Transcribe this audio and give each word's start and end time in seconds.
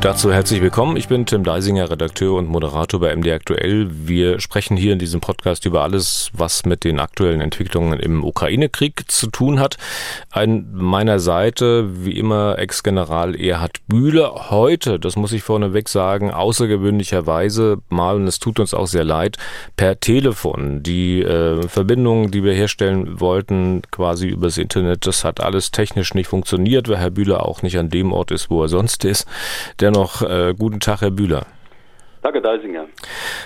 Dazu 0.00 0.32
herzlich 0.32 0.62
willkommen. 0.62 0.96
Ich 0.96 1.08
bin 1.08 1.26
Tim 1.26 1.42
Deisinger, 1.42 1.90
Redakteur 1.90 2.34
und 2.34 2.48
Moderator 2.48 3.00
bei 3.00 3.10
MD 3.16 3.32
Aktuell. 3.32 3.88
Wir 3.90 4.38
sprechen 4.38 4.76
hier 4.76 4.92
in 4.92 5.00
diesem 5.00 5.20
Podcast 5.20 5.66
über 5.66 5.82
alles, 5.82 6.30
was 6.32 6.64
mit 6.64 6.84
den 6.84 7.00
aktuellen 7.00 7.40
Entwicklungen 7.40 7.98
im 7.98 8.22
Ukraine-Krieg 8.22 9.10
zu 9.10 9.26
tun 9.26 9.58
hat. 9.58 9.76
An 10.30 10.68
meiner 10.72 11.18
Seite, 11.18 12.04
wie 12.04 12.16
immer, 12.16 12.60
Ex-General 12.60 13.34
Erhard 13.34 13.80
Bühler. 13.88 14.50
Heute, 14.50 15.00
das 15.00 15.16
muss 15.16 15.32
ich 15.32 15.42
vorneweg 15.42 15.88
sagen, 15.88 16.30
außergewöhnlicherweise 16.30 17.78
mal, 17.88 18.14
und 18.14 18.28
es 18.28 18.38
tut 18.38 18.60
uns 18.60 18.74
auch 18.74 18.86
sehr 18.86 19.04
leid, 19.04 19.36
per 19.76 19.98
Telefon. 19.98 20.80
Die 20.84 21.22
äh, 21.22 21.66
Verbindung, 21.66 22.30
die 22.30 22.44
wir 22.44 22.52
herstellen 22.52 23.18
wollten, 23.18 23.82
quasi 23.90 24.28
übers 24.28 24.58
Internet, 24.58 25.08
das 25.08 25.24
hat 25.24 25.40
alles 25.40 25.72
technisch 25.72 26.14
nicht 26.14 26.28
funktioniert, 26.28 26.88
weil 26.88 26.98
Herr 26.98 27.10
Bühler 27.10 27.44
auch 27.44 27.62
nicht 27.62 27.78
an 27.78 27.90
dem 27.90 28.12
Ort 28.12 28.30
ist, 28.30 28.48
wo 28.48 28.62
er 28.62 28.68
sonst 28.68 29.04
ist. 29.04 29.26
Der 29.80 29.87
Dennoch 29.88 30.20
äh, 30.20 30.52
guten 30.52 30.80
Tag, 30.80 31.00
Herr 31.00 31.10
Bühler. 31.10 31.46
Danke, 32.20 32.42
Deisinger. 32.42 32.88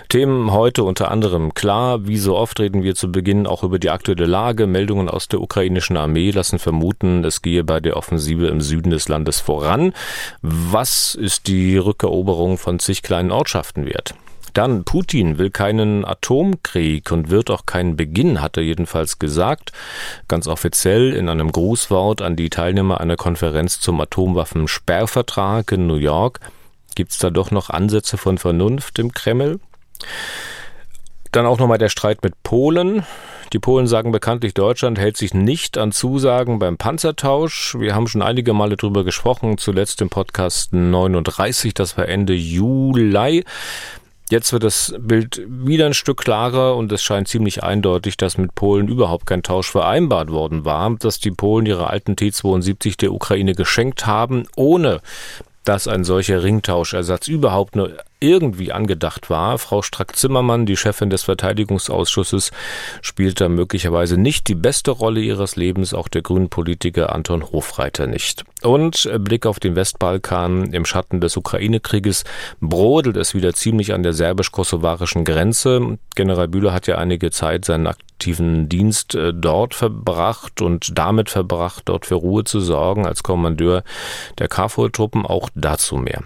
Themen 0.08 0.50
heute 0.50 0.82
unter 0.82 1.08
anderem 1.12 1.54
klar. 1.54 2.08
Wie 2.08 2.16
so 2.16 2.36
oft 2.36 2.58
reden 2.58 2.82
wir 2.82 2.96
zu 2.96 3.12
Beginn 3.12 3.46
auch 3.46 3.62
über 3.62 3.78
die 3.78 3.90
aktuelle 3.90 4.26
Lage. 4.26 4.66
Meldungen 4.66 5.08
aus 5.08 5.28
der 5.28 5.40
ukrainischen 5.40 5.96
Armee 5.96 6.32
lassen 6.32 6.58
vermuten, 6.58 7.22
es 7.24 7.42
gehe 7.42 7.62
bei 7.62 7.78
der 7.78 7.96
Offensive 7.96 8.48
im 8.48 8.60
Süden 8.60 8.90
des 8.90 9.06
Landes 9.06 9.38
voran. 9.38 9.92
Was 10.40 11.14
ist 11.14 11.46
die 11.46 11.76
Rückeroberung 11.76 12.58
von 12.58 12.80
zig 12.80 13.02
kleinen 13.02 13.30
Ortschaften 13.30 13.86
wert? 13.86 14.16
Dann, 14.52 14.84
Putin 14.84 15.38
will 15.38 15.50
keinen 15.50 16.04
Atomkrieg 16.04 17.10
und 17.10 17.30
wird 17.30 17.50
auch 17.50 17.66
keinen 17.66 17.96
Beginn, 17.96 18.42
hat 18.42 18.56
er 18.56 18.62
jedenfalls 18.62 19.18
gesagt, 19.18 19.72
ganz 20.28 20.46
offiziell 20.46 21.12
in 21.14 21.28
einem 21.28 21.52
Grußwort 21.52 22.22
an 22.22 22.36
die 22.36 22.50
Teilnehmer 22.50 23.00
einer 23.00 23.16
Konferenz 23.16 23.80
zum 23.80 24.00
Atomwaffensperrvertrag 24.00 25.72
in 25.72 25.86
New 25.86 25.96
York. 25.96 26.40
Gibt 26.94 27.12
es 27.12 27.18
da 27.18 27.30
doch 27.30 27.50
noch 27.50 27.70
Ansätze 27.70 28.18
von 28.18 28.36
Vernunft 28.36 28.98
im 28.98 29.12
Kreml? 29.12 29.60
Dann 31.30 31.46
auch 31.46 31.58
nochmal 31.58 31.78
der 31.78 31.88
Streit 31.88 32.22
mit 32.22 32.42
Polen. 32.42 33.06
Die 33.54 33.58
Polen 33.58 33.86
sagen 33.86 34.12
bekanntlich, 34.12 34.54
Deutschland 34.54 34.98
hält 34.98 35.16
sich 35.16 35.34
nicht 35.34 35.76
an 35.76 35.92
Zusagen 35.92 36.58
beim 36.58 36.78
Panzertausch. 36.78 37.76
Wir 37.78 37.94
haben 37.94 38.06
schon 38.06 38.22
einige 38.22 38.52
Male 38.54 38.76
darüber 38.76 39.04
gesprochen, 39.04 39.58
zuletzt 39.58 40.00
im 40.00 40.08
Podcast 40.08 40.72
39, 40.72 41.74
das 41.74 41.96
war 41.98 42.08
Ende 42.08 42.34
Juli. 42.34 43.44
Jetzt 44.30 44.52
wird 44.52 44.62
das 44.64 44.94
Bild 44.98 45.42
wieder 45.46 45.86
ein 45.86 45.94
Stück 45.94 46.18
klarer 46.18 46.76
und 46.76 46.90
es 46.90 47.02
scheint 47.02 47.28
ziemlich 47.28 47.62
eindeutig, 47.62 48.16
dass 48.16 48.38
mit 48.38 48.54
Polen 48.54 48.88
überhaupt 48.88 49.26
kein 49.26 49.42
Tausch 49.42 49.70
vereinbart 49.70 50.30
worden 50.30 50.64
war, 50.64 50.94
dass 50.96 51.20
die 51.20 51.30
Polen 51.30 51.66
ihre 51.66 51.88
alten 51.88 52.16
T-72 52.16 52.96
der 52.98 53.12
Ukraine 53.12 53.54
geschenkt 53.54 54.06
haben, 54.06 54.44
ohne 54.56 55.00
dass 55.64 55.88
ein 55.88 56.04
solcher 56.04 56.42
Ringtauschersatz 56.42 57.28
überhaupt 57.28 57.76
nur 57.76 57.96
irgendwie 58.20 58.72
angedacht 58.72 59.30
war. 59.30 59.58
Frau 59.58 59.82
Strack-Zimmermann, 59.82 60.64
die 60.64 60.76
Chefin 60.76 61.10
des 61.10 61.24
Verteidigungsausschusses, 61.24 62.52
spielt 63.00 63.40
da 63.40 63.48
möglicherweise 63.48 64.16
nicht 64.16 64.48
die 64.48 64.54
beste 64.54 64.92
Rolle 64.92 65.20
ihres 65.20 65.56
Lebens, 65.56 65.92
auch 65.92 66.08
der 66.08 66.22
grünen 66.22 66.48
Politiker 66.48 67.12
Anton 67.12 67.50
Hofreiter 67.50 68.06
nicht. 68.06 68.44
Und 68.62 69.10
Blick 69.18 69.44
auf 69.44 69.58
den 69.58 69.74
Westbalkan 69.74 70.72
im 70.72 70.84
Schatten 70.84 71.20
des 71.20 71.36
Ukraine-Krieges 71.36 72.24
brodelt 72.60 73.16
es 73.16 73.34
wieder 73.34 73.54
ziemlich 73.54 73.92
an 73.92 74.04
der 74.04 74.12
serbisch-kosovarischen 74.12 75.24
Grenze. 75.24 75.98
General 76.14 76.46
Bühler 76.46 76.72
hat 76.72 76.86
ja 76.86 76.98
einige 76.98 77.32
Zeit 77.32 77.64
seinen 77.64 77.88
aktiven 78.22 78.68
Dienst 78.68 79.16
äh, 79.16 79.34
dort 79.34 79.74
verbracht 79.74 80.62
und 80.62 80.96
damit 80.96 81.28
verbracht, 81.28 81.82
dort 81.86 82.06
für 82.06 82.14
Ruhe 82.14 82.44
zu 82.44 82.60
sorgen 82.60 83.04
als 83.04 83.24
Kommandeur 83.24 83.82
der 84.38 84.46
KFOR-Truppen. 84.46 85.26
Auch 85.26 85.50
dazu 85.56 85.96
mehr. 85.96 86.22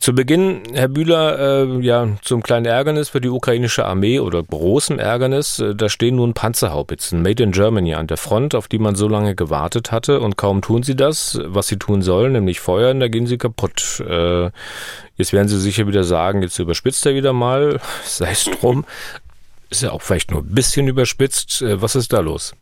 Zu 0.00 0.12
Beginn, 0.12 0.62
Herr 0.72 0.88
Bühler, 0.88 1.38
äh, 1.38 1.80
ja, 1.82 2.08
zum 2.22 2.42
kleinen 2.42 2.66
Ärgernis 2.66 3.10
für 3.10 3.20
die 3.20 3.28
ukrainische 3.28 3.84
Armee 3.84 4.18
oder 4.18 4.42
großem 4.42 4.98
Ärgernis, 4.98 5.60
äh, 5.60 5.76
da 5.76 5.88
stehen 5.88 6.16
nun 6.16 6.34
Panzerhaubitzen, 6.34 7.22
made 7.22 7.40
in 7.44 7.52
Germany 7.52 7.94
an 7.94 8.08
der 8.08 8.16
Front, 8.16 8.56
auf 8.56 8.66
die 8.66 8.80
man 8.80 8.96
so 8.96 9.06
lange 9.06 9.36
gewartet 9.36 9.92
hatte 9.92 10.18
und 10.18 10.36
kaum 10.36 10.62
tun 10.62 10.82
sie 10.82 10.96
das, 10.96 11.38
was 11.44 11.68
sie 11.68 11.76
tun 11.76 12.02
sollen, 12.02 12.32
nämlich 12.32 12.58
feuern, 12.58 12.98
da 12.98 13.06
gehen 13.06 13.28
sie 13.28 13.38
kaputt. 13.38 14.02
Äh, 14.04 14.50
jetzt 15.14 15.32
werden 15.32 15.46
sie 15.46 15.60
sicher 15.60 15.86
wieder 15.86 16.02
sagen, 16.02 16.42
jetzt 16.42 16.58
überspitzt 16.58 17.06
er 17.06 17.14
wieder 17.14 17.32
mal, 17.32 17.78
sei 18.04 18.32
es 18.32 18.46
drum. 18.46 18.84
Ist 19.70 19.82
ja 19.82 19.90
auch 19.90 20.02
vielleicht 20.02 20.30
nur 20.30 20.40
ein 20.40 20.54
bisschen 20.54 20.88
überspitzt. 20.88 21.62
Äh, 21.62 21.80
was 21.80 21.94
ist 21.96 22.12
da 22.12 22.20
los? 22.20 22.54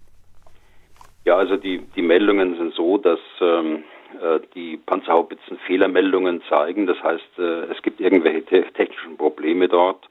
Ja, 1.25 1.37
also 1.37 1.57
die, 1.57 1.79
die 1.95 2.03
Meldungen 2.03 2.57
sind 2.57 2.75
so, 2.75 2.99
dass 2.99 3.21
ähm, 3.41 3.85
äh, 4.21 4.41
die 4.55 4.77
Panzerhaubitzen 4.77 5.59
Fehlermeldungen 5.67 6.43
zeigen. 6.49 6.87
Das 6.87 7.03
heißt, 7.03 7.39
äh, 7.39 7.65
es 7.73 7.81
gibt 7.83 8.01
irgendwelche 8.01 8.45
technischen 8.45 9.17
Probleme 9.17 9.69
dort. 9.69 10.09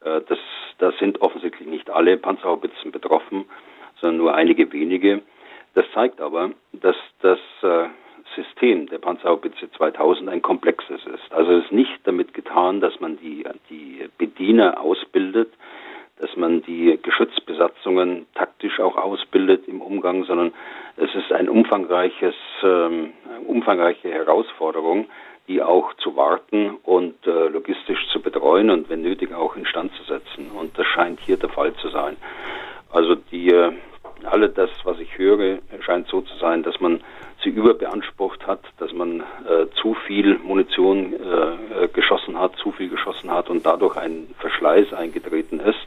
Äh, 0.00 0.20
das, 0.28 0.38
da 0.78 0.92
sind 0.98 1.20
offensichtlich 1.20 1.68
nicht 1.68 1.90
alle 1.90 2.16
Panzerhaubitzen 2.16 2.92
betroffen, 2.92 3.44
sondern 4.00 4.18
nur 4.18 4.34
einige 4.34 4.72
wenige. 4.72 5.22
Das 5.74 5.84
zeigt 5.94 6.20
aber, 6.20 6.50
dass 6.72 6.96
das 7.20 7.38
System 8.34 8.86
der 8.88 8.98
Panzerhaubitze 8.98 9.70
2000 9.76 10.28
ein 10.28 10.42
komplexes 10.42 11.00
ist. 11.06 11.32
Also 11.32 11.52
es 11.52 11.64
ist 11.64 11.72
nicht 11.72 12.00
damit 12.04 12.34
getan, 12.34 12.80
dass 12.80 12.98
man 13.00 13.16
die, 13.18 13.44
die 13.70 14.08
Bediener 14.18 14.80
ausbildet, 14.80 15.52
dass 16.20 16.36
man 16.36 16.62
die 16.62 16.98
Geschützbesatzungen 17.02 18.26
taktisch 18.34 18.80
auch 18.80 18.96
ausbildet 18.96 19.68
im 19.68 19.80
Umgang, 19.80 20.24
sondern 20.24 20.52
es 20.96 21.14
ist 21.14 21.32
ein 21.32 21.48
umfangreiches, 21.48 22.34
ähm, 22.62 23.12
umfangreiche 23.46 24.10
Herausforderung, 24.10 25.06
die 25.46 25.62
auch 25.62 25.94
zu 25.94 26.16
warten 26.16 26.76
und 26.82 27.14
äh, 27.26 27.48
logistisch 27.48 28.06
zu 28.12 28.20
betreuen 28.20 28.70
und 28.70 28.90
wenn 28.90 29.02
nötig 29.02 29.32
auch 29.32 29.56
instand 29.56 29.92
zu 29.94 30.02
setzen. 30.04 30.50
Und 30.50 30.76
das 30.78 30.86
scheint 30.86 31.20
hier 31.20 31.36
der 31.36 31.48
Fall 31.48 31.72
zu 31.74 31.88
sein. 31.88 32.16
Also 32.90 33.14
die 33.14 33.50
äh, 33.50 33.72
alle 34.24 34.48
das, 34.48 34.70
was 34.84 34.98
ich 34.98 35.16
höre, 35.16 35.58
scheint 35.80 36.08
so 36.08 36.20
zu 36.22 36.36
sein, 36.38 36.64
dass 36.64 36.80
man 36.80 37.00
sie 37.44 37.50
überbeansprucht 37.50 38.46
hat, 38.46 38.60
dass 38.78 38.92
man 38.92 39.20
äh, 39.20 39.66
zu 39.80 39.94
viel 39.94 40.38
Munition 40.38 41.12
äh, 41.12 41.84
äh 41.84 41.88
geschossen 41.88 42.38
hat, 42.38 42.56
zu 42.56 42.72
viel 42.72 42.88
geschossen 42.88 43.30
hat 43.30 43.48
und 43.48 43.64
dadurch 43.64 43.96
ein 43.96 44.34
Verschleiß 44.40 44.92
eingetreten 44.92 45.60
ist 45.60 45.86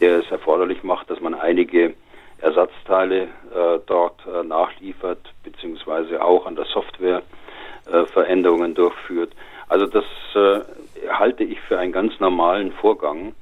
der 0.00 0.20
es 0.20 0.30
erforderlich 0.30 0.82
macht, 0.82 1.10
dass 1.10 1.20
man 1.20 1.34
einige 1.34 1.94
Ersatzteile 2.38 3.22
äh, 3.22 3.78
dort 3.86 4.20
äh, 4.26 4.42
nachliefert, 4.44 5.32
beziehungsweise 5.42 6.22
auch 6.22 6.46
an 6.46 6.56
der 6.56 6.66
Software 6.66 7.22
äh, 7.90 8.04
Veränderungen 8.06 8.74
durchführt. 8.74 9.32
Also 9.68 9.86
das 9.86 10.04
äh, 10.34 10.60
halte 11.08 11.44
ich 11.44 11.60
für 11.62 11.78
einen 11.78 11.92
ganz 11.92 12.18
normalen 12.20 12.72
Vorgang. 12.72 13.34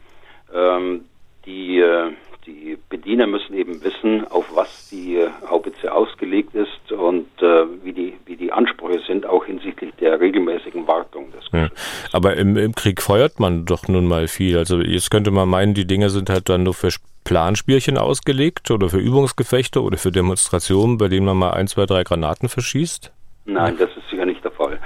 Ähm, 0.54 1.04
die 1.46 1.78
äh, 1.80 2.12
die 2.46 2.78
Bediener 2.88 3.26
müssen 3.26 3.54
eben 3.54 3.82
wissen, 3.82 4.26
auf 4.28 4.44
was 4.54 4.88
die 4.90 5.18
Haubitze 5.48 5.92
ausgelegt 5.92 6.54
ist 6.54 6.92
und 6.92 7.26
äh, 7.40 7.64
wie, 7.82 7.92
die, 7.92 8.14
wie 8.26 8.36
die 8.36 8.52
Ansprüche 8.52 9.00
sind, 9.06 9.26
auch 9.26 9.44
hinsichtlich 9.44 9.94
der 10.00 10.20
regelmäßigen 10.20 10.86
Wartung 10.86 11.32
des 11.32 11.44
ja. 11.52 11.68
Aber 12.12 12.36
im, 12.36 12.56
im 12.56 12.74
Krieg 12.74 13.00
feuert 13.00 13.40
man 13.40 13.64
doch 13.64 13.88
nun 13.88 14.06
mal 14.06 14.28
viel. 14.28 14.58
Also 14.58 14.80
jetzt 14.80 15.10
könnte 15.10 15.30
man 15.30 15.48
meinen, 15.48 15.74
die 15.74 15.86
Dinge 15.86 16.10
sind 16.10 16.30
halt 16.30 16.48
dann 16.48 16.62
nur 16.64 16.74
für 16.74 16.90
Planspielchen 17.24 17.96
ausgelegt 17.96 18.70
oder 18.70 18.88
für 18.88 18.98
Übungsgefechte 18.98 19.82
oder 19.82 19.96
für 19.96 20.10
Demonstrationen, 20.10 20.98
bei 20.98 21.08
denen 21.08 21.26
man 21.26 21.38
mal 21.38 21.52
ein, 21.52 21.66
zwei, 21.66 21.86
drei 21.86 22.04
Granaten 22.04 22.48
verschießt? 22.48 23.12
Nein, 23.46 23.76
das 23.78 23.90
ist 23.96 24.08
sicher 24.10 24.26
nicht 24.26 24.44
der 24.44 24.52
Fall. 24.52 24.78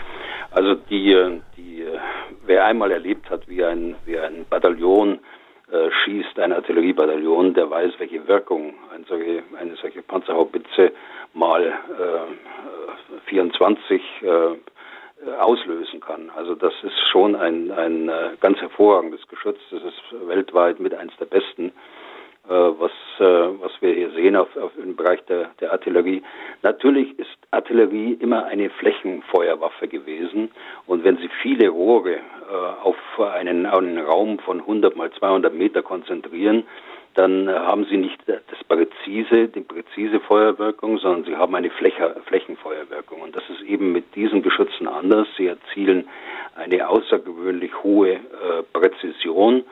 Also 0.51 0.75
die, 0.75 1.41
die 1.57 1.85
wer 2.47 2.65
einmal 2.65 2.91
erlebt 2.91 3.31
hat, 3.31 3.47
wie 3.49 3.65
ein, 3.65 3.95
wie 4.05 4.19
ein 4.19 4.45
Bataillon 4.49 5.21
äh, 5.73 5.91
schießt 6.05 6.39
ein 6.39 6.53
Artilleriebataillon, 6.53 7.55
der 7.55 7.71
weiß, 7.71 7.93
welche 7.99 8.27
Wirkung 8.27 8.75
eine 8.95 9.05
solche, 9.05 9.43
eine 9.59 9.77
solche 9.77 10.03
Panzerhaubitze 10.03 10.93
mal 11.35 11.63
äh, 11.65 13.29
24 13.29 14.03
äh, 14.23 14.29
auslösen 15.41 16.01
kann. 16.01 16.31
Also 16.37 16.55
das 16.55 16.73
ist 16.83 16.99
schon 17.11 17.35
ein, 17.35 17.71
ein 17.71 18.09
äh, 18.09 18.31
ganz 18.41 18.59
hervorragendes 18.61 19.27
Geschütz. 19.29 19.59
Das 19.71 19.83
ist 19.83 20.29
weltweit 20.29 20.81
mit 20.81 20.95
eins 20.95 21.13
der 21.19 21.27
besten 21.27 21.69
äh, 21.69 21.73
was, 22.55 22.91
äh, 23.19 23.25
was 23.61 23.73
wir 23.81 23.93
hier 23.93 24.11
sehen 24.11 24.37
auf, 24.37 24.55
auf 24.57 24.73
im 24.83 24.97
Bereich 24.97 25.25
der, 25.27 25.51
der 25.61 25.73
Artillerie. 25.73 26.23
Natürlich 26.63 27.19
ist 27.19 27.29
Artillerie 27.51 28.15
immer 28.21 28.47
eine 28.47 28.71
Flächenfeuerwaffe 28.71 29.89
gewesen 29.89 30.51
und 30.87 31.05
wenn 31.05 31.19
Sie 31.19 31.29
viele 31.43 31.69
Rohre 31.69 32.15
äh, 32.15 32.21
auf 32.83 32.97
einen, 33.19 33.67
einen 33.67 33.99
Raum 33.99 34.39
von 34.39 34.61
100 34.61 34.97
mal 34.97 35.11
200 35.11 35.55
Meter 35.55 35.83
konzentrieren, 35.83 36.65
dann 37.15 37.49
haben 37.49 37.85
Sie 37.87 37.97
nicht 37.97 38.21
das 38.29 38.63
präzise, 38.69 39.49
die 39.49 39.63
präzise 39.63 40.21
Feuerwirkung, 40.21 40.99
sondern 40.99 41.25
Sie 41.25 41.35
haben 41.35 41.55
eine 41.57 41.71
Fläche, 41.71 42.15
Flächenfeuerwirkung. 42.27 43.23
Und 43.23 43.35
das 43.35 43.43
ist 43.51 43.63
eben 43.63 43.91
mit 43.91 44.15
diesen 44.15 44.41
Geschützen 44.41 44.87
anders. 44.87 45.27
Sie 45.37 45.49
erzielen 45.49 46.09
eine 46.55 46.89
außergewöhnlich 46.89 47.73
hohe 47.83 48.13
äh, 48.13 48.19
Präzision 48.73 49.65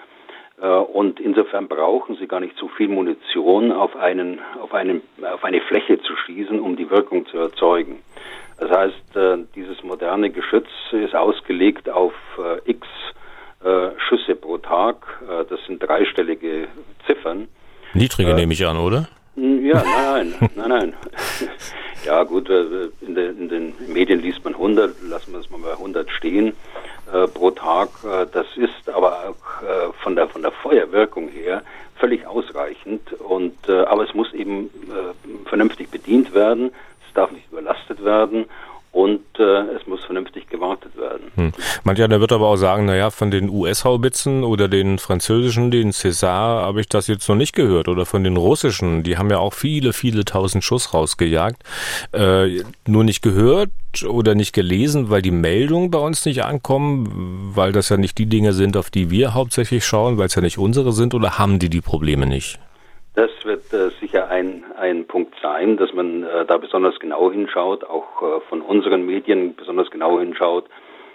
Und 0.59 1.21
insofern 1.21 1.69
brauchen 1.69 2.17
sie 2.17 2.27
gar 2.27 2.41
nicht 2.41 2.57
so 2.57 2.69
viel 2.69 2.89
Munition 2.89 3.73
auf, 3.73 3.95
einen, 3.95 4.41
auf, 4.61 4.73
einen, 4.73 5.03
auf 5.23 5.45
eine 5.45 5.61
Fläche 5.61 6.01
zu 6.01 6.17
schießen, 6.17 6.61
um 6.61 6.77
die 6.77 6.89
Wirkung 6.89 7.27
zu 7.27 7.37
erzeugen. 7.37 7.99
Das 8.59 8.71
heißt, 8.71 9.51
dieses 9.55 9.83
moderne 9.83 10.31
Geschütz 10.31 10.69
ist 10.93 11.15
ausgelegt 11.15 11.91
auf 11.91 12.15
x 12.65 12.87
Schüsse 14.09 14.35
pro 14.35 14.57
Tag. 14.57 15.23
Das 15.51 15.61
sind 15.67 15.83
dreistellige 15.83 16.69
Ziffern. 17.07 17.49
Niedrige 17.93 18.33
nehme 18.33 18.55
ich 18.55 18.67
an, 18.67 18.79
oder? 18.79 19.09
Ja, 19.37 19.83
nein, 20.15 20.35
nein, 20.55 20.69
nein. 20.69 20.95
Ja, 22.05 22.23
gut, 22.23 22.49
in, 22.49 23.17
den, 23.17 23.37
in 23.37 23.49
den 23.49 23.75
Medien 23.89 24.21
liest 24.21 24.45
man 24.45 24.55
100, 24.55 25.03
lassen 25.03 25.33
wir 25.33 25.41
es 25.41 25.51
mal 25.51 25.59
bei 25.61 25.73
100 25.73 26.09
stehen 26.09 26.53
äh, 27.13 27.29
pro 27.29 27.51
Tag. 27.51 27.89
Äh, 28.05 28.27
das 28.33 28.47
ist 28.57 28.89
aber 28.89 29.31
auch 29.31 29.63
äh, 29.63 29.93
von, 30.03 30.17
der, 30.17 30.29
von 30.29 30.43
der 30.43 30.53
Feuerwirkung 30.53 31.29
her 31.29 31.63
völlig 31.97 32.27
ausreichend. 32.27 33.13
Und, 33.15 33.69
äh, 33.69 33.85
aber 33.85 34.05
es 34.05 34.15
muss 34.15 34.33
eben 34.33 34.71
vernünftig 35.47 35.89
bedient 35.91 36.35
werden, 36.35 36.73
es 37.07 37.15
darf 37.15 37.31
nicht 37.31 37.51
überlastet 37.51 38.05
werden 38.05 38.47
und 38.93 39.39
es 39.39 39.86
vernünftig 40.07 40.49
gewartet 40.49 40.97
werden. 40.97 41.31
Hm. 41.35 41.53
Manch 41.85 41.99
wird 41.99 42.33
aber 42.33 42.47
auch 42.47 42.57
sagen, 42.57 42.87
naja, 42.87 43.11
von 43.11 43.31
den 43.31 43.51
US-Haubitzen 43.51 44.45
oder 44.45 44.69
den 44.69 44.99
französischen, 44.99 45.71
den 45.71 45.93
César, 45.93 46.63
habe 46.63 46.81
ich 46.81 46.89
das 46.89 47.07
jetzt 47.07 47.29
noch 47.29 47.37
nicht 47.37 47.55
gehört. 47.55 47.89
Oder 47.89 48.07
von 48.07 48.25
den 48.25 48.37
russischen, 48.37 49.03
die 49.03 49.19
haben 49.19 49.31
ja 49.31 49.39
auch 49.39 49.53
viele, 49.53 49.93
viele 49.93 50.25
tausend 50.25 50.65
Schuss 50.65 50.95
rausgejagt. 50.95 51.63
Äh, 52.13 52.63
nur 52.87 53.05
nicht 53.05 53.23
gehört 53.23 53.71
oder 54.09 54.35
nicht 54.35 54.53
gelesen, 54.53 55.11
weil 55.11 55.23
die 55.23 55.31
Meldungen 55.31 55.91
bei 55.91 55.99
uns 55.99 56.25
nicht 56.25 56.45
ankommen, 56.45 57.53
weil 57.55 57.73
das 57.73 57.89
ja 57.89 57.97
nicht 57.97 58.19
die 58.19 58.27
Dinge 58.27 58.53
sind, 58.53 58.77
auf 58.77 58.91
die 58.91 59.11
wir 59.11 59.35
hauptsächlich 59.35 59.85
schauen, 59.85 60.19
weil 60.19 60.27
es 60.27 60.35
ja 60.35 60.43
nicht 60.43 60.59
unsere 60.59 60.93
sind, 60.93 61.15
oder 61.15 61.39
haben 61.39 61.59
die 61.59 61.71
die 61.71 61.81
Probleme 61.81 62.27
nicht? 62.27 62.59
Das 63.17 63.31
wird 63.45 63.73
äh, 63.73 63.89
sicher 63.99 64.29
ein, 64.29 64.65
ein 64.79 65.07
Punkt 65.07 65.35
sein, 65.41 65.79
dass 65.79 65.91
man 65.95 66.23
äh, 66.23 66.45
da 66.45 66.59
besonders 66.59 66.99
genau 66.99 67.33
hinschaut, 67.33 67.83
auch 67.83 68.23
äh, 68.23 68.41
von 68.51 68.61
unseren 68.61 69.07
Medien 69.07 69.57
besonders 69.57 69.91
genau 69.91 70.21
hinschaut, 70.21 70.67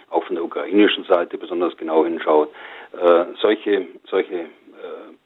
auch 0.10 0.24
von 0.24 0.36
der 0.36 0.44
ukrainischen 0.44 1.04
Seite 1.04 1.38
besonders 1.38 1.78
genau 1.78 2.04
hinschaut. 2.04 2.50
Äh, 2.94 3.26
solche 3.40 3.86
solche 4.10 4.34
äh, 4.34 4.48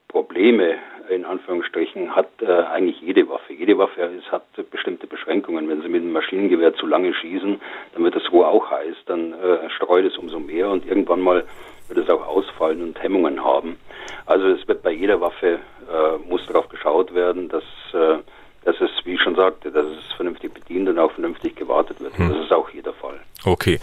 Probleme 0.10 0.75
in 1.10 1.24
Anführungsstrichen 1.24 2.13
hat 2.13 2.27
äh, 2.42 2.51
eigentlich 2.51 3.00
jede 3.00 3.30
Waffe. 3.30 3.54
Jede 3.54 3.77
Waffe 3.77 4.01
ist, 4.01 4.30
hat 4.30 4.44
bestimmte 4.69 5.07
Beschränkungen. 5.07 5.69
Wenn 5.69 5.81
Sie 5.81 5.88
mit 5.88 6.01
einem 6.01 6.12
Maschinengewehr 6.12 6.74
zu 6.74 6.88
lange 6.88 7.13
schießen, 7.13 7.62
dann 7.94 8.04
wird 8.04 8.18
das 8.18 8.30
Rohr 8.33 8.50
auch 8.50 8.69
heiß, 8.69 8.95
dann 9.06 9.33
streut 9.77 10.04
es 10.04 10.18
umso 10.18 10.39
mehr 10.39 10.69
und 10.69 10.86
irgendwann 10.86 11.22
mal 11.22 11.45
wird 11.88 12.00
es 12.00 12.10
auch 12.10 12.26
ausfallen 12.28 12.82
und 12.82 13.02
Hemmungen 13.02 13.44
haben. 13.44 13.78
Also 14.26 14.48
es 14.48 14.68
wird 14.68 14.82
bei 14.82 14.92
jeder 14.92 15.22
Waffe 15.22 15.60
äh, 15.92 16.30
muss 16.30 16.46
darauf 16.48 16.68
geschaut 16.70 17.14
werden, 17.14 17.50
dass, 17.50 17.64
äh, 17.94 18.18
dass 18.64 18.76
es, 18.82 18.90
wie 19.04 19.14
ich 19.14 19.22
schon 19.22 19.36
sagte, 19.36 19.72
dass 19.72 19.86
es 19.86 20.14
vernünftig 20.16 20.54
bedient 20.54 20.90
und 20.90 20.98
auch 20.98 21.12
vernünftig 21.12 21.56
gewartet 21.56 22.00
wird. 22.00 22.18
Hm. 22.18 22.30
Das 22.30 22.46
ist 22.46 22.52
auch 22.52 22.70
jeder 22.72 22.94
Fall. 22.94 23.20
Okay, 23.44 23.80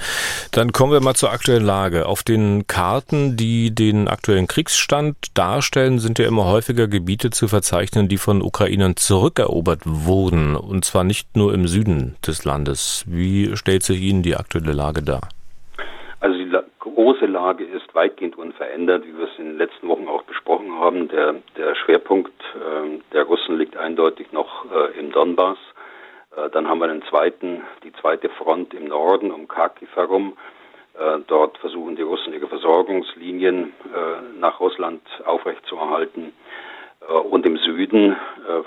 dann 0.51 0.73
kommen 0.73 0.93
wir 0.93 1.01
mal 1.01 1.15
zur 1.15 1.31
aktuellen 1.31 1.65
Lage. 1.65 2.07
Auf 2.07 2.25
den 2.25 2.67
Karten, 2.67 3.37
die 3.37 3.73
den 3.73 4.09
aktuellen 4.09 4.49
Kriegsstand 4.49 5.17
darstellen, 5.35 6.01
sind 6.01 6.19
ja 6.19 6.27
immer 6.27 6.47
häufiger 6.47 6.89
Gebiete 6.89 7.31
zu 7.31 7.47
verzeichnen, 7.47 8.09
die 8.09 8.19
von 8.19 8.43
Ukrainern 8.43 8.97
zurückerobert 8.97 9.83
wurden. 9.85 10.57
Und 10.57 10.85
zwar 10.85 11.05
nicht 11.05 11.37
nur 11.37 11.55
im 11.55 11.69
Süden 11.69 12.17
des 12.27 12.45
Landes. 12.45 13.05
Wie 13.07 13.57
stellt 13.57 13.85
sich 13.85 14.01
Ihnen 14.01 14.25
die 14.25 14.35
aktuelle 14.35 14.73
Lage 14.73 15.03
dar? 15.03 15.29
Große 17.03 17.27
Lage 17.27 17.65
ist 17.65 17.93
weitgehend 17.97 18.39
unverändert, 18.39 19.05
wie 19.05 19.19
wir 19.19 19.25
es 19.25 19.37
in 19.37 19.47
den 19.47 19.59
letzten 19.59 19.89
Wochen 19.89 20.07
auch 20.07 20.23
besprochen 20.23 20.79
haben. 20.79 21.09
Der, 21.09 21.35
der 21.57 21.75
Schwerpunkt 21.75 22.31
äh, 22.55 23.01
der 23.13 23.25
Russen 23.25 23.59
liegt 23.59 23.77
eindeutig 23.77 24.31
noch 24.31 24.67
äh, 24.71 24.97
im 25.01 25.11
Donbass. 25.11 25.59
Äh, 26.37 26.49
dann 26.51 26.69
haben 26.69 26.79
wir 26.79 26.87
den 26.87 27.03
zweiten, 27.11 27.63
die 27.83 27.93
zweite 27.95 28.29
Front 28.29 28.73
im 28.73 28.85
Norden 28.85 29.33
um 29.33 29.49
Kharkiv 29.49 29.89
herum. 29.97 30.37
Äh, 30.95 31.19
dort 31.27 31.59
versuchen 31.59 31.97
die 31.97 32.03
Russen 32.03 32.35
ihre 32.35 32.47
Versorgungslinien 32.47 33.73
äh, 33.93 34.39
nach 34.39 34.61
Russland 34.61 35.03
aufrechtzuerhalten. 35.25 36.33
Äh, 37.09 37.13
und 37.13 37.47
im 37.47 37.57
Süden 37.59 38.17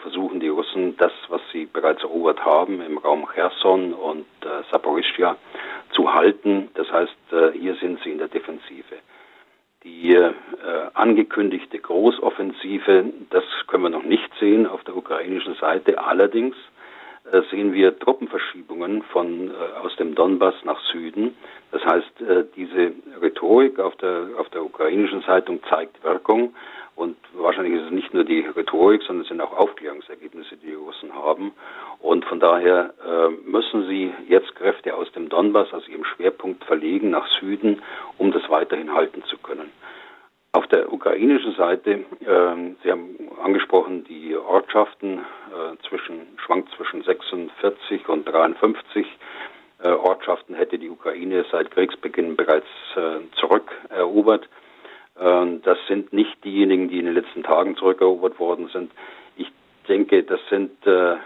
versuchen 0.01 0.39
die 0.39 0.47
Russen 0.47 0.95
das, 0.97 1.11
was 1.27 1.41
sie 1.51 1.65
bereits 1.65 2.01
erobert 2.01 2.45
haben, 2.45 2.81
im 2.81 2.97
Raum 2.97 3.27
Cherson 3.33 3.93
und 3.93 4.25
äh, 4.41 4.63
Saporischia, 4.71 5.35
zu 5.95 6.13
halten. 6.13 6.69
Das 6.75 6.91
heißt, 6.91 7.15
äh, 7.31 7.51
hier 7.57 7.75
sind 7.75 7.99
sie 8.03 8.11
in 8.11 8.17
der 8.17 8.27
Defensive. 8.27 8.95
Die 9.83 10.13
äh, 10.13 10.33
angekündigte 10.93 11.79
Großoffensive, 11.79 13.05
das 13.29 13.43
können 13.67 13.83
wir 13.83 13.89
noch 13.89 14.03
nicht 14.03 14.29
sehen 14.39 14.65
auf 14.67 14.83
der 14.83 14.95
ukrainischen 14.95 15.55
Seite. 15.55 16.03
Allerdings 16.03 16.55
äh, 17.31 17.41
sehen 17.51 17.73
wir 17.73 17.97
Truppenverschiebungen 17.99 19.03
von, 19.03 19.51
äh, 19.51 19.53
aus 19.83 19.95
dem 19.97 20.15
Donbass 20.15 20.55
nach 20.63 20.79
Süden. 20.91 21.35
Das 21.71 21.85
heißt, 21.85 22.21
äh, 22.21 22.45
diese 22.55 22.93
Rhetorik 23.21 23.79
auf 23.79 23.95
der, 23.97 24.27
auf 24.37 24.49
der 24.49 24.63
ukrainischen 24.63 25.21
Seite 25.21 25.59
zeigt 25.69 26.03
Wirkung. 26.03 26.55
Und 26.95 27.17
wahrscheinlich 27.33 27.73
ist 27.73 27.87
es 27.87 27.91
nicht 27.91 28.13
nur 28.13 28.23
die 28.23 28.39
Rhetorik, 28.39 29.01
sondern 29.03 29.23
es 29.23 29.27
sind 29.27 29.41
auch 29.41 29.51
Aufklärungsergebnisse, 29.57 30.55
die 30.57 30.67
die 30.67 30.73
Russen 30.73 31.13
haben. 31.13 31.51
Und 31.99 32.23
von 32.25 32.39
daher 32.39 32.93
äh, 33.05 33.49
müssen 33.49 33.87
sie 33.87 34.13
jetzt 34.27 34.55
Kräfte 34.55 34.95
aus 34.95 35.11
dem 35.11 35.27
Donbass, 35.27 35.73
also 35.73 35.91
ihrem 35.91 36.05
Schwerpunkt, 36.05 36.63
verlegen 36.63 37.09
nach 37.09 37.27
Süden, 37.39 37.81
um 38.17 38.31
das 38.31 38.49
weiterhin 38.49 38.93
halten 38.93 39.23
zu 39.25 39.37
können. 39.37 39.71
Auf 40.53 40.67
der 40.67 40.93
ukrainischen 40.93 41.53
Seite, 41.55 42.05
äh, 42.21 42.75
Sie 42.81 42.89
haben 42.89 43.17
angesprochen, 43.43 44.05
die 44.05 44.37
Ortschaften 44.37 45.19
äh, 45.19 45.87
zwischen, 45.89 46.27
schwankt 46.37 46.71
zwischen 46.77 47.03
46 47.03 48.07
und 48.07 48.23
53 48.23 49.05
äh, 49.83 49.89
Ortschaften 49.89 50.55
hätte 50.55 50.79
die 50.79 50.89
Ukraine 50.89 51.45
seit 51.51 51.71
Kriegsbeginn 51.71 52.37
bereits 52.37 52.67
äh, 52.95 53.19
zurückerobert. 53.37 54.47
Ähm, 55.19 55.61
das 55.63 55.77
sind 55.87 56.13
nicht 56.13 56.43
diejenigen, 56.43 56.89
die 56.89 56.99
in 56.99 57.05
den 57.05 57.13
letzten 57.13 57.43
Tagen 57.43 57.75
zurückerobert 57.77 58.39
worden 58.39 58.69
sind. 58.73 58.91
Ich 59.37 59.47
denke, 59.87 60.23
das 60.23 60.39
sind 60.49 60.71
äh, 60.85 61.13
äh, 61.13 61.17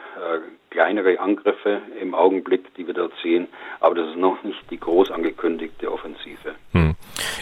kleinere 0.70 1.20
Angriffe 1.20 1.82
im 2.00 2.14
Augenblick, 2.14 2.74
die 2.76 2.86
wir 2.86 2.94
dort 2.94 3.14
sehen, 3.24 3.48
aber 3.80 3.96
das 3.96 4.10
ist 4.10 4.18
noch 4.18 4.44
nicht 4.44 4.60
die 4.70 4.80
groß 4.80 5.12
angekündigte 5.12 5.92
Offensive. 5.92 6.54
Hm. 6.74 6.96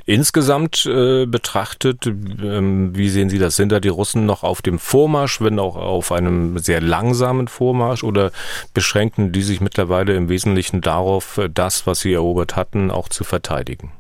Insgesamt 0.06 0.86
äh, 0.86 1.26
betrachtet, 1.26 2.08
ähm, 2.08 2.96
wie 2.96 3.10
sehen 3.10 3.30
Sie 3.30 3.40
das? 3.40 3.58
Sind 3.58 3.74
da 3.74 3.82
die 3.82 3.90
Russen 3.90 4.26
noch 4.26 4.44
auf 4.44 4.62
dem 4.62 4.80
Vormarsch, 4.80 5.42
wenn 5.42 5.60
auch 5.60 5.76
auf 5.76 6.14
einem 6.14 6.58
sehr 6.60 6.80
langsamen 6.80 7.50
Vormarsch 7.50 8.06
oder 8.06 8.32
beschränken 8.74 9.34
die 9.34 9.42
sich 9.42 9.60
mittlerweile 9.60 10.16
im 10.16 10.30
Wesentlichen 10.30 10.80
darauf, 10.80 11.42
das, 11.54 11.86
was 11.86 12.00
sie 12.00 12.14
erobert 12.14 12.56
hatten, 12.56 12.90
auch 12.90 13.10
zu 13.10 13.26
verteidigen? 13.26 13.92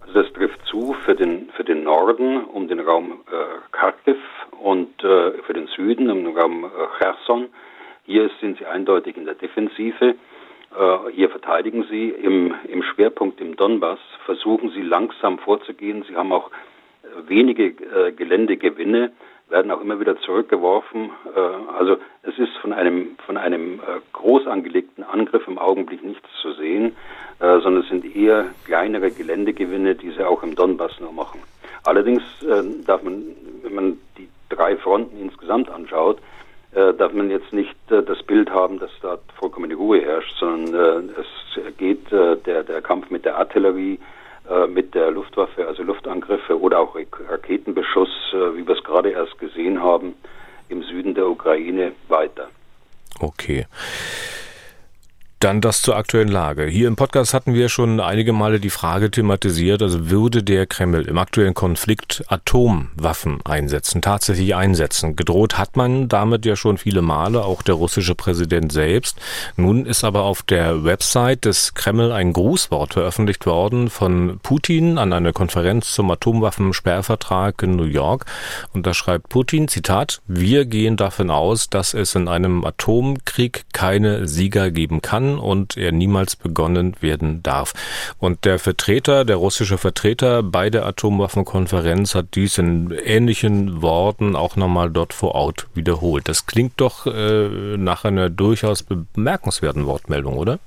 Also 0.00 0.22
das 0.22 0.32
trifft 0.32 0.64
zu 0.66 0.91
für 1.04 1.14
den, 1.14 1.50
für 1.56 1.64
den 1.64 1.84
Norden 1.84 2.44
um 2.44 2.68
den 2.68 2.80
Raum 2.80 3.20
äh, 3.30 3.76
Kharkiv 3.76 4.16
und 4.60 5.02
äh, 5.02 5.32
für 5.42 5.52
den 5.52 5.66
Süden 5.68 6.10
um 6.10 6.24
den 6.24 6.36
Raum 6.36 6.64
äh, 6.64 6.68
Cherson. 6.98 7.48
Hier 8.04 8.30
sind 8.40 8.58
sie 8.58 8.66
eindeutig 8.66 9.16
in 9.16 9.24
der 9.24 9.34
Defensive. 9.34 10.14
Äh, 10.78 11.10
hier 11.12 11.30
verteidigen 11.30 11.84
sie. 11.90 12.08
Im, 12.08 12.54
Im 12.68 12.82
Schwerpunkt 12.82 13.40
im 13.40 13.56
Donbass 13.56 13.98
versuchen 14.24 14.70
sie 14.70 14.82
langsam 14.82 15.38
vorzugehen. 15.38 16.04
Sie 16.08 16.16
haben 16.16 16.32
auch 16.32 16.50
äh, 17.02 17.28
wenige 17.28 17.66
äh, 17.66 18.12
Geländegewinne 18.12 19.12
werden 19.52 19.70
auch 19.70 19.80
immer 19.80 20.00
wieder 20.00 20.18
zurückgeworfen. 20.18 21.10
Äh, 21.36 21.40
also 21.78 21.98
es 22.22 22.36
ist 22.38 22.56
von 22.60 22.72
einem, 22.72 23.16
von 23.24 23.36
einem 23.36 23.74
äh, 23.74 24.00
groß 24.12 24.48
angelegten 24.48 25.04
Angriff 25.04 25.46
im 25.46 25.58
Augenblick 25.58 26.02
nichts 26.02 26.28
zu 26.40 26.52
sehen, 26.54 26.96
äh, 27.38 27.60
sondern 27.60 27.82
es 27.82 27.88
sind 27.88 28.16
eher 28.16 28.46
kleinere 28.64 29.12
Geländegewinne, 29.12 29.94
die 29.94 30.10
sie 30.10 30.24
auch 30.26 30.42
im 30.42 30.56
Donbass 30.56 30.98
nur 30.98 31.12
machen. 31.12 31.40
Allerdings 31.84 32.22
darf 32.86 33.02
man, 33.02 33.24
wenn 33.64 33.74
man 33.74 33.98
die 34.16 34.28
drei 34.50 34.76
Fronten 34.76 35.18
insgesamt 35.20 35.68
anschaut, 35.68 36.18
darf 36.70 37.12
man 37.12 37.28
jetzt 37.28 37.52
nicht 37.52 37.74
das 37.88 38.22
Bild 38.22 38.50
haben, 38.50 38.78
dass 38.78 38.92
da 39.02 39.18
vollkommene 39.34 39.74
Ruhe 39.74 40.00
herrscht, 40.00 40.32
sondern 40.38 41.10
es 41.18 41.76
geht 41.78 42.12
der, 42.12 42.36
der 42.36 42.82
Kampf 42.82 43.10
mit 43.10 43.24
der 43.24 43.36
Artillerie, 43.36 43.98
mit 44.66 44.94
der 44.94 45.10
Luftwaffe, 45.10 45.66
also 45.66 45.82
Luftangriffe 45.82 46.60
oder 46.60 46.80
auch 46.80 46.96
Raketenbeschuss, 46.96 48.10
äh, 48.32 48.56
wie 48.56 48.66
wir 48.66 48.76
es 48.76 48.84
gerade 48.84 49.10
erst 49.10 49.38
gesehen 49.38 49.82
haben, 49.82 50.14
im 50.68 50.82
Süden 50.82 51.14
der 51.14 51.26
Ukraine 51.28 51.92
weiter. 52.08 52.48
Okay. 53.20 53.66
Dann 55.42 55.60
das 55.60 55.82
zur 55.82 55.96
aktuellen 55.96 56.28
Lage. 56.28 56.66
Hier 56.66 56.86
im 56.86 56.94
Podcast 56.94 57.34
hatten 57.34 57.52
wir 57.52 57.68
schon 57.68 57.98
einige 57.98 58.32
Male 58.32 58.60
die 58.60 58.70
Frage 58.70 59.10
thematisiert, 59.10 59.82
also 59.82 60.08
würde 60.08 60.44
der 60.44 60.68
Kreml 60.68 61.08
im 61.08 61.18
aktuellen 61.18 61.52
Konflikt 61.52 62.22
Atomwaffen 62.28 63.40
einsetzen, 63.42 64.02
tatsächlich 64.02 64.54
einsetzen. 64.54 65.16
Gedroht 65.16 65.58
hat 65.58 65.76
man 65.76 66.06
damit 66.06 66.46
ja 66.46 66.54
schon 66.54 66.78
viele 66.78 67.02
Male, 67.02 67.44
auch 67.44 67.62
der 67.62 67.74
russische 67.74 68.14
Präsident 68.14 68.70
selbst. 68.70 69.18
Nun 69.56 69.84
ist 69.84 70.04
aber 70.04 70.22
auf 70.22 70.42
der 70.42 70.84
Website 70.84 71.44
des 71.44 71.74
Kreml 71.74 72.12
ein 72.12 72.32
Grußwort 72.32 72.92
veröffentlicht 72.92 73.44
worden 73.44 73.90
von 73.90 74.38
Putin 74.44 74.96
an 74.96 75.12
einer 75.12 75.32
Konferenz 75.32 75.92
zum 75.92 76.08
Atomwaffensperrvertrag 76.12 77.60
in 77.64 77.74
New 77.74 77.82
York. 77.82 78.26
Und 78.74 78.86
da 78.86 78.94
schreibt 78.94 79.28
Putin, 79.28 79.66
Zitat, 79.66 80.20
wir 80.28 80.66
gehen 80.66 80.96
davon 80.96 81.32
aus, 81.32 81.68
dass 81.68 81.94
es 81.94 82.14
in 82.14 82.28
einem 82.28 82.64
Atomkrieg 82.64 83.64
keine 83.72 84.28
Sieger 84.28 84.70
geben 84.70 85.02
kann 85.02 85.31
und 85.38 85.76
er 85.76 85.92
niemals 85.92 86.36
begonnen 86.36 86.96
werden 87.00 87.42
darf. 87.42 87.72
Und 88.18 88.44
der 88.44 88.58
Vertreter, 88.58 89.24
der 89.24 89.36
russische 89.36 89.78
Vertreter 89.78 90.42
bei 90.42 90.70
der 90.70 90.86
Atomwaffenkonferenz 90.86 92.14
hat 92.14 92.34
dies 92.34 92.58
in 92.58 92.90
ähnlichen 92.90 93.82
Worten 93.82 94.36
auch 94.36 94.56
nochmal 94.56 94.90
dort 94.90 95.12
vor 95.12 95.34
Ort 95.34 95.66
wiederholt. 95.74 96.28
Das 96.28 96.46
klingt 96.46 96.80
doch 96.80 97.06
äh, 97.06 97.76
nach 97.76 98.04
einer 98.04 98.30
durchaus 98.30 98.82
bemerkenswerten 98.82 99.86
Wortmeldung, 99.86 100.38
oder? 100.38 100.58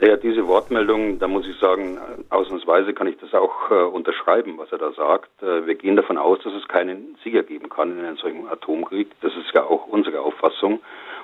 Ja, 0.00 0.16
diese 0.16 0.46
Wortmeldung, 0.46 1.18
da 1.18 1.26
muss 1.26 1.44
ich 1.44 1.58
sagen, 1.58 1.98
ausnahmsweise 2.30 2.94
kann 2.94 3.08
ich 3.08 3.16
das 3.18 3.34
auch 3.34 3.70
äh, 3.72 3.74
unterschreiben, 3.74 4.56
was 4.56 4.70
er 4.70 4.78
da 4.78 4.92
sagt. 4.92 5.42
Äh, 5.42 5.66
wir 5.66 5.74
gehen 5.74 5.96
davon 5.96 6.18
aus, 6.18 6.38
dass 6.44 6.52
es 6.54 6.68
keinen 6.68 7.16
Sieger 7.24 7.42
geben 7.42 7.68
kann 7.68 7.98
in 7.98 8.04
einem 8.04 8.16
solchen 8.16 8.46
Atomkrieg. 8.46 9.10
Das 9.22 9.32
ist 9.32 9.52
ja 9.54 9.64
auch 9.64 9.88
unsere 9.88 10.20
Auffassung 10.20 10.78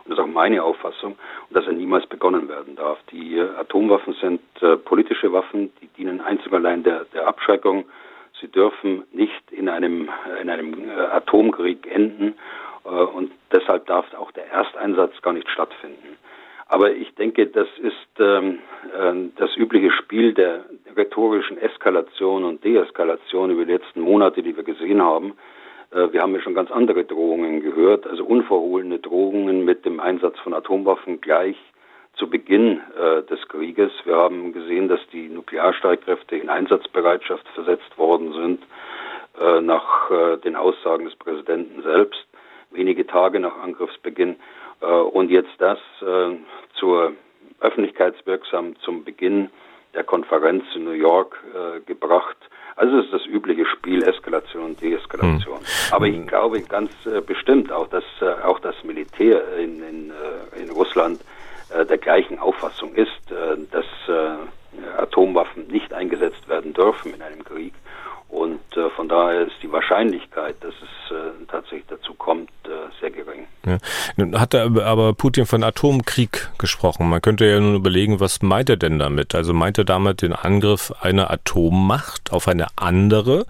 das 0.04 0.18
ist 0.18 0.24
auch 0.24 0.26
meine 0.26 0.62
Auffassung 0.62 1.12
und 1.48 1.56
dass 1.56 1.66
er 1.66 1.72
niemals 1.72 2.06
begonnen 2.06 2.48
werden 2.48 2.76
darf. 2.76 2.98
Die 3.10 3.36
äh, 3.36 3.48
Atomwaffen 3.56 4.14
sind 4.20 4.40
äh, 4.60 4.76
politische 4.76 5.32
Waffen, 5.32 5.72
die 5.80 5.88
dienen 5.88 6.20
einzig 6.20 6.52
allein 6.52 6.82
der, 6.82 7.06
der 7.14 7.26
Abschreckung. 7.26 7.84
Sie 8.40 8.48
dürfen 8.48 9.04
nicht 9.12 9.50
in 9.50 9.68
einem, 9.68 10.10
in 10.40 10.50
einem 10.50 10.90
äh, 10.90 10.92
Atomkrieg 10.92 11.86
enden 11.90 12.34
äh, 12.84 12.88
und 12.88 13.32
deshalb 13.52 13.86
darf 13.86 14.12
auch 14.14 14.32
der 14.32 14.50
Ersteinsatz 14.50 15.20
gar 15.22 15.32
nicht 15.32 15.48
stattfinden. 15.48 16.18
Aber 16.66 16.90
ich 16.90 17.14
denke, 17.14 17.46
das 17.46 17.68
ist 17.78 17.94
ähm, 18.18 18.58
äh, 18.98 19.30
das 19.36 19.56
übliche 19.56 19.90
Spiel 19.90 20.34
der 20.34 20.64
rhetorischen 20.96 21.58
Eskalation 21.58 22.44
und 22.44 22.64
Deeskalation 22.64 23.50
über 23.50 23.64
die 23.64 23.72
letzten 23.72 24.00
Monate, 24.00 24.42
die 24.42 24.56
wir 24.56 24.64
gesehen 24.64 25.02
haben. 25.02 25.34
Äh, 25.94 26.12
wir 26.12 26.22
haben 26.22 26.34
ja 26.34 26.40
schon 26.40 26.54
ganz 26.54 26.70
andere 26.70 27.04
Drohungen 27.04 27.62
gehört, 27.62 28.06
also 28.06 28.24
unverhohlene 28.24 28.98
Drohungen 28.98 29.64
mit 29.64 29.84
dem 29.84 30.00
Einsatz 30.00 30.38
von 30.40 30.54
Atomwaffen 30.54 31.20
gleich 31.20 31.56
zu 32.16 32.28
Beginn 32.28 32.80
äh, 32.98 33.22
des 33.22 33.46
Krieges. 33.48 33.90
Wir 34.04 34.16
haben 34.16 34.52
gesehen, 34.52 34.88
dass 34.88 35.00
die 35.12 35.28
Nuklearstreitkräfte 35.28 36.36
in 36.36 36.48
Einsatzbereitschaft 36.48 37.46
versetzt 37.54 37.96
worden 37.98 38.32
sind, 38.32 38.62
äh, 39.40 39.60
nach 39.60 40.10
äh, 40.10 40.36
den 40.38 40.56
Aussagen 40.56 41.04
des 41.04 41.16
Präsidenten 41.16 41.82
selbst, 41.82 42.26
wenige 42.70 43.06
Tage 43.06 43.40
nach 43.40 43.56
Angriffsbeginn. 43.58 44.36
Äh, 44.80 44.86
und 44.86 45.30
jetzt 45.30 45.54
das 45.58 45.78
äh, 46.02 46.36
zur 46.74 47.12
öffentlichkeitswirksam 47.60 48.76
zum 48.80 49.04
Beginn 49.04 49.50
der 49.94 50.04
Konferenz 50.04 50.64
in 50.74 50.84
New 50.84 50.90
York 50.90 51.40
gebracht. 51.86 52.36
Also 52.76 52.98
es 52.98 53.04
ist 53.06 53.12
das 53.12 53.26
übliche 53.26 53.64
Spiel 53.66 54.02
Eskalation 54.02 54.64
und 54.64 54.80
Deeskalation. 54.80 55.58
Hm. 55.58 55.64
Aber 55.92 56.06
ich 56.06 56.26
glaube 56.26 56.60
ganz 56.62 56.90
äh, 57.06 57.20
bestimmt 57.20 57.70
auch, 57.70 57.88
dass 57.88 58.04
äh, 58.20 58.42
auch 58.44 58.58
das 58.58 58.74
Militär 58.82 59.56
in, 59.58 59.82
in, 59.82 60.10
äh, 60.10 60.62
in 60.62 60.70
Russland 60.70 61.20
der 61.70 61.98
gleichen 61.98 62.38
Auffassung 62.38 62.94
ist, 62.94 63.10
dass 63.72 63.86
Atomwaffen 64.96 65.66
nicht 65.66 65.92
eingesetzt 65.92 66.46
werden 66.48 66.72
dürfen 66.72 67.14
in 67.14 67.20
einem 67.20 67.42
Krieg. 67.42 67.72
Und 68.28 68.60
von 68.96 69.08
daher 69.08 69.42
ist 69.42 69.54
die 69.62 69.70
Wahrscheinlichkeit, 69.70 70.56
dass 70.60 70.74
es 70.74 71.48
tatsächlich 71.48 71.84
dazu 71.88 72.14
kommt, 72.14 72.50
sehr 73.00 73.10
gering. 73.10 73.46
Ja. 73.64 73.78
Nun 74.16 74.38
hat 74.40 74.54
er 74.54 74.64
aber 74.84 75.14
Putin 75.14 75.46
von 75.46 75.62
Atomkrieg 75.62 76.50
gesprochen. 76.58 77.08
Man 77.08 77.22
könnte 77.22 77.46
ja 77.46 77.60
nun 77.60 77.76
überlegen, 77.76 78.20
was 78.20 78.42
meint 78.42 78.68
er 78.68 78.76
denn 78.76 78.98
damit? 78.98 79.34
Also 79.34 79.52
meint 79.54 79.78
er 79.78 79.84
damit 79.84 80.22
den 80.22 80.32
Angriff 80.32 80.92
einer 81.00 81.30
Atommacht 81.30 82.32
auf 82.32 82.48
eine 82.48 82.66
andere 82.76 83.46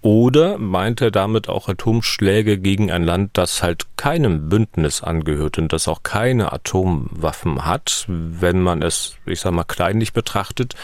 oder 0.00 0.58
meint 0.58 1.00
er 1.00 1.10
damit 1.10 1.48
auch 1.48 1.68
Atomschläge 1.68 2.58
gegen 2.58 2.90
ein 2.90 3.04
Land, 3.04 3.32
das 3.34 3.62
halt 3.62 3.86
keinem 3.96 4.48
Bündnis 4.48 5.02
angehört 5.02 5.58
und 5.58 5.72
das 5.72 5.86
auch 5.86 6.02
keine 6.02 6.52
Atomwaffen 6.52 7.66
hat? 7.66 8.06
Wenn 8.08 8.62
man 8.62 8.82
es, 8.82 9.16
ich 9.26 9.40
sag 9.40 9.52
mal, 9.52 9.64
kleinlich 9.64 10.12
betrachtet, 10.12 10.74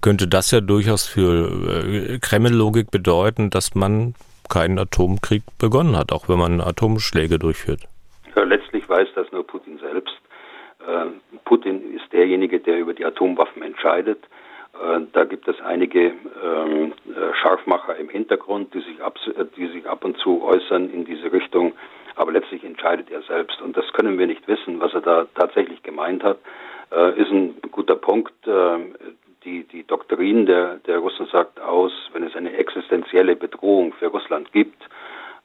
könnte 0.00 0.26
das 0.28 0.50
ja 0.50 0.60
durchaus 0.60 1.04
für 1.04 1.84
äh, 1.84 2.18
Kreml-Logik 2.84 2.90
bedeuten, 2.90 3.50
dass 3.50 3.74
man 3.74 4.14
keinen 4.48 4.78
Atomkrieg 4.78 5.42
begonnen 5.58 5.96
hat, 5.96 6.12
auch 6.12 6.28
wenn 6.28 6.38
man 6.38 6.60
Atomschläge 6.60 7.38
durchführt. 7.38 7.80
Ja, 8.36 8.44
letztlich 8.44 8.88
weiß 8.88 9.08
das 9.14 9.30
nur 9.32 9.46
Putin 9.46 9.78
selbst. 9.78 10.14
Äh, 10.86 11.06
Putin 11.44 11.94
ist 11.94 12.12
derjenige, 12.12 12.60
der 12.60 12.78
über 12.78 12.94
die 12.94 13.04
Atomwaffen 13.04 13.62
entscheidet. 13.62 14.18
Äh, 14.74 15.00
da 15.12 15.24
gibt 15.24 15.48
es 15.48 15.60
einige 15.60 16.12
ähm, 16.42 16.92
äh, 17.06 17.34
Scharfmacher 17.40 17.96
im 17.96 18.08
Hintergrund, 18.08 18.74
die 18.74 18.80
sich, 18.80 19.00
ab, 19.02 19.18
die 19.56 19.66
sich 19.68 19.88
ab 19.88 20.04
und 20.04 20.18
zu 20.18 20.42
äußern 20.42 20.90
in 20.90 21.04
diese 21.04 21.32
Richtung. 21.32 21.72
Aber 22.16 22.32
letztlich 22.32 22.64
entscheidet 22.64 23.10
er 23.10 23.22
selbst. 23.22 23.60
Und 23.62 23.76
das 23.76 23.92
können 23.92 24.18
wir 24.18 24.26
nicht 24.26 24.46
wissen, 24.46 24.78
was 24.80 24.92
er 24.94 25.00
da 25.00 25.26
tatsächlich 25.34 25.82
gemeint 25.82 26.22
hat. 26.22 26.38
Ist 27.16 27.32
ein 27.32 27.56
guter 27.72 27.96
Punkt 27.96 28.32
die, 29.44 29.64
die 29.64 29.86
Doktrin 29.86 30.46
der, 30.46 30.76
der 30.86 30.98
Russen 30.98 31.26
sagt 31.26 31.60
aus, 31.60 31.92
wenn 32.12 32.24
es 32.24 32.34
eine 32.34 32.52
existenzielle 32.54 33.36
Bedrohung 33.36 33.92
für 33.92 34.06
Russland 34.06 34.52
gibt, 34.52 34.82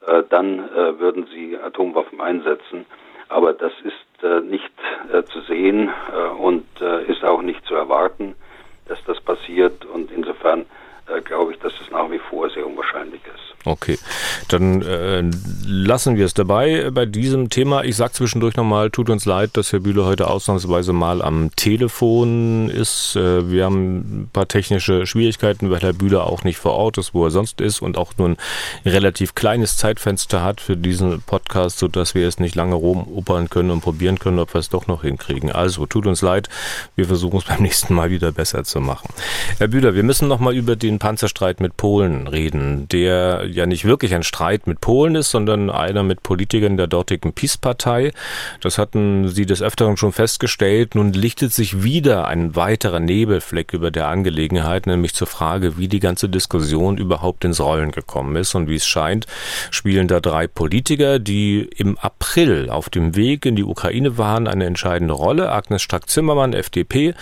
äh, 0.07 0.23
dann 0.29 0.59
äh, 0.59 0.99
würden 0.99 1.27
sie 1.33 1.57
Atomwaffen 1.57 2.21
einsetzen. 2.21 2.85
Aber 3.27 3.53
das 3.53 3.73
ist 3.83 4.23
äh, 4.23 4.41
nicht 4.41 4.71
äh, 5.11 5.23
zu 5.23 5.41
sehen 5.41 5.91
äh, 6.13 6.29
und 6.41 6.65
äh, 6.81 7.03
ist 7.05 7.23
auch 7.23 7.41
nicht 7.41 7.63
zu 7.65 7.75
erwarten, 7.75 8.35
dass 8.87 9.03
das 9.05 9.19
passiert. 9.21 9.85
Und 9.85 10.11
insofern 10.11 10.65
glaube 11.25 11.53
ich, 11.53 11.59
dass 11.59 11.73
es 11.81 11.89
nach 11.91 12.09
wie 12.11 12.19
vor 12.29 12.49
sehr 12.49 12.65
unwahrscheinlich 12.65 13.21
ist. 13.25 13.49
Okay, 13.65 13.97
dann 14.47 14.81
äh, 14.83 15.21
lassen 15.65 16.15
wir 16.15 16.25
es 16.25 16.33
dabei 16.33 16.91
bei 16.91 17.05
diesem 17.05 17.49
Thema. 17.49 17.83
Ich 17.83 17.97
sage 17.97 18.13
zwischendurch 18.13 18.55
nochmal, 18.55 18.89
tut 18.89 19.09
uns 19.09 19.25
leid, 19.25 19.57
dass 19.57 19.73
Herr 19.73 19.81
Bühler 19.81 20.05
heute 20.05 20.29
ausnahmsweise 20.29 20.93
mal 20.93 21.21
am 21.21 21.53
Telefon 21.57 22.69
ist. 22.69 23.17
Äh, 23.17 23.51
wir 23.51 23.65
haben 23.65 24.21
ein 24.21 24.29
paar 24.31 24.47
technische 24.47 25.05
Schwierigkeiten, 25.05 25.69
weil 25.69 25.81
Herr 25.81 25.91
Bühler 25.91 26.25
auch 26.25 26.45
nicht 26.45 26.57
vor 26.57 26.71
Ort 26.71 26.97
ist, 26.97 27.13
wo 27.13 27.25
er 27.25 27.31
sonst 27.31 27.59
ist 27.59 27.81
und 27.81 27.97
auch 27.97 28.13
nur 28.17 28.29
ein 28.29 28.37
relativ 28.85 29.35
kleines 29.35 29.75
Zeitfenster 29.75 30.41
hat 30.41 30.61
für 30.61 30.77
diesen 30.77 31.21
Podcast, 31.21 31.79
sodass 31.79 32.15
wir 32.15 32.29
es 32.29 32.39
nicht 32.39 32.55
lange 32.55 32.75
rumopern 32.75 33.49
können 33.49 33.71
und 33.71 33.81
probieren 33.81 34.19
können, 34.19 34.39
ob 34.39 34.53
wir 34.53 34.59
es 34.59 34.69
doch 34.69 34.87
noch 34.87 35.01
hinkriegen. 35.01 35.51
Also, 35.51 35.85
tut 35.85 36.07
uns 36.07 36.21
leid, 36.21 36.47
wir 36.95 37.05
versuchen 37.05 37.39
es 37.39 37.43
beim 37.47 37.61
nächsten 37.61 37.93
Mal 37.93 38.09
wieder 38.09 38.31
besser 38.31 38.63
zu 38.63 38.79
machen. 38.79 39.09
Herr 39.57 39.67
Bühler, 39.67 39.95
wir 39.95 40.03
müssen 40.03 40.29
nochmal 40.29 40.55
über 40.55 40.77
den 40.77 40.97
Panzerstreit 40.99 41.59
mit 41.59 41.77
Polen 41.77 42.27
reden, 42.27 42.87
der 42.89 43.45
ja 43.49 43.65
nicht 43.65 43.85
wirklich 43.85 44.13
ein 44.13 44.23
Streit 44.23 44.67
mit 44.67 44.81
Polen 44.81 45.15
ist, 45.15 45.31
sondern 45.31 45.69
einer 45.69 46.03
mit 46.03 46.21
Politikern 46.21 46.77
der 46.77 46.87
dortigen 46.87 47.33
PiS-Partei. 47.33 48.11
Das 48.61 48.77
hatten 48.77 49.29
Sie 49.29 49.45
des 49.45 49.61
Öfteren 49.61 49.97
schon 49.97 50.11
festgestellt. 50.11 50.95
Nun 50.95 51.13
lichtet 51.13 51.53
sich 51.53 51.83
wieder 51.83 52.27
ein 52.27 52.55
weiterer 52.55 52.99
Nebelfleck 52.99 53.73
über 53.73 53.89
der 53.89 54.07
Angelegenheit, 54.07 54.85
nämlich 54.85 55.13
zur 55.13 55.27
Frage, 55.27 55.77
wie 55.77 55.87
die 55.87 55.99
ganze 55.99 56.29
Diskussion 56.29 56.97
überhaupt 56.97 57.45
ins 57.45 57.59
Rollen 57.59 57.91
gekommen 57.91 58.35
ist. 58.35 58.53
Und 58.53 58.69
wie 58.69 58.75
es 58.75 58.85
scheint, 58.85 59.25
spielen 59.71 60.07
da 60.07 60.19
drei 60.19 60.47
Politiker, 60.47 61.17
die 61.17 61.69
im 61.77 61.97
April 61.97 62.69
auf 62.69 62.89
dem 62.89 63.15
Weg 63.15 63.45
in 63.45 63.55
die 63.55 63.63
Ukraine 63.63 64.17
waren, 64.17 64.47
eine 64.47 64.65
entscheidende 64.65 65.13
Rolle. 65.13 65.51
Agnes 65.51 65.81
Strack-Zimmermann, 65.81 66.53
FDP, 66.53 67.13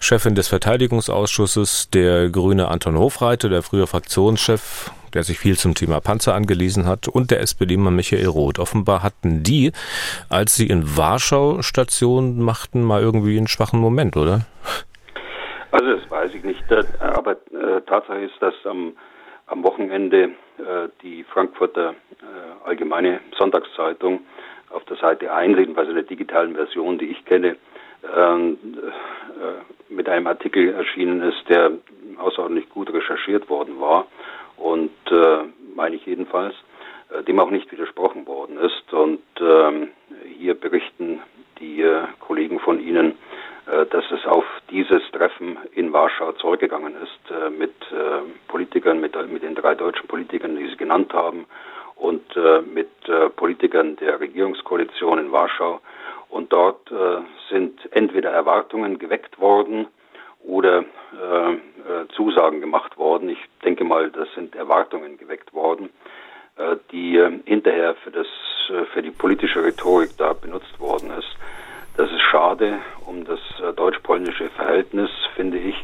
Chefin 0.00 0.34
des 0.34 0.48
Verteidigungsausschusses, 0.48 1.88
der 1.92 2.30
Grüne 2.30 2.68
Anton 2.68 2.96
Hofreiter, 2.96 3.23
der 3.32 3.62
frühere 3.62 3.86
Fraktionschef 3.86 4.92
der 5.14 5.22
sich 5.22 5.38
viel 5.38 5.56
zum 5.56 5.74
Thema 5.74 6.00
Panzer 6.00 6.34
angelesen 6.34 6.86
hat, 6.86 7.08
und 7.08 7.30
der 7.30 7.40
SPD-Mann 7.40 7.94
Michael 7.94 8.26
Roth. 8.26 8.58
Offenbar 8.58 9.02
hatten 9.02 9.42
die, 9.42 9.72
als 10.28 10.56
sie 10.56 10.66
in 10.66 10.96
Warschau 10.96 11.62
Station 11.62 12.42
machten, 12.42 12.82
mal 12.82 13.00
irgendwie 13.00 13.38
einen 13.38 13.46
schwachen 13.46 13.80
Moment, 13.80 14.16
oder? 14.16 14.40
Also 15.70 15.96
das 15.96 16.10
weiß 16.10 16.34
ich 16.34 16.44
nicht, 16.44 16.62
aber 17.00 17.32
äh, 17.32 17.80
Tatsache 17.86 18.20
ist, 18.20 18.34
dass 18.40 18.54
am, 18.64 18.92
am 19.46 19.62
Wochenende 19.64 20.30
äh, 20.58 20.88
die 21.02 21.24
Frankfurter 21.24 21.90
äh, 21.90 22.68
Allgemeine 22.68 23.20
Sonntagszeitung 23.38 24.20
auf 24.70 24.84
der 24.84 24.96
Seite 24.96 25.32
1, 25.32 25.58
jedenfalls 25.58 25.88
in 25.88 25.94
der 25.94 26.04
digitalen 26.04 26.54
Version, 26.54 26.98
die 26.98 27.06
ich 27.06 27.24
kenne, 27.24 27.56
ähm, 28.16 28.58
äh, 28.76 29.92
mit 29.92 30.08
einem 30.08 30.26
Artikel 30.26 30.74
erschienen 30.74 31.22
ist, 31.22 31.48
der 31.48 31.72
außerordentlich 32.18 32.68
gut 32.70 32.92
recherchiert 32.92 33.48
worden 33.48 33.80
war 33.80 34.06
und 34.56 34.90
äh, 35.10 35.44
meine 35.74 35.96
ich 35.96 36.06
jedenfalls, 36.06 36.54
äh, 37.10 37.22
dem 37.22 37.38
auch 37.40 37.50
nicht 37.50 37.70
widersprochen 37.70 38.26
worden 38.26 38.58
ist. 38.58 38.92
Und 38.92 39.22
ähm, 39.40 39.88
hier 40.38 40.54
berichten 40.54 41.20
die 41.60 41.82
äh, 41.82 42.04
Kollegen 42.20 42.60
von 42.60 42.80
Ihnen, 42.80 43.14
äh, 43.66 43.86
dass 43.86 44.04
es 44.10 44.24
auf 44.26 44.44
dieses 44.70 45.02
Treffen 45.12 45.58
in 45.74 45.92
Warschau 45.92 46.32
zurückgegangen 46.32 46.94
ist 47.02 47.10
mit 47.58 47.72
Politikern, 48.48 49.00
mit, 49.00 49.14
mit 49.30 49.42
den 49.42 49.54
drei 49.54 49.74
deutschen 49.74 50.06
Politikern, 50.08 50.56
die 50.56 50.66
Sie 50.68 50.76
genannt 50.76 51.12
haben, 51.12 51.46
und 51.96 52.22
mit 52.74 52.90
Politikern 53.36 53.96
der 53.96 54.20
Regierungskoalition 54.20 55.18
in 55.18 55.32
Warschau. 55.32 55.80
Und 56.28 56.52
dort 56.52 56.90
äh, 56.90 57.20
sind 57.50 57.80
entweder 57.92 58.30
Erwartungen 58.30 58.98
geweckt 58.98 59.38
worden 59.38 59.86
oder 60.42 60.80
äh, 60.80 61.52
äh, 61.52 61.58
Zusagen 62.14 62.60
gemacht 62.60 62.96
worden. 62.98 63.28
Ich 63.28 63.38
denke 63.64 63.84
mal, 63.84 64.10
das 64.10 64.28
sind 64.34 64.54
Erwartungen 64.54 65.16
geweckt 65.16 65.54
worden, 65.54 65.90
äh, 66.56 66.76
die 66.90 67.22
hinterher 67.44 67.94
für, 67.94 68.10
das, 68.10 68.26
für 68.92 69.02
die 69.02 69.10
politische 69.10 69.64
Rhetorik 69.64 70.10
da 70.18 70.32
benutzt 70.32 70.78
worden 70.80 71.10
ist. 71.18 71.36
Das 71.96 72.10
ist 72.10 72.22
schade 72.22 72.80
um 73.06 73.24
das 73.24 73.38
deutsch-polnische 73.76 74.48
Verhältnis, 74.50 75.10
finde 75.36 75.58
ich. 75.58 75.76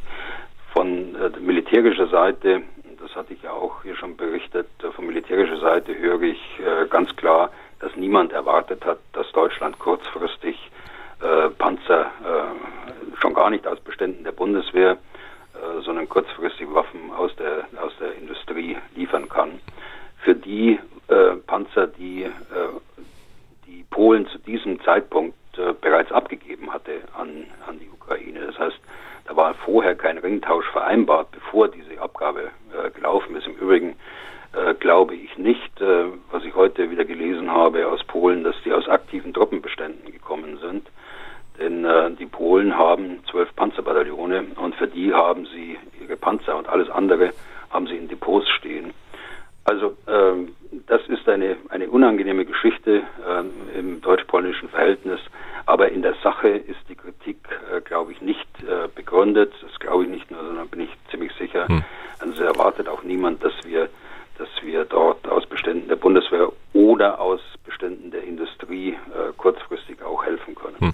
Von 0.73 1.17
militärischer 1.41 2.09
Seite 2.09 2.63
das 3.01 3.15
hatte 3.17 3.35
ich 3.35 3.43
ja 3.43 3.53
auch 3.53 3.83
hier 3.83 3.97
schon 3.97 4.17
berichtet, 4.17 4.67
von 4.95 5.07
militärischer 5.07 5.59
Seite 5.59 5.97
höre 5.99 6.23
ich 6.23 6.41
äh, 6.61 6.87
ganz 6.89 7.15
klar, 7.17 7.51
dass 7.81 7.95
niemand 7.97 8.33
erwartet 8.33 8.85
hat, 8.85 8.99
dass 9.13 9.31
Deutschland 9.33 9.79
kurzfristig 9.79 10.71
äh, 11.21 11.49
Panzer 11.51 12.07
äh, 12.25 13.19
schon 13.21 13.35
gar 13.35 13.51
nicht 13.51 13.67
aus 13.67 13.81
Beständen 13.81 14.25
der 14.25 14.33
Bundeswehr, 14.33 14.93
äh, 14.93 15.83
sondern 15.83 16.09
kurzfristig 16.09 16.73
Waffen 16.73 17.13
aus 17.17 17.35
der, 17.37 17.67
aus 17.83 17.93
der 18.01 18.15
Industrie 18.15 18.77
liefern 18.95 19.29
kann. 19.29 19.61
Für 20.23 20.35
die 20.35 20.79
äh, 21.09 21.37
Panzer, 21.47 21.87
die 21.87 22.25
äh, 22.25 22.31
die 23.67 23.85
Polen 23.91 24.27
zu 24.27 24.39
diesem 24.39 24.81
Zeitpunkt 24.83 25.37
bereits 25.81 26.11
abgegeben 26.11 26.73
hatte 26.73 26.93
an, 27.17 27.45
an 27.67 27.79
die 27.79 27.89
Ukraine. 27.89 28.47
Das 28.47 28.59
heißt, 28.59 28.81
da 29.31 29.37
war 29.37 29.55
vorher 29.55 29.95
kein 29.95 30.19
Ringtausch 30.19 30.67
vereinbart, 30.71 31.31
bevor 31.31 31.69
diese 31.69 32.01
Abgabe 32.01 32.51
äh, 32.73 32.91
gelaufen 32.91 33.37
ist. 33.37 33.47
Im 33.47 33.55
Übrigen 33.55 33.95
äh, 34.53 34.75
glaube 34.75 35.15
ich 35.15 35.39
nicht, 35.39 35.81
äh, 35.81 36.07
was 36.33 36.45
ich 36.45 36.55
heute 36.57 36.91
wieder 36.91 37.05
gelesen 37.05 37.49
habe 37.49 37.87
aus 37.87 38.03
Polen, 38.05 38.43
dass 38.43 38.57
die 38.65 38.73
aus 38.73 38.89
aktiven 38.89 39.33
Truppenbeständen 39.33 40.11
gekommen 40.11 40.59
sind. 40.61 40.89
Denn 41.61 41.85
äh, 41.85 42.11
die 42.13 42.27
Polen 42.27 42.77
haben 42.77 43.23
zwölf 43.31 43.55
Panzerbataillone 43.55 44.47
und 44.57 44.75
für 44.75 44.89
die 44.89 45.15
haben 45.15 45.47
sie 45.47 45.79
ihre 46.03 46.17
Panzer 46.17 46.57
und 46.57 46.69
alles 46.69 46.91
andere 46.91 47.31
haben 47.71 47.87
sie 47.87 47.97
in 47.97 48.09
Depots 48.09 48.49
stehen. 48.49 48.93
Also 49.65 49.97
ähm, 50.09 50.57
das 50.87 51.03
ist 51.09 51.29
eine, 51.29 51.57
eine 51.69 51.89
unangenehme 51.89 52.45
Geschichte 52.45 53.03
äh, 53.25 53.79
im 53.79 54.01
deutsch-polnischen 54.01 54.69
Verhältnis, 54.69 55.21
aber 55.67 55.91
in 55.91 56.03
der 56.03 56.15
Sache 56.23 56.49
ist 56.49 56.81
die 56.89 56.95
Kritik, 56.95 57.39
äh, 57.73 57.81
glaube 57.81 58.13
ich, 58.13 58.21
nicht 58.21 58.49
äh, 58.63 58.89
begründet. 58.95 59.53
Das 59.63 59.79
glaube 59.79 60.05
ich 60.05 60.11
nicht 60.11 60.31
nur, 60.31 60.43
sondern 60.45 60.69
bin 60.69 60.81
ich 60.81 60.91
ziemlich 61.11 61.33
sicher. 61.39 61.69
Hm. 61.69 61.85
Also 62.19 62.43
erwartet 62.45 62.89
auch 62.89 63.03
niemand, 63.03 63.45
dass 63.45 63.53
wir, 63.65 63.89
dass 64.39 64.49
wir 64.63 64.85
dort 64.85 65.29
aus 65.29 65.47
Beständen 65.47 65.89
der 65.89 65.97
Bundeswehr 65.97 66.51
oder 66.73 67.21
aus 67.21 67.41
Beständen 67.65 68.11
der 68.11 68.25
Industrie 68.25 68.91
äh, 68.91 69.33
kurzfristig 69.37 70.03
auch 70.03 70.25
helfen 70.25 70.55
können. 70.55 70.77
Hm. 70.79 70.93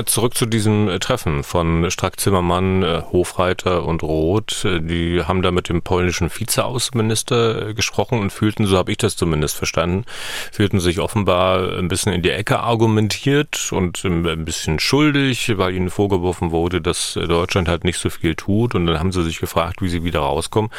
Nochmal 0.00 0.12
zurück 0.14 0.34
zu 0.34 0.46
diesem 0.46 0.88
äh, 0.88 0.98
Treffen 0.98 1.42
von 1.44 1.90
Strack-Zimmermann, 1.90 2.82
äh, 2.82 3.02
Hofreiter 3.12 3.84
und 3.84 4.02
Roth. 4.02 4.64
Äh, 4.64 4.80
die 4.80 5.24
haben 5.24 5.42
da 5.42 5.50
mit 5.50 5.68
dem 5.68 5.82
polnischen 5.82 6.30
Vizeaußenminister 6.34 7.74
gesprochen 7.74 8.18
und 8.18 8.32
fühlten, 8.32 8.64
so 8.64 8.78
habe 8.78 8.92
ich 8.92 8.96
das 8.96 9.16
zumindest 9.16 9.58
verstanden, 9.58 10.06
fühlten 10.52 10.80
sich 10.80 11.00
offenbar 11.00 11.76
ein 11.76 11.88
bisschen 11.88 12.14
in 12.14 12.22
die 12.22 12.30
Ecke 12.30 12.60
argumentiert 12.60 13.72
und 13.72 14.02
ein 14.02 14.46
bisschen 14.46 14.78
schuldig, 14.78 15.58
weil 15.58 15.74
ihnen 15.74 15.90
vorgeworfen 15.90 16.50
wurde, 16.50 16.80
dass 16.80 17.12
Deutschland 17.12 17.68
halt 17.68 17.84
nicht 17.84 17.98
so 17.98 18.08
viel 18.08 18.34
tut. 18.34 18.74
Und 18.74 18.86
dann 18.86 18.98
haben 18.98 19.12
sie 19.12 19.22
sich 19.22 19.38
gefragt, 19.38 19.82
wie 19.82 19.90
sie 19.90 20.02
wieder 20.02 20.20
rauskommen 20.20 20.70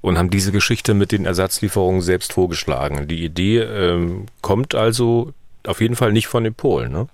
und 0.00 0.16
haben 0.16 0.30
diese 0.30 0.52
Geschichte 0.52 0.94
mit 0.94 1.10
den 1.10 1.24
Ersatzlieferungen 1.26 2.02
selbst 2.02 2.34
vorgeschlagen. 2.34 3.08
Die 3.08 3.24
Idee 3.24 3.62
ähm, 3.62 4.26
kommt 4.42 4.76
also 4.76 5.32
auf 5.66 5.80
jeden 5.80 5.96
Fall 5.96 6.12
nicht 6.12 6.28
von 6.28 6.44
den 6.44 6.54
Polen, 6.54 6.92
ne? 6.92 7.08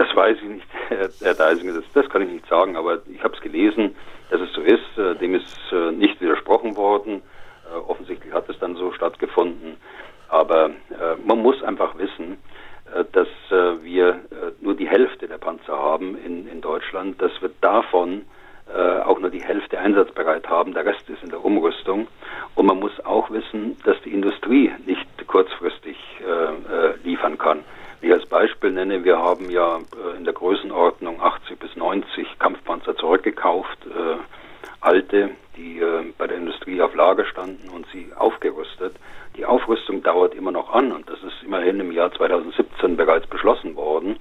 Das 0.00 0.16
weiß 0.16 0.38
ich 0.38 0.48
nicht, 0.48 0.66
Herr 1.20 1.34
Deisinger, 1.34 1.74
das, 1.74 1.84
das 1.92 2.08
kann 2.08 2.22
ich 2.22 2.30
nicht 2.30 2.46
sagen, 2.46 2.74
aber 2.74 3.00
ich 3.06 3.22
habe 3.22 3.34
es 3.34 3.40
gelesen, 3.42 3.94
dass 4.30 4.40
es 4.40 4.50
so 4.54 4.62
ist. 4.62 4.96
Äh, 4.96 5.14
dem 5.16 5.34
ist 5.34 5.58
äh, 5.72 5.92
nicht 5.92 6.18
widersprochen 6.22 6.74
worden. 6.74 7.20
Äh, 7.70 7.76
offensichtlich 7.86 8.32
hat 8.32 8.48
es 8.48 8.58
dann 8.60 8.76
so 8.76 8.92
stattgefunden. 8.92 9.76
Aber 10.30 10.70
man 11.26 11.42
muss 11.42 11.60
einfach 11.64 11.98
wissen, 11.98 12.38
dass 13.10 13.26
wir 13.82 14.20
nur 14.60 14.76
die 14.76 14.86
Hälfte 14.88 15.26
der 15.26 15.38
Panzer 15.38 15.76
haben 15.76 16.16
in, 16.24 16.46
in 16.46 16.60
Deutschland, 16.60 17.20
dass 17.20 17.32
wir 17.42 17.50
davon 17.60 18.26
auch 19.04 19.18
nur 19.18 19.30
die 19.30 19.42
Hälfte 19.42 19.80
einsatzbereit 19.80 20.48
haben. 20.48 20.72
Der 20.72 20.86
Rest 20.86 21.10
ist 21.10 21.24
in 21.24 21.30
der 21.30 21.44
Umrüstung. 21.44 22.06
Und 22.54 22.66
man 22.66 22.78
muss 22.78 22.92
auch 23.04 23.28
wissen, 23.32 23.76
dass 23.84 24.00
die 24.02 24.12
Industrie 24.12 24.70
nicht 24.86 25.08
kurzfristig 25.26 25.96
liefern 27.02 27.36
kann. 27.36 27.64
Ich 28.02 28.10
als 28.10 28.24
Beispiel 28.26 28.70
nenne, 28.70 29.04
wir 29.04 29.18
haben 29.18 29.50
ja 29.50 29.76
äh, 29.76 30.16
in 30.16 30.24
der 30.24 30.32
Größenordnung 30.32 31.20
80 31.20 31.58
bis 31.58 31.76
90 31.76 32.38
Kampfpanzer 32.38 32.96
zurückgekauft, 32.96 33.78
äh, 33.86 34.16
alte, 34.80 35.30
die 35.56 35.80
äh, 35.80 36.04
bei 36.16 36.26
der 36.26 36.38
Industrie 36.38 36.80
auf 36.80 36.94
Lager 36.94 37.26
standen 37.26 37.68
und 37.68 37.86
sie 37.92 38.10
aufgerüstet. 38.16 38.96
Die 39.36 39.44
Aufrüstung 39.44 40.02
dauert 40.02 40.34
immer 40.34 40.50
noch 40.50 40.72
an 40.72 40.92
und 40.92 41.10
das 41.10 41.22
ist 41.22 41.42
immerhin 41.44 41.78
im 41.78 41.92
Jahr 41.92 42.10
2017 42.10 42.96
bereits 42.96 43.26
beschlossen 43.26 43.76
worden. 43.76 44.16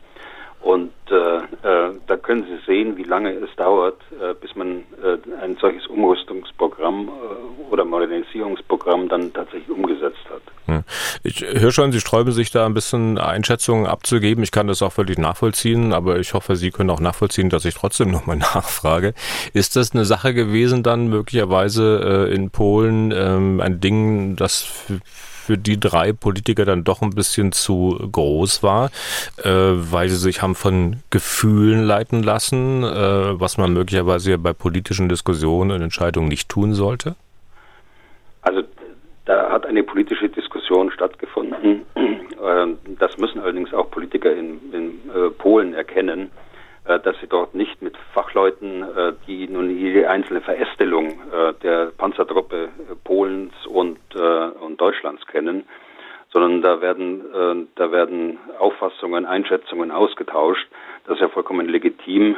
Und 0.62 0.92
äh, 1.10 1.38
äh, 1.38 1.94
da 2.06 2.18
können 2.18 2.44
Sie 2.44 2.60
sehen, 2.66 2.98
wie 2.98 3.04
lange 3.04 3.32
es 3.32 3.56
dauert, 3.56 4.00
äh, 4.12 4.34
bis 4.34 4.56
man 4.56 4.84
äh, 5.02 5.18
ein 5.42 5.58
solches 5.60 5.88
Umrüstungsprogramm 5.88 7.08
äh, 7.08 7.72
oder 7.72 7.86
Modernisierungsprogramm 7.86 9.08
dann 9.08 9.32
tatsächlich 9.32 9.70
umgesetzt 9.70 10.20
hat. 10.30 10.42
Hm. 10.66 10.84
Ich 11.24 11.42
höre 11.42 11.72
schon, 11.72 11.94
Sie 11.94 12.02
sträuben 12.02 12.34
sich 12.34 12.52
da 12.52 12.66
ein 12.66 12.74
bisschen 12.74 13.18
Einschätzungen 13.18 13.88
abzugeben. 13.88 14.44
Ich 14.44 14.52
kann 14.52 14.68
das 14.68 14.82
auch 14.82 14.92
völlig 14.92 15.18
nachvollziehen, 15.18 15.94
aber 15.94 16.20
ich 16.20 16.34
hoffe, 16.34 16.58
Sie 16.58 16.72
können 16.72 16.90
auch 16.90 17.00
nachvollziehen, 17.00 17.50
dass 17.50 17.64
ich 17.64 17.76
trotzdem 17.76 18.12
nochmal 18.12 18.38
nachfrage. 18.38 19.14
Ist 19.54 19.78
das 19.78 19.94
eine 19.94 20.04
Sache 20.04 20.34
gewesen 20.34 20.84
dann 20.84 21.08
möglicherweise 21.08 22.28
äh, 22.30 22.36
in 22.36 22.50
Polen 22.50 23.12
ähm, 23.16 23.62
ein 23.62 23.80
Ding, 23.80 24.36
das 24.36 24.68
für 25.50 25.58
die 25.58 25.80
drei 25.80 26.14
Politiker 26.14 26.64
dann 26.64 26.84
doch 26.84 27.02
ein 27.02 27.10
bisschen 27.10 27.52
zu 27.52 27.98
groß 28.12 28.62
war, 28.62 28.92
äh, 29.44 29.50
weil 29.50 30.08
sie 30.08 30.16
sich 30.16 30.44
haben 30.44 30.54
von 30.54 30.98
Gefühlen 31.10 31.82
leiten 31.82 32.22
lassen, 32.22 32.84
äh, 32.84 33.40
was 33.40 33.58
man 33.58 33.74
möglicherweise 33.74 34.38
bei 34.38 34.54
politischen 34.54 35.10
Diskussionen 35.10 35.72
und 35.72 35.82
Entscheidungen 35.82 36.28
nicht 36.28 36.50
tun 36.50 36.76
sollte? 36.76 37.16
Also 38.44 38.62
da 39.26 39.50
hat 39.50 39.66
eine 39.66 39.82
politische 39.82 40.30
Diskussion 40.30 40.92
stattgefunden. 40.92 41.82
Äh, 42.40 42.68
das 42.98 43.18
müssen 43.18 43.42
allerdings 43.42 43.74
auch 43.74 43.92
Politiker 43.92 44.32
in, 44.34 44.60
in 44.72 44.88
äh, 45.14 45.30
Polen 45.30 45.74
erkennen 45.74 46.32
dass 46.86 47.20
sie 47.20 47.28
dort 47.28 47.56
nicht 47.56 47.82
mit 47.82 47.96
Fachleuten, 48.14 48.84
äh, 48.84 49.14
die 49.28 49.48
nun 49.48 49.70
jede 49.70 50.10
einzelne 50.10 50.42
Verästelung 50.42 51.10
äh, 51.32 51.54
der 51.62 51.92
Panzertruppe 51.98 52.70
Polens 53.04 53.54
und, 53.68 54.00
und 54.16 54.80
Deutschlands 54.80 55.26
kennen, 55.28 55.66
sondern 56.32 56.62
da 56.62 56.80
werden, 56.80 57.68
da 57.76 57.92
werden 57.92 58.38
Auffassungen, 58.60 59.26
Einschätzungen 59.26 59.90
ausgetauscht. 59.90 60.68
Das 61.06 61.16
ist 61.16 61.22
ja 61.22 61.28
vollkommen 61.30 61.68
legitim, 61.68 62.36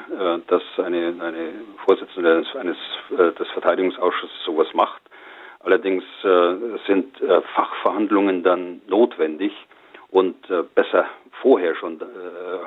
dass 0.48 0.64
eine, 0.78 1.14
eine 1.20 1.50
Vorsitzende 1.86 2.38
eines, 2.38 2.56
eines 2.56 3.36
des 3.38 3.48
Verteidigungsausschusses 3.50 4.44
sowas 4.46 4.68
macht. 4.74 5.02
Allerdings 5.60 6.04
sind 6.88 7.18
Fachverhandlungen 7.54 8.44
dann 8.44 8.82
notwendig 8.88 9.52
und 10.12 10.36
besser 10.76 11.06
vorher 11.42 11.76
schon 11.76 12.00
äh, 12.00 12.06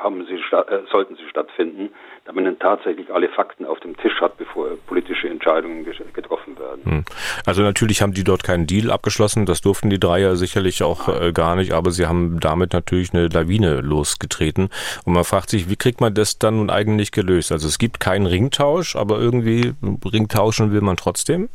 haben 0.02 0.26
sie 0.26 0.34
äh, 0.34 0.82
sollten 0.90 1.16
sie 1.16 1.28
stattfinden, 1.28 1.90
damit 2.24 2.44
man 2.44 2.58
tatsächlich 2.58 3.12
alle 3.12 3.28
Fakten 3.28 3.64
auf 3.64 3.78
dem 3.80 3.96
Tisch 3.96 4.20
hat, 4.20 4.36
bevor 4.36 4.68
politische 4.86 5.28
Entscheidungen 5.28 5.84
getroffen 6.12 6.58
werden. 6.58 6.82
Hm. 6.84 7.04
Also 7.46 7.62
natürlich 7.62 8.02
haben 8.02 8.12
die 8.12 8.24
dort 8.24 8.44
keinen 8.44 8.66
Deal 8.66 8.90
abgeschlossen, 8.90 9.46
das 9.46 9.60
durften 9.60 9.90
die 9.90 10.00
drei 10.00 10.20
ja 10.20 10.34
sicherlich 10.34 10.82
auch 10.82 11.08
äh, 11.08 11.32
gar 11.32 11.56
nicht, 11.56 11.72
aber 11.72 11.90
sie 11.90 12.06
haben 12.06 12.40
damit 12.40 12.72
natürlich 12.72 13.14
eine 13.14 13.28
Lawine 13.28 13.80
losgetreten 13.80 14.70
und 15.04 15.12
man 15.12 15.24
fragt 15.24 15.50
sich, 15.50 15.70
wie 15.70 15.76
kriegt 15.76 16.00
man 16.00 16.14
das 16.14 16.38
dann 16.38 16.56
nun 16.56 16.70
eigentlich 16.70 17.12
gelöst? 17.12 17.52
Also 17.52 17.68
es 17.68 17.78
gibt 17.78 18.00
keinen 18.00 18.26
Ringtausch, 18.26 18.96
aber 18.96 19.18
irgendwie 19.18 19.74
Ringtauschen 20.04 20.72
will 20.72 20.80
man 20.80 20.96
trotzdem? 20.96 21.48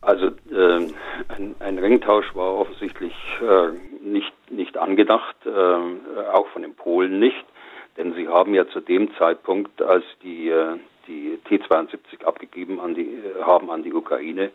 Also 0.00 0.26
äh, 0.26 0.86
ein, 1.38 1.54
ein, 1.60 1.78
Ringtausch 1.78 2.34
war 2.34 2.54
offensichtlich 2.54 3.14
äh, 3.40 3.68
nicht, 4.02 4.32
nicht 4.50 4.76
angedacht, 4.76 5.36
äh, 5.46 6.30
auch 6.32 6.48
von 6.48 6.62
den 6.62 6.74
Polen 6.74 7.18
nicht, 7.18 7.44
denn 7.96 8.14
sie 8.14 8.28
haben 8.28 8.54
ja 8.54 8.68
zu 8.68 8.80
dem 8.80 9.14
Zeitpunkt, 9.16 9.80
als 9.82 10.04
die, 10.22 10.48
äh, 10.48 10.76
die 11.06 11.38
T-72 11.48 12.24
abgegeben 12.24 12.80
an 12.80 12.94
die, 12.94 13.06
äh, 13.06 13.42
haben 13.42 13.70
an 13.70 13.82
die 13.82 13.92
Ukraine, 13.92 14.50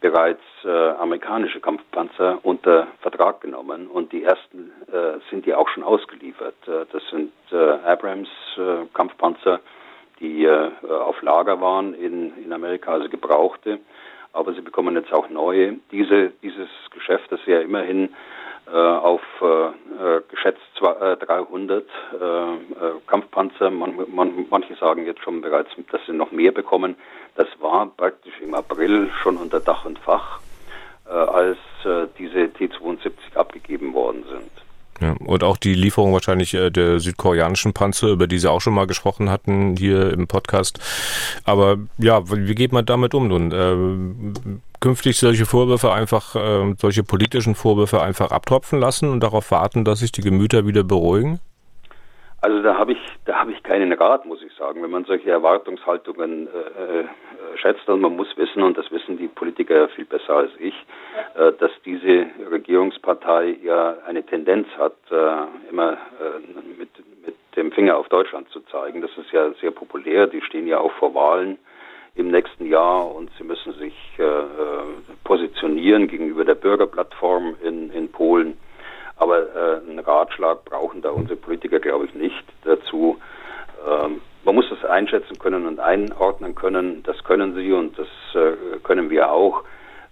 bereits 0.00 0.42
äh, 0.64 0.68
amerikanische 0.68 1.60
Kampfpanzer 1.60 2.38
unter 2.42 2.88
Vertrag 3.00 3.42
genommen 3.42 3.86
und 3.86 4.12
die 4.12 4.24
ersten 4.24 4.72
äh, 4.90 5.18
sind 5.30 5.46
ja 5.46 5.58
auch 5.58 5.68
schon 5.68 5.82
ausgeliefert. 5.82 6.56
Äh, 6.66 6.86
das 6.90 7.02
sind 7.10 7.32
Abrams 7.52 8.28
Kampfpanzer, 8.94 9.58
die 10.20 10.48
auf 10.48 11.20
Lager 11.22 11.60
waren 11.60 11.94
in, 11.94 12.32
in 12.44 12.52
Amerika, 12.52 12.92
also 12.92 13.08
gebrauchte. 13.08 13.80
Aber 14.32 14.52
sie 14.54 14.60
bekommen 14.60 14.94
jetzt 14.96 15.12
auch 15.12 15.28
neue. 15.28 15.76
Diese, 15.90 16.32
dieses 16.42 16.68
Geschäft, 16.90 17.30
das 17.30 17.40
ja 17.46 17.60
immerhin 17.60 18.14
äh, 18.66 18.76
auf 18.76 19.22
äh, 19.40 20.20
geschätzt 20.28 20.60
300 20.80 21.84
Kampfpanzer, 23.06 23.70
man, 23.70 23.94
man, 24.14 24.46
manche 24.48 24.74
sagen 24.76 25.04
jetzt 25.04 25.20
schon 25.22 25.40
bereits, 25.40 25.70
dass 25.90 26.00
sie 26.06 26.12
noch 26.12 26.30
mehr 26.30 26.52
bekommen, 26.52 26.96
das 27.34 27.48
war 27.60 27.86
praktisch 27.86 28.40
im 28.40 28.54
April 28.54 29.10
schon 29.22 29.36
unter 29.36 29.60
Dach 29.60 29.84
und 29.84 29.98
Fach, 29.98 30.40
als 31.04 31.58
diese 32.18 32.50
T-72 32.52 33.10
abgegeben 33.34 33.92
worden 33.92 34.24
sind. 34.30 34.69
Ja, 35.00 35.14
und 35.24 35.42
auch 35.44 35.56
die 35.56 35.74
Lieferung 35.74 36.12
wahrscheinlich 36.12 36.52
äh, 36.52 36.70
der 36.70 37.00
südkoreanischen 37.00 37.72
Panzer, 37.72 38.08
über 38.08 38.26
die 38.26 38.38
Sie 38.38 38.50
auch 38.50 38.60
schon 38.60 38.74
mal 38.74 38.86
gesprochen 38.86 39.30
hatten 39.30 39.76
hier 39.76 40.12
im 40.12 40.26
Podcast. 40.26 40.78
Aber 41.44 41.78
ja, 41.98 42.20
wie 42.28 42.54
geht 42.54 42.72
man 42.72 42.84
damit 42.84 43.14
um 43.14 43.28
nun? 43.28 43.50
Äh, 43.50 44.60
künftig 44.80 45.18
solche 45.18 45.46
Vorwürfe 45.46 45.92
einfach, 45.92 46.36
äh, 46.36 46.74
solche 46.78 47.02
politischen 47.02 47.54
Vorwürfe 47.54 48.02
einfach 48.02 48.30
abtropfen 48.30 48.78
lassen 48.78 49.08
und 49.08 49.22
darauf 49.22 49.50
warten, 49.50 49.84
dass 49.84 50.00
sich 50.00 50.12
die 50.12 50.22
Gemüter 50.22 50.66
wieder 50.66 50.84
beruhigen? 50.84 51.40
Also 52.42 52.62
da 52.62 52.76
habe 52.76 52.92
ich, 52.92 52.98
da 53.26 53.36
habe 53.36 53.52
ich 53.52 53.62
keinen 53.62 53.92
Rat, 53.92 54.24
muss 54.24 54.42
ich 54.42 54.52
sagen. 54.54 54.82
Wenn 54.82 54.90
man 54.90 55.04
solche 55.04 55.30
Erwartungshaltungen 55.30 56.46
äh, 56.46 57.04
schätzt, 57.56 57.88
und 57.88 58.00
man 58.00 58.16
muss 58.16 58.36
wissen, 58.36 58.62
und 58.62 58.76
das 58.76 58.90
wissen 58.90 59.18
die 59.18 59.28
Politiker 59.28 59.88
viel 59.88 60.04
besser 60.04 60.36
als 60.36 60.50
ich, 60.58 60.74
äh, 61.34 61.52
dass 61.58 61.70
diese 61.84 62.26
Regierungspartei 62.50 63.56
ja 63.62 63.96
eine 64.06 64.24
Tendenz 64.24 64.68
hat, 64.78 64.96
äh, 65.10 65.70
immer 65.70 65.92
äh, 65.92 66.78
mit, 66.78 66.90
mit 67.24 67.34
dem 67.56 67.72
Finger 67.72 67.96
auf 67.96 68.08
Deutschland 68.08 68.48
zu 68.50 68.60
zeigen. 68.60 69.00
Das 69.00 69.10
ist 69.16 69.30
ja 69.32 69.50
sehr 69.60 69.70
populär. 69.70 70.26
Die 70.26 70.40
stehen 70.42 70.66
ja 70.66 70.78
auch 70.78 70.92
vor 70.92 71.14
Wahlen 71.14 71.58
im 72.14 72.30
nächsten 72.30 72.66
Jahr 72.66 73.14
und 73.14 73.30
sie 73.38 73.44
müssen 73.44 73.72
sich 73.74 73.94
positionieren 75.22 76.08
gegenüber 76.08 76.44
der 76.44 76.56
Bürgerplattform 76.56 77.54
in, 77.62 77.90
in 77.92 78.10
Polen. 78.10 78.58
Aber 79.16 79.46
einen 79.86 80.00
Ratschlag 80.00 80.64
brauchen 80.64 81.02
da 81.02 81.10
unsere 81.10 81.36
Politiker, 81.36 81.78
glaube 81.78 82.06
ich, 82.06 82.14
nicht 82.14 82.44
dazu. 82.64 83.18
Man 84.44 84.54
muss 84.54 84.68
das 84.70 84.84
einschätzen 84.84 85.38
können 85.38 85.66
und 85.66 85.80
einordnen 85.80 86.54
können. 86.54 87.02
Das 87.02 87.22
können 87.24 87.54
sie 87.54 87.72
und 87.72 87.98
das 87.98 88.08
äh, 88.34 88.78
können 88.82 89.10
wir 89.10 89.30
auch. 89.30 89.64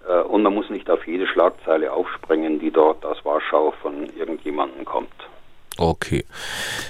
Äh, 0.07 0.21
und 0.21 0.43
man 0.43 0.55
muss 0.55 0.69
nicht 0.71 0.91
auf 0.91 1.07
jede 1.07 1.27
Schlagzeile 1.27 1.93
aufspringen, 1.93 2.59
die 2.59 2.71
dort 2.71 3.05
aus 3.05 3.25
Warschau 3.25 3.73
von 3.83 4.09
irgendjemandem 4.17 4.85
kommt. 4.85 5.09
Okay. 5.81 6.25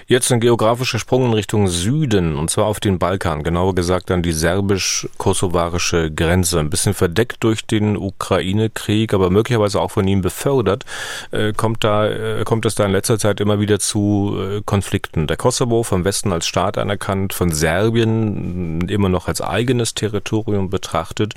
Jetzt 0.07 0.33
ein 0.33 0.41
geografischer 0.41 0.99
Sprung 0.99 1.27
in 1.27 1.35
Richtung 1.35 1.69
Süden, 1.69 2.37
und 2.37 2.49
zwar 2.49 2.65
auf 2.65 2.81
den 2.81 2.99
Balkan, 2.99 3.43
genauer 3.43 3.75
gesagt 3.75 4.11
an 4.11 4.23
die 4.23 4.33
serbisch-kosovarische 4.33 6.11
Grenze. 6.11 6.59
Ein 6.59 6.71
bisschen 6.71 6.95
verdeckt 6.95 7.45
durch 7.45 7.67
den 7.67 7.99
Ukraine-Krieg, 7.99 9.13
aber 9.13 9.29
möglicherweise 9.29 9.79
auch 9.79 9.91
von 9.91 10.09
ihm 10.09 10.23
befördert, 10.23 10.87
äh, 11.33 11.53
kommt, 11.53 11.85
da, 11.85 12.09
äh, 12.09 12.45
kommt 12.45 12.65
es 12.65 12.77
da 12.77 12.87
in 12.87 12.93
letzter 12.93 13.19
Zeit 13.19 13.41
immer 13.41 13.61
wieder 13.61 13.79
zu 13.79 14.39
äh, 14.41 14.63
Konflikten. 14.65 15.27
Der 15.27 15.37
Kosovo 15.37 15.83
vom 15.83 16.07
Westen 16.07 16.33
als 16.33 16.47
Staat 16.47 16.79
anerkannt, 16.79 17.35
von 17.35 17.53
Serbien 17.53 18.89
immer 18.89 19.11
noch 19.11 19.29
als 19.29 19.43
eigenes 19.43 19.93
Territorium 19.93 20.71
betrachtet. 20.71 21.35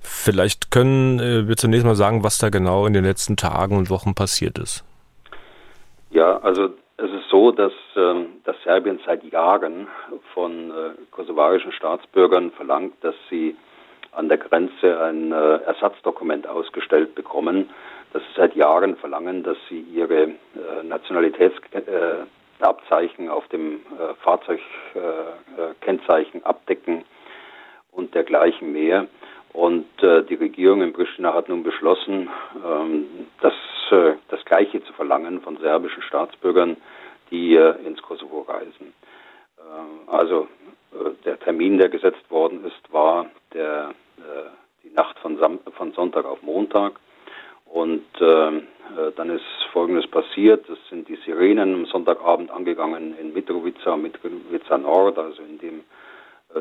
Vielleicht 0.00 0.70
können 0.70 1.48
wir 1.48 1.56
zunächst 1.58 1.84
mal 1.84 1.96
sagen, 1.96 2.22
was 2.24 2.38
da 2.38 2.48
genau 2.48 2.86
in 2.86 2.94
den 2.94 3.04
letzten 3.04 3.36
Tagen 3.36 3.76
und 3.76 3.90
Wochen 3.90 4.14
passiert 4.14 4.58
ist. 4.58 4.84
Ja, 6.10 6.38
also 6.38 6.70
es 6.96 7.10
ist 7.10 7.28
so, 7.28 7.50
dass, 7.50 7.72
ähm, 7.96 8.40
dass 8.44 8.54
Serbien 8.62 9.00
seit 9.04 9.24
Jahren 9.24 9.88
von 10.32 10.70
äh, 10.70 10.92
kosovarischen 11.10 11.72
Staatsbürgern 11.72 12.52
verlangt, 12.52 12.94
dass 13.02 13.16
sie 13.28 13.56
an 14.12 14.28
der 14.28 14.38
Grenze 14.38 15.00
ein 15.00 15.32
äh, 15.32 15.56
Ersatzdokument 15.64 16.46
ausgestellt 16.46 17.16
bekommen, 17.16 17.68
dass 18.12 18.22
sie 18.22 18.28
seit 18.36 18.54
Jahren 18.54 18.94
verlangen, 18.96 19.42
dass 19.42 19.56
sie 19.68 19.80
ihre 19.80 20.22
äh, 20.22 20.36
Nationalitätsabzeichen 20.84 23.28
auf 23.28 23.48
dem 23.48 23.80
äh, 23.98 24.14
Fahrzeugkennzeichen 24.22 26.42
äh, 26.42 26.44
abdecken 26.44 27.04
und 27.90 28.14
dergleichen 28.14 28.72
mehr. 28.72 29.08
Und 29.54 29.86
äh, 30.02 30.24
die 30.24 30.34
Regierung 30.34 30.82
in 30.82 30.92
Pristina 30.92 31.32
hat 31.32 31.48
nun 31.48 31.62
beschlossen, 31.62 32.28
ähm, 32.66 33.06
dass 33.40 33.54
äh, 33.92 34.14
das 34.28 34.44
Gleiche 34.44 34.82
zu 34.82 34.92
verlangen 34.94 35.40
von 35.42 35.56
serbischen 35.58 36.02
Staatsbürgern, 36.02 36.76
die 37.30 37.54
äh, 37.54 37.76
ins 37.86 38.02
Kosovo 38.02 38.40
reisen. 38.40 38.92
Äh, 39.56 40.10
also 40.10 40.48
der 41.24 41.38
Termin, 41.40 41.78
der 41.78 41.88
gesetzt 41.88 42.30
worden 42.30 42.64
ist, 42.64 42.92
war 42.92 43.26
der, 43.52 43.90
die 44.84 44.94
Nacht 44.94 45.18
von, 45.18 45.38
Sam 45.38 45.58
von 45.76 45.92
Sonntag 45.92 46.24
auf 46.24 46.40
Montag. 46.42 47.00
Und 47.66 48.04
dann 48.20 49.30
ist 49.30 49.42
Folgendes 49.72 50.06
passiert. 50.06 50.68
Es 50.68 50.78
sind 50.88 51.08
die 51.08 51.16
Sirenen 51.26 51.74
am 51.74 51.86
Sonntagabend 51.86 52.52
angegangen 52.52 53.18
in 53.18 53.32
Mitrovica, 53.32 53.96
Mitrovica 53.96 54.78
Nord, 54.78 55.18
also 55.18 55.42
in 55.42 55.58
dem 55.58 55.80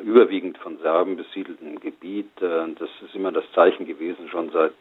überwiegend 0.04 0.58
von 0.58 0.78
Serben 0.80 1.16
besiedelten 1.18 1.80
Gebiet. 1.80 2.30
das 2.40 2.90
ist 3.06 3.14
immer 3.14 3.32
das 3.32 3.44
Zeichen 3.54 3.86
gewesen, 3.86 4.28
schon 4.30 4.50
seit 4.52 4.74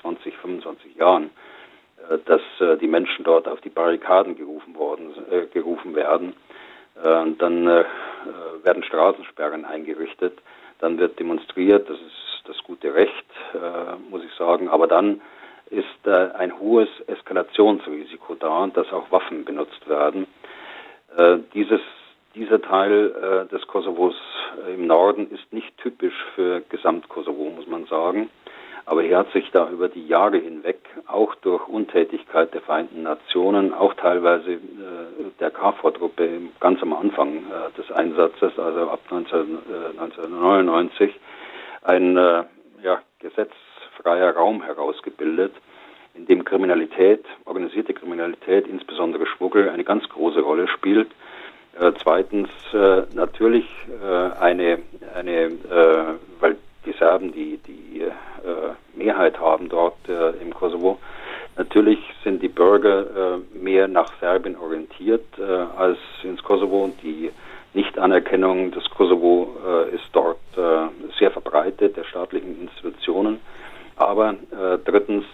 20, 0.00 0.36
25 0.36 0.94
Jahren, 0.96 1.30
äh, 2.08 2.18
dass 2.24 2.40
äh, 2.60 2.76
die 2.76 2.86
Menschen 2.86 3.24
dort 3.24 3.48
auf 3.48 3.60
die 3.60 3.70
Barrikaden 3.70 4.36
gerufen 4.36 4.76
worden, 4.76 5.14
äh, 5.30 5.46
gerufen 5.46 5.94
werden. 5.94 6.34
dann 7.38 7.84
werden 8.62 8.82
Straßensperren 8.84 9.66
eingerichtet, 9.66 10.38
dann 10.78 10.96
wird 10.98 11.20
demonstriert, 11.20 11.90
das 11.90 11.98
ist 11.98 12.48
das 12.48 12.56
gute 12.64 12.94
Recht, 12.94 13.26
muss 14.08 14.24
ich 14.24 14.32
sagen, 14.32 14.70
aber 14.70 14.86
dann 14.86 15.20
ist 15.68 16.08
ein 16.08 16.58
hohes 16.58 16.88
Eskalationsrisiko 17.06 18.36
da, 18.36 18.66
dass 18.68 18.90
auch 18.94 19.12
Waffen 19.12 19.44
benutzt 19.44 19.86
werden. 19.86 20.26
dieses 21.52 21.82
dieser 22.36 22.62
Teil 22.62 23.48
des 23.50 23.66
Kosovos 23.66 24.14
im 24.68 24.86
Norden 24.86 25.30
ist 25.30 25.52
nicht 25.52 25.76
typisch 25.78 26.14
für 26.34 26.60
Gesamtkosovo, 26.68 27.50
muss 27.50 27.66
man 27.66 27.86
sagen. 27.86 28.30
Aber 28.86 29.02
hier 29.02 29.18
hat 29.18 29.32
sich 29.32 29.50
da 29.50 29.68
über 29.68 29.88
die 29.88 30.06
Jahre 30.06 30.38
hinweg, 30.38 30.78
auch 31.08 31.34
durch 31.34 31.66
Untätigkeit 31.66 32.54
der 32.54 32.60
Vereinten 32.60 33.02
Nationen, 33.02 33.74
auch 33.74 33.94
teilweise 33.94 34.52
äh, 34.52 34.58
der 35.40 35.50
KFOR-Truppe 35.50 36.42
ganz 36.60 36.80
am 36.82 36.92
Anfang 36.92 37.38
äh, 37.38 37.76
des 37.76 37.90
Einsatzes, 37.90 38.56
also 38.56 38.88
ab 38.88 39.00
19, 39.10 39.38
äh, 39.38 40.00
1999, 40.00 41.18
ein 41.82 42.16
äh, 42.16 42.44
ja, 42.84 43.02
gesetzfreier 43.18 44.36
Raum 44.36 44.62
herausgebildet, 44.62 45.52
in 46.14 46.26
dem 46.26 46.44
Kriminalität, 46.44 47.24
organisierte 47.44 47.92
Kriminalität, 47.92 48.68
insbesondere 48.68 49.26
Schmuggel, 49.26 49.68
eine 49.68 49.84
ganz 49.84 50.08
große 50.08 50.40
Rolle 50.40 50.68
spielt. 50.68 51.08
Äh, 51.78 51.92
zweitens 52.02 52.48
äh, 52.72 53.02
natürlich 53.14 53.66
eine, 54.40 54.78
eine 55.14 55.50
weil 56.40 56.56
die 56.86 56.92
Serben 56.92 57.32
die, 57.32 57.58
die 57.66 58.02
äh, 58.02 58.74
Mehrheit 58.94 59.38
haben 59.40 59.68
dort 59.68 60.08
äh, 60.08 60.30
im 60.40 60.54
Kosovo. 60.54 60.98
Natürlich 61.56 61.98
sind 62.22 62.42
die 62.42 62.48
Bürger 62.48 63.00
äh, 63.34 63.58
mehr 63.58 63.88
nach 63.88 64.12
Serbien 64.20 64.56
orientiert 64.56 65.24
äh, 65.38 65.42
als 65.76 65.98
ins 66.22 66.42
Kosovo. 66.42 66.92
Die 67.02 67.30
Nichtanerkennung 67.74 68.70
des 68.70 68.88
Kosovo 68.90 69.56
äh, 69.66 69.94
ist 69.94 70.08
dort 70.12 70.38
äh, 70.56 70.88
sehr 71.18 71.30
verbreitet, 71.30 71.96
der 71.96 72.04
staatlichen 72.04 72.60
Institutionen. 72.60 73.40
Aber 73.96 74.34
drittens 74.84 75.24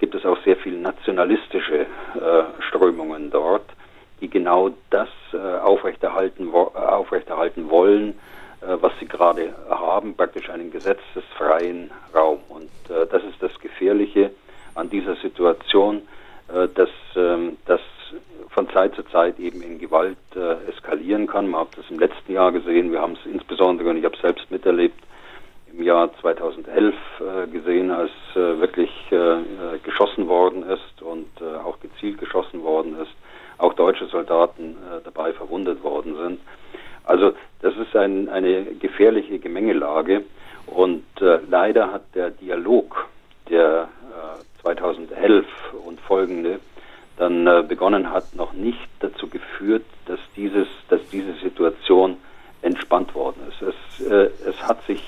gibt 0.00 0.16
es 0.16 0.26
auch 0.26 0.36
sehr 0.42 0.56
viele 0.56 0.78
nationalistische 0.78 1.86
Strömungen 2.68 3.30
dort, 3.30 3.62
die 4.20 4.28
genau 4.28 4.70
das 4.90 5.08
aufrechterhalten, 5.62 6.52
aufrechterhalten 6.52 7.70
wollen, 7.70 8.14
äh, 8.60 8.76
was 8.80 8.92
sie 8.98 9.06
gerade 9.06 9.54
haben, 9.68 10.16
praktisch 10.16 10.50
einen 10.50 10.70
gesetzesfreien 10.72 11.90
Raum. 12.14 12.40
Und 12.48 12.70
äh, 12.90 13.06
das 13.06 13.22
ist 13.22 13.40
das 13.40 13.56
Gefährliche 13.60 14.32
an 14.74 14.90
dieser 14.90 15.14
Situation, 15.16 16.02
äh, 16.48 16.66
dass 16.74 16.90
ähm, 17.14 17.56
das 17.66 17.80
von 18.50 18.68
Zeit 18.70 18.94
zu 18.96 19.04
Zeit 19.04 19.38
eben 19.38 19.62
in 19.62 19.78
Gewalt 19.78 20.16
äh, 20.34 20.68
eskalieren 20.68 21.28
kann. 21.28 21.48
Man 21.48 21.60
hat 21.62 21.76
das 21.76 21.88
im 21.90 22.00
letzten 22.00 22.32
Jahr 22.32 22.50
gesehen. 22.50 22.90
Wir 22.90 23.00
haben 23.00 23.12
es 23.12 23.30
insbesondere, 23.30 23.90
und 23.90 23.98
ich 23.98 24.04
habe 24.04 24.16
es 24.16 24.22
selbst 24.22 24.50
miterlebt, 24.50 24.98
im 25.72 25.82
Jahr 25.84 26.10
2011 26.20 26.94
äh, 27.20 27.46
gesehen, 27.48 27.90
als 27.92 28.10
äh, 28.34 28.58
wirklich 28.58 28.90
geschossen 29.84 30.26
worden 30.28 30.64
ist 30.64 31.02
und 31.02 31.28
auch 31.64 31.78
gezielt 31.80 32.18
geschossen 32.18 32.62
worden 32.62 32.98
ist. 33.00 33.12
Auch 33.58 33.74
deutsche 33.74 34.06
Soldaten 34.06 34.76
dabei 35.04 35.32
verwundet 35.32 35.82
worden 35.82 36.16
sind. 36.16 36.40
Also 37.04 37.32
das 37.60 37.74
ist 37.76 37.96
ein, 37.96 38.28
eine 38.28 38.64
gefährliche 38.64 39.38
Gemengelage 39.38 40.24
und 40.66 41.04
äh, 41.20 41.38
leider 41.48 41.90
hat 41.92 42.02
der 42.14 42.30
Dialog, 42.30 43.08
der 43.48 43.88
äh, 44.38 44.62
2011 44.62 45.46
und 45.86 46.00
folgende 46.00 46.60
dann 47.16 47.46
äh, 47.46 47.64
begonnen 47.66 48.12
hat, 48.12 48.34
noch 48.36 48.52
nicht 48.52 48.88
dazu 49.00 49.28
geführt, 49.28 49.84
dass 50.06 50.20
dieses, 50.36 50.68
dass 50.88 51.00
diese 51.10 51.32
Situation 51.34 52.18
entspannt 52.62 53.14
worden 53.14 53.40
ist. 53.48 53.62
Es, 53.62 54.06
äh, 54.06 54.30
es 54.46 54.62
hat 54.62 54.84
sich 54.86 55.02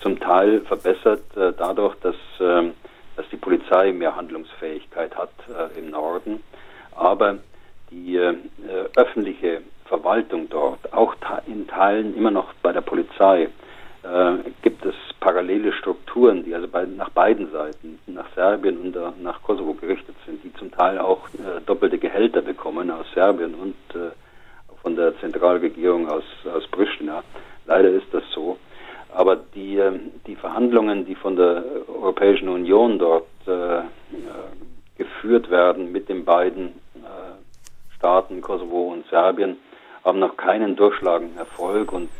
zum 0.00 0.18
Teil 0.18 0.62
verbessert 0.62 1.22
äh, 1.36 1.52
dadurch, 1.56 1.94
dass, 1.96 2.16
äh, 2.40 2.70
dass 3.16 3.28
die 3.30 3.36
Polizei 3.36 3.92
mehr 3.92 4.16
Handlungsfähigkeit 4.16 5.16
hat 5.16 5.32
äh, 5.48 5.78
im 5.78 5.90
Norden. 5.90 6.42
Aber 6.96 7.38
die 7.92 8.16
äh, 8.16 8.34
öffentliche 8.96 9.62
Verwaltung 9.86 10.48
dort, 10.48 10.92
auch 10.92 11.14
in 11.46 11.66
Teilen 11.66 12.16
immer 12.16 12.30
noch 12.30 12.52
bei 12.62 12.72
der 12.72 12.80
Polizei, 12.80 13.48
äh, 14.02 14.32
gibt 14.62 14.84
es 14.84 14.94
parallele 15.20 15.72
Strukturen, 15.72 16.44
die 16.44 16.54
also 16.54 16.66
bei, 16.66 16.84
nach 16.84 17.10
beiden 17.10 17.50
Seiten, 17.52 17.98
nach 18.06 18.26
Serbien 18.34 18.78
und 18.78 18.96
uh, 18.96 19.12
nach 19.20 19.40
Kosovo 19.42 19.74
gerichtet 19.74 20.16
sind, 20.26 20.42
die 20.42 20.52
zum 20.54 20.72
Teil 20.72 20.98
auch 20.98 21.28
äh, 21.34 21.60
doppelte 21.64 21.98
Gehälter 21.98 22.42
bekommen 22.42 22.90
aus 22.90 23.06
Serbien 23.14 23.54
und 23.54 23.76
äh, 23.94 24.10
von 24.82 24.96
der 24.96 25.16
Zentralregierung 25.20 26.08
aus, 26.08 26.24
aus 26.52 26.66
Pristina. 26.68 27.22
Leider 27.66 27.90
ist 27.90 28.12
das 28.12 28.24
so. 28.34 28.58
Aber 29.14 29.36
die, 29.36 29.76
äh, 29.76 29.92
die 30.26 30.34
Verhandlungen, 30.34 31.06
die 31.06 31.14
von 31.14 31.36
der 31.36 31.62
Europäischen 31.86 32.48
Union 32.48 32.98
dort 32.98 33.26
äh, 33.46 33.82
geführt 34.96 35.50
werden 35.50 35.92
mit 35.92 36.08
den 36.08 36.24
beiden 36.24 36.81
Staaten, 38.02 38.42
Kosovo 38.42 38.92
und 38.92 39.06
Serbien, 39.10 39.58
haben 40.04 40.18
noch 40.18 40.36
keinen 40.36 40.74
durchschlagenden 40.74 41.38
Erfolg 41.38 41.92
und 41.92 42.10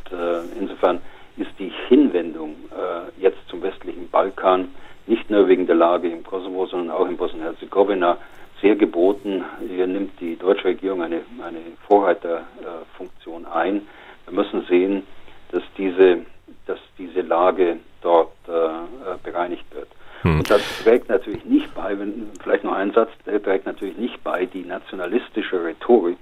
insofern 0.61 1.01
ist 1.37 1.51
die 1.59 1.73
Hinwendung 1.89 2.55
äh, 2.71 3.21
jetzt 3.21 3.39
zum 3.49 3.63
westlichen 3.63 4.09
Balkan 4.09 4.69
nicht 5.09 5.29
nur 5.29 5.49
wegen 5.49 5.67
der 5.67 5.75
Lage 5.75 6.09
im 6.09 6.23
Kosovo, 6.23 6.67
sondern 6.67 6.95
auch 6.97 7.09
in 7.09 7.17
Bosnien-Herzegowina 7.17 8.19
sehr 8.61 8.77
geboten. 8.77 9.45
Hier 9.69 9.89
nimmt 9.89 10.21
die 10.21 10.37
deutsche 10.37 10.67
Regierung 10.67 11.03
eine, 11.03 11.23
eine 11.45 11.59
Vorreiterfunktion 11.89 13.45
äh, 13.45 13.53
ein. 13.53 13.89
Wir 14.27 14.35
müssen 14.35 14.65
sehen, 14.69 15.05
dass 15.51 15.65
diese, 15.77 16.19
dass 16.67 16.79
diese 16.97 17.23
Lage 17.23 17.79
dort 18.03 18.31
äh, 18.47 18.53
äh 18.53 19.19
bereinigt 19.25 19.65
wird. 19.75 19.89
Hm. 20.23 20.39
Und 20.39 20.51
das 20.51 20.63
trägt 20.83 21.09
natürlich 21.09 21.45
nicht 21.45 21.75
bei, 21.75 21.99
wenn, 21.99 22.31
vielleicht 22.43 22.65
noch 22.65 22.75
ein 22.75 22.93
Satz, 22.93 23.11
der 23.27 23.43
trägt 23.43 23.67
natürlich 23.67 23.97
nicht 23.97 24.23
bei 24.25 24.47
die 24.47 24.65
nationalistische 24.65 25.65
Rhetorik, 25.65 26.19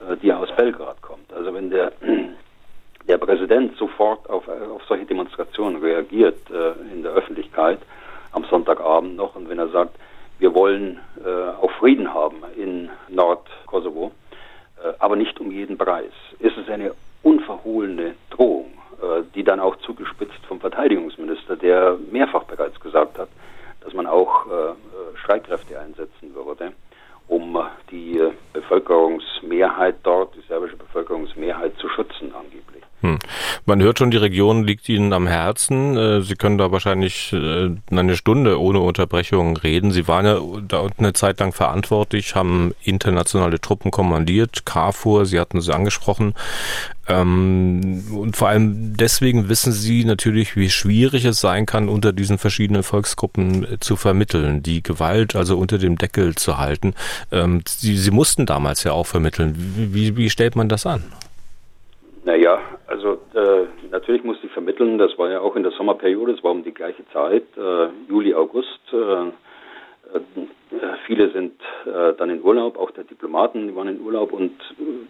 äh, 0.00 0.16
die 0.16 0.32
aus 0.32 0.48
Belgrad 0.56 1.00
kommt. 1.02 1.32
Also 1.32 1.54
wenn 1.54 1.70
der 1.70 1.92
der 3.08 3.18
Präsident 3.18 3.76
sofort 3.76 4.28
auf, 4.30 4.48
auf 4.48 4.82
solche 4.88 5.04
Demonstrationen 5.04 5.82
reagiert 5.82 6.38
äh, 6.50 6.72
in 6.92 7.02
der 7.02 7.12
Öffentlichkeit 7.12 7.78
am 8.32 8.44
Sonntagabend 8.44 9.16
noch 9.16 9.36
und 9.36 9.48
wenn 9.48 9.58
er 9.58 9.68
sagt, 9.68 9.94
wir 10.38 10.54
wollen 10.54 10.98
äh, 11.24 11.28
auch 11.28 11.70
Frieden 11.72 12.12
haben 12.12 12.42
in 12.56 12.90
Nordkosovo, 13.08 14.12
äh, 14.82 14.92
aber 14.98 15.16
nicht 15.16 15.38
um 15.38 15.50
jeden 15.50 15.78
Preis, 15.78 16.12
ist 16.38 16.56
es 16.56 16.68
eine 16.68 16.92
unverhohlene 17.22 18.14
Drohung, 18.30 18.72
äh, 18.72 18.83
die 19.34 19.44
dann 19.44 19.60
auch 19.60 19.76
zugespitzt 19.76 20.44
vom 20.46 20.60
Verteidigungsminister, 20.60 21.56
der 21.56 21.98
mehrfach 22.10 22.44
bereits 22.44 22.78
gesagt 22.80 23.18
hat, 23.18 23.28
dass 23.84 23.92
man 23.92 24.06
auch 24.06 24.46
äh, 24.46 24.50
äh, 24.50 24.74
Streitkräfte 25.22 25.78
einsetzen 25.78 26.34
würde, 26.34 26.72
um 27.28 27.58
die 27.90 28.20
Bevölkerungsmehrheit 28.52 29.96
dort, 30.02 30.34
die 30.34 30.42
serbische 30.48 30.76
Bevölkerungsmehrheit 30.76 31.76
zu 31.78 31.88
schützen 31.88 32.34
angeblich. 32.34 32.82
Hm. 33.04 33.18
Man 33.66 33.82
hört 33.82 33.98
schon, 33.98 34.10
die 34.10 34.16
Region 34.16 34.64
liegt 34.64 34.88
Ihnen 34.88 35.12
am 35.12 35.26
Herzen. 35.26 35.94
Äh, 35.94 36.22
Sie 36.22 36.36
können 36.36 36.56
da 36.56 36.72
wahrscheinlich 36.72 37.34
äh, 37.34 37.68
eine 37.90 38.16
Stunde 38.16 38.58
ohne 38.58 38.80
Unterbrechung 38.80 39.58
reden. 39.58 39.92
Sie 39.92 40.08
waren 40.08 40.24
ja 40.24 40.40
da 40.66 40.88
eine 40.96 41.12
Zeit 41.12 41.38
lang 41.38 41.52
verantwortlich, 41.52 42.34
haben 42.34 42.72
internationale 42.82 43.60
Truppen 43.60 43.90
kommandiert, 43.90 44.64
KFOR, 44.64 45.26
Sie 45.26 45.38
hatten 45.38 45.60
sie 45.60 45.74
angesprochen. 45.74 46.32
Ähm, 47.06 48.04
und 48.10 48.38
vor 48.38 48.48
allem 48.48 48.96
deswegen 48.96 49.50
wissen 49.50 49.74
Sie 49.74 50.06
natürlich, 50.06 50.56
wie 50.56 50.70
schwierig 50.70 51.26
es 51.26 51.40
sein 51.40 51.66
kann, 51.66 51.90
unter 51.90 52.14
diesen 52.14 52.38
verschiedenen 52.38 52.84
Volksgruppen 52.84 53.70
äh, 53.70 53.80
zu 53.80 53.96
vermitteln, 53.96 54.62
die 54.62 54.82
Gewalt 54.82 55.36
also 55.36 55.58
unter 55.58 55.76
dem 55.76 55.98
Deckel 55.98 56.36
zu 56.36 56.56
halten. 56.56 56.94
Ähm, 57.30 57.60
Sie, 57.68 57.98
Sie 57.98 58.10
mussten 58.10 58.46
damals 58.46 58.82
ja 58.82 58.92
auch 58.92 59.06
vermitteln. 59.06 59.52
Wie, 59.92 60.16
wie 60.16 60.30
stellt 60.30 60.56
man 60.56 60.70
das 60.70 60.86
an? 60.86 61.04
Naja, 62.24 62.58
also 62.86 63.20
äh, 63.34 63.66
natürlich 63.90 64.24
musste 64.24 64.46
ich 64.46 64.52
vermitteln, 64.52 64.96
das 64.96 65.16
war 65.18 65.30
ja 65.30 65.40
auch 65.40 65.56
in 65.56 65.62
der 65.62 65.72
Sommerperiode, 65.72 66.32
es 66.32 66.42
war 66.42 66.52
um 66.52 66.64
die 66.64 66.72
gleiche 66.72 67.06
Zeit, 67.12 67.44
äh, 67.56 67.88
Juli, 68.08 68.34
August. 68.34 68.80
Äh, 68.92 68.96
äh 68.96 70.20
viele 71.06 71.30
sind 71.32 71.60
äh, 71.84 72.14
dann 72.14 72.30
in 72.30 72.42
Urlaub, 72.42 72.78
auch 72.78 72.90
der 72.92 73.04
Diplomaten 73.04 73.68
die 73.68 73.76
waren 73.76 73.88
in 73.88 74.00
Urlaub 74.00 74.32
und 74.32 74.52
äh, 74.52 75.06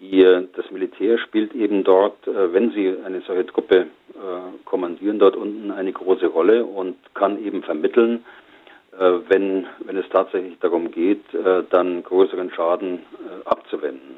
die, 0.00 0.22
das 0.56 0.68
Militär 0.72 1.18
spielt 1.18 1.54
eben 1.54 1.84
dort, 1.84 2.18
wenn 2.26 2.72
sie 2.72 2.96
eine 3.04 3.20
solche 3.22 3.46
Truppe 3.46 3.86
kommandieren, 4.64 5.20
dort 5.20 5.36
unten 5.36 5.70
eine 5.70 5.92
große 5.92 6.26
Rolle 6.26 6.64
und 6.66 6.96
kann 7.14 7.42
eben 7.42 7.62
vermitteln, 7.62 8.24
wenn, 8.90 9.66
wenn 9.84 9.96
es 9.96 10.08
tatsächlich 10.10 10.58
darum 10.58 10.90
geht, 10.90 11.22
dann 11.70 12.02
größeren 12.02 12.50
Schaden 12.50 13.06
abzuwenden. 13.44 14.16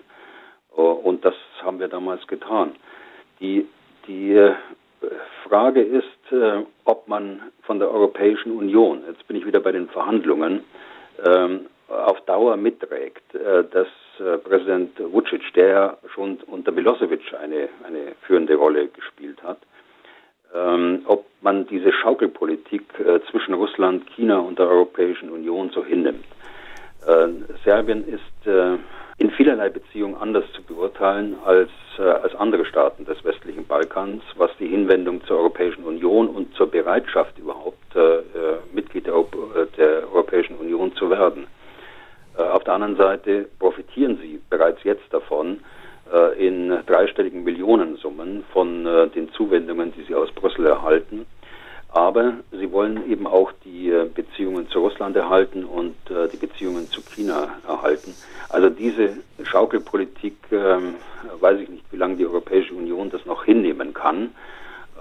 Und 0.83 1.25
das 1.25 1.35
haben 1.63 1.79
wir 1.79 1.89
damals 1.89 2.27
getan. 2.27 2.73
Die, 3.41 3.67
die 4.07 4.33
äh, 4.35 4.55
Frage 5.49 5.83
ist, 5.83 6.33
äh, 6.33 6.63
ob 6.85 7.09
man 7.09 7.41
von 7.63 7.79
der 7.79 7.91
Europäischen 7.91 8.53
Union, 8.53 9.03
jetzt 9.09 9.27
bin 9.27 9.37
ich 9.37 9.47
wieder 9.47 9.61
bei 9.61 9.73
den 9.73 9.89
Verhandlungen, 9.89 10.65
ähm, 11.25 11.67
auf 11.89 12.21
Dauer 12.23 12.57
mitträgt, 12.57 13.35
äh, 13.35 13.65
dass 13.71 13.89
Präsident 14.45 14.99
Vucic, 14.99 15.53
der 15.55 15.99
schon 16.15 16.39
unter 16.47 16.73
Milosevic 16.73 17.35
eine, 17.35 17.69
eine 17.87 18.13
führende 18.23 18.55
Rolle 18.55 18.89
gespielt 18.89 19.43
hat, 19.43 19.59
ähm, 20.55 21.03
ob 21.05 21.27
man 21.43 21.67
diese 21.67 21.93
Schaukelpolitik 21.93 22.83
zwischen 23.31 23.53
Russland, 23.53 24.07
China 24.15 24.39
und 24.39 24.59
der 24.59 24.69
Europäischen 24.69 25.29
Union 25.29 25.69
so 25.69 25.85
hinnimmt. 25.85 26.25
Serbien 27.65 28.05
ist 28.09 28.47
in 29.19 29.31
vielerlei 29.31 29.71
Beziehungen 29.71 30.15
anders 30.15 30.45
zu 30.53 30.63
beurteilen 30.63 31.37
als, 31.45 31.71
äh, 31.99 32.03
als 32.03 32.35
andere 32.35 32.67
Staaten 32.67 33.07
des 33.07 33.25
westlichen 33.25 33.67
Balkans, 33.67 34.23
was 34.37 34.51
die 34.59 34.67
Hinwendung 34.67 35.25
zur 35.25 35.39
Europäischen 35.39 35.85
Union 35.85 36.29
und 36.29 36.55
zur 36.55 36.71
Bereitschaft 36.71 37.39
überhaupt 37.39 37.95
äh, 37.95 38.19
äh 38.19 38.23
Mitglied 38.73 39.07
der, 39.07 39.15
äh, 39.15 39.67
der, 39.79 40.13
Europäischen 40.13 40.57
Union 40.57 40.95
zu 40.97 41.09
werden. 41.09 41.47
Äh, 42.37 42.43
auf 42.43 42.65
der 42.65 42.75
anderen 42.75 42.97
Seite 42.97 43.49
profitieren 43.59 44.19
sie 44.21 44.39
bereits 44.51 44.85
jetzt 44.85 45.11
davon, 45.11 45.61
äh, 46.13 46.47
in 46.47 46.69
dreistelligen 46.85 47.43
Millionensummen 47.43 48.45
von 48.53 48.85
den 49.15 49.33
Zuwendungen, 49.33 49.95
die 49.95 50.03
sie 50.03 50.15
aus 50.15 50.31
Brüssel 50.33 50.67
erhalten. 50.67 51.27
Aber 51.89 52.35
sie 52.51 52.71
wollen 52.73 53.11
eben 53.11 53.27
auch 53.27 53.53
die 53.65 53.91
Beziehungen 54.15 54.69
zu 54.69 54.81
Russland 54.81 55.17
erhalten 55.17 55.65
und 55.65 55.95
die 56.33 56.37
Beziehungen 56.37 56.91
zu 56.91 57.01
China 57.01 57.49
erhalten. 57.67 58.15
Also 58.51 58.69
diese 58.69 59.15
Schaukelpolitik, 59.43 60.37
ähm, 60.53 60.97
weiß 61.41 61.61
ich 61.61 61.71
nicht, 61.71 61.85
wie 61.91 61.97
lange 61.97 62.17
die 62.17 62.27
Europäische 62.27 62.75
Union 62.75 63.09
das 63.09 63.25
noch 63.25 63.45
hinnehmen 63.45 63.95
kann. 63.95 64.31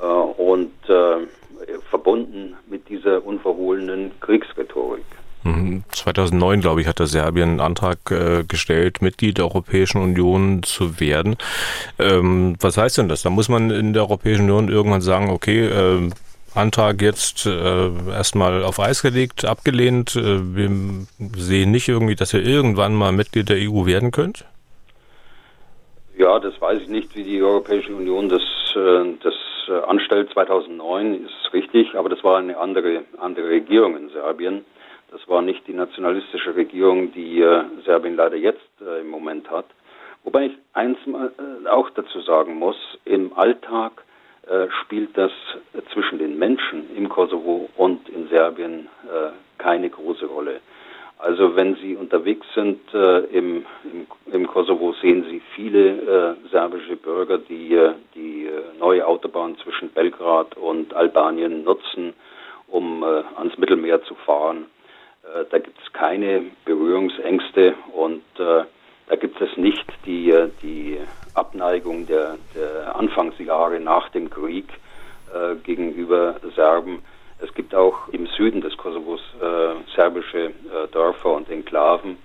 Äh, 0.01 0.05
und 0.05 0.73
äh, 0.89 1.27
verbunden 1.89 2.55
mit 2.67 2.89
dieser 2.89 3.25
unverhohlenen 3.25 4.11
Kriegsrhetorik. 4.19 5.05
2009, 5.91 6.57
mhm. 6.57 6.61
glaube 6.61 6.81
ich, 6.81 6.87
hat 6.87 6.97
der 6.97 7.05
Serbien 7.05 7.49
einen 7.49 7.59
Antrag 7.59 7.99
äh, 8.09 8.43
gestellt, 8.43 9.03
Mitglied 9.03 9.37
der 9.37 9.45
Europäischen 9.45 10.01
Union 10.01 10.63
zu 10.63 10.99
werden. 10.99 11.37
Ähm, 11.99 12.55
was 12.59 12.77
heißt 12.77 12.97
denn 12.97 13.09
das? 13.09 13.21
Da 13.21 13.29
muss 13.29 13.47
man 13.47 13.69
in 13.69 13.93
der 13.93 14.03
Europäischen 14.03 14.49
Union 14.49 14.69
irgendwann 14.69 15.01
sagen, 15.01 15.29
okay, 15.29 15.67
äh, 15.67 16.09
Antrag 16.55 17.01
jetzt 17.01 17.45
äh, 17.45 17.89
erstmal 18.09 18.63
auf 18.63 18.79
Eis 18.79 19.01
gelegt, 19.01 19.45
abgelehnt. 19.45 20.15
Äh, 20.15 20.55
wir 20.55 20.69
sehen 21.35 21.71
nicht 21.71 21.87
irgendwie, 21.89 22.15
dass 22.15 22.33
ihr 22.33 22.43
irgendwann 22.45 22.95
mal 22.95 23.11
Mitglied 23.11 23.49
der 23.49 23.57
EU 23.57 23.85
werden 23.85 24.11
könnt? 24.11 24.45
Ja, 26.17 26.39
das 26.39 26.59
weiß 26.61 26.83
ich 26.83 26.87
nicht, 26.87 27.13
wie 27.15 27.23
die 27.23 27.43
Europäische 27.43 27.93
Union 27.93 28.29
das, 28.29 28.41
äh, 28.75 29.03
das 29.21 29.33
äh, 29.67 29.85
anstellt. 29.85 30.29
2009 30.31 31.25
ist 31.25 31.53
richtig, 31.53 31.95
aber 31.95 32.07
das 32.07 32.23
war 32.23 32.37
eine 32.37 32.57
andere, 32.57 33.03
andere 33.17 33.49
Regierung 33.49 33.97
in 33.97 34.09
Serbien. 34.09 34.63
Das 35.11 35.27
war 35.27 35.41
nicht 35.41 35.67
die 35.67 35.73
nationalistische 35.73 36.55
Regierung, 36.55 37.11
die 37.11 37.41
äh, 37.41 37.63
Serbien 37.85 38.15
leider 38.15 38.37
jetzt 38.37 38.61
im 39.01 39.09
Moment 39.09 39.49
hat. 39.51 39.65
Wobei 40.23 40.47
ich 40.47 40.53
eins 40.73 40.97
auch 41.69 41.89
dazu 41.91 42.19
sagen 42.21 42.55
muss, 42.55 42.77
im 43.05 43.31
Alltag 43.37 44.04
spielt 44.83 45.17
das 45.17 45.31
zwischen 45.91 46.19
den 46.19 46.37
Menschen 46.37 46.95
im 46.95 47.09
Kosovo 47.09 47.69
und 47.77 48.07
in 48.09 48.27
Serbien 48.27 48.87
äh, 49.05 49.31
keine 49.57 49.89
große 49.89 50.25
Rolle. 50.27 50.59
Also 51.17 51.55
wenn 51.55 51.75
Sie 51.77 51.95
unterwegs 51.95 52.45
sind 52.53 52.81
äh, 52.93 53.19
im, 53.35 53.65
im, 53.85 54.05
im, 54.31 54.47
Kosovo, 54.47 54.93
sehen 55.01 55.25
Sie 55.29 55.41
viele 55.55 56.35
äh, 56.43 56.49
serbische 56.51 56.97
Bürger, 56.97 57.37
die 57.37 57.73
äh, 57.73 57.93
die 58.13 58.45
äh, 58.45 58.77
neue 58.79 59.07
Autobahn 59.07 59.57
zwischen 59.63 59.89
Belgrad 59.89 60.57
und 60.57 60.93
Albanien 60.93 61.63
nutzen, 61.63 62.13
um 62.67 63.03
ans 63.03 63.57
Mittelmeer 63.57 64.03
zu 64.03 64.15
fahren. 64.15 64.65
da 65.51 65.59
gibt 65.59 65.77
es 65.81 65.93
keine 65.93 66.45
Berührungsängste 66.65 67.75
und 67.93 68.23
da 69.07 69.15
gibt 69.15 69.39
es 69.41 69.55
nicht 69.57 69.85
die, 70.05 70.33
die 70.61 70.99
Abneigung 71.33 72.07
der, 72.07 72.37
der 72.55 72.95
Anfangsjahre 72.95 73.79
nach 73.79 74.09
dem 74.09 74.29
Krieg, 74.29 74.67
äh, 75.33 75.55
gegenüber 75.63 76.35
Serben. 76.55 77.03
Es 77.39 77.53
gibt 77.53 77.75
auch 77.75 78.07
im 78.09 78.27
Süden 78.27 78.61
des 78.61 78.77
Kosovos 78.77 79.21
äh, 79.41 79.95
serbische 79.95 80.45
äh, 80.47 80.87
Dörfer 80.91 81.33
und 81.33 81.49
Enklaven. 81.49 82.17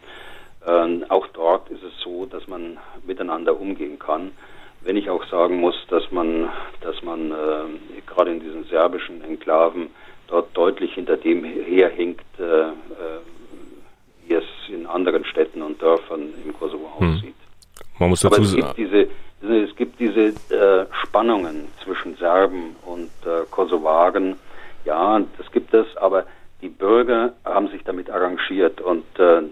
Ähm, 0.66 1.05
auch 1.09 1.27
dort 1.29 1.69
ist 1.71 1.83
es 1.83 1.93
so, 2.05 2.27
dass 2.27 2.47
man 2.47 2.79
miteinander 3.07 3.59
umgehen 3.59 3.99
kann. 3.99 4.33
Wenn 4.83 4.97
ich 4.97 5.11
auch 5.11 5.25
sagen 5.27 5.57
muss, 5.57 5.75
dass 5.88 6.11
man, 6.11 6.51
dass 6.83 7.03
man 7.03 7.33
äh, 7.33 8.01
gerade 8.07 8.31
in 8.31 8.40
diesen 8.40 8.64
serbischen 8.64 9.23
Enklaven 9.25 9.90
dort 10.29 10.57
deutlich 10.57 10.95
hinter 10.95 11.16
dem 11.16 11.45
herhinkt, 11.45 12.25
äh, 12.38 12.45
äh, 12.45 12.73
wie 14.31 14.35
es 14.35 14.45
in 14.69 14.87
anderen 14.87 15.25
Städten 15.25 15.61
und 15.61 15.83
Dörfern 15.83 16.33
im 16.45 16.57
Kosovo 16.57 16.88
hm. 16.99 17.14
aussieht. 17.14 17.35
Man 17.99 18.11
muss 18.11 18.21
dazu 18.21 18.37
Aber 18.37 18.45
es 18.45 18.55
gibt 18.55 18.77
diese, 18.79 19.09
es 19.43 19.77
gibt 19.77 20.01
diese 20.01 20.27
äh, 20.55 20.87
Spannungen 21.03 21.69
zwischen 21.83 22.16
Serben 22.16 22.77
und 22.87 23.11
äh, 23.27 23.45
Kosovaren. 23.51 24.37
Ja, 24.85 25.21
das 25.37 25.51
gibt 25.53 25.75
es, 25.75 25.87
aber 25.97 26.25
die 26.62 26.69
Bürger 26.69 27.33
haben 27.45 27.69
sich 27.69 27.83
damit 27.85 28.09
arrangiert 28.11 28.81
und 28.81 29.05
äh, 29.19 29.43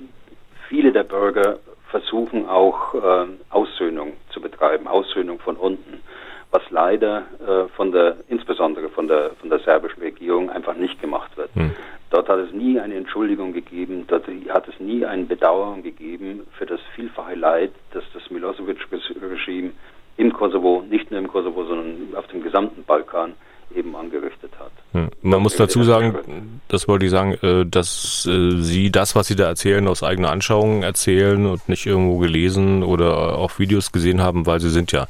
viele 0.69 0.93
der 0.93 1.05
Bürger 1.05 1.59
versuchen 1.91 2.49
auch 2.49 2.95
äh, 2.95 3.27
Aussöhnung 3.51 4.13
zu 4.31 4.41
betreiben, 4.41 4.87
Aussöhnung 4.87 5.39
von 5.39 5.57
unten, 5.57 6.03
was 6.51 6.63
leider 6.71 7.25
äh, 7.47 7.69
von 7.77 7.93
der, 7.93 8.17
insbesondere 8.29 8.89
von 8.89 9.07
der, 9.07 9.33
von 9.41 9.51
der 9.51 9.61
serbischen 9.61 10.03
Regierung 10.03 10.51
einfach 10.51 10.75
nicht 10.75 11.01
gemacht 11.01 11.37
wird. 11.37 11.51
Hm. 11.55 11.73
Dort 12.11 12.29
hat 12.29 12.39
es 12.39 12.53
nie 12.53 12.81
eine 12.81 12.95
Entschuldigung 12.95 13.53
gegeben, 13.53 14.05
dort 14.07 14.27
hat 14.49 14.67
es 14.67 14.81
nie 14.81 15.05
eine 15.05 15.25
Bedauerung 15.25 15.83
gegeben 15.83 16.47
für 16.57 16.65
das 16.65 16.81
vielfache 16.95 17.35
Leid, 17.35 17.73
das 17.93 18.03
das 18.15 18.31
Milosevic-Regime 18.31 19.73
im 20.17 20.33
Kosovo, 20.33 20.83
nicht 20.89 21.11
nur 21.11 21.21
im 21.21 21.29
Kosovo, 21.29 21.65
sondern 21.65 22.17
auf 22.17 22.27
dem 22.29 22.43
gesamten 22.43 22.83
Balkan 22.85 23.35
eben 23.75 23.95
angerichtet 23.97 24.53
hat. 24.59 24.71
Hm. 24.93 25.11
Man 25.23 25.43
muss 25.43 25.57
dazu 25.57 25.85
sagen, 25.85 26.61
das 26.69 26.89
wollte 26.89 27.05
ich 27.05 27.11
sagen, 27.11 27.35
äh, 27.43 27.67
dass 27.67 28.27
äh, 28.27 28.61
Sie 28.61 28.91
das, 28.91 29.15
was 29.15 29.27
Sie 29.27 29.37
da 29.37 29.47
erzählen, 29.47 29.87
aus 29.89 30.03
eigener 30.03 30.31
Anschauung 30.31 30.83
erzählen 30.83 31.47
und 31.47 31.69
nicht 31.69 31.87
irgendwo 31.87 32.19
gelesen 32.19 32.83
oder 32.83 33.39
auch 33.39 33.59
Videos 33.59 33.93
gesehen 33.93 34.21
haben, 34.21 34.47
weil 34.47 34.61
Sie 34.61 34.71
sind 34.71 34.93
ja 34.93 35.07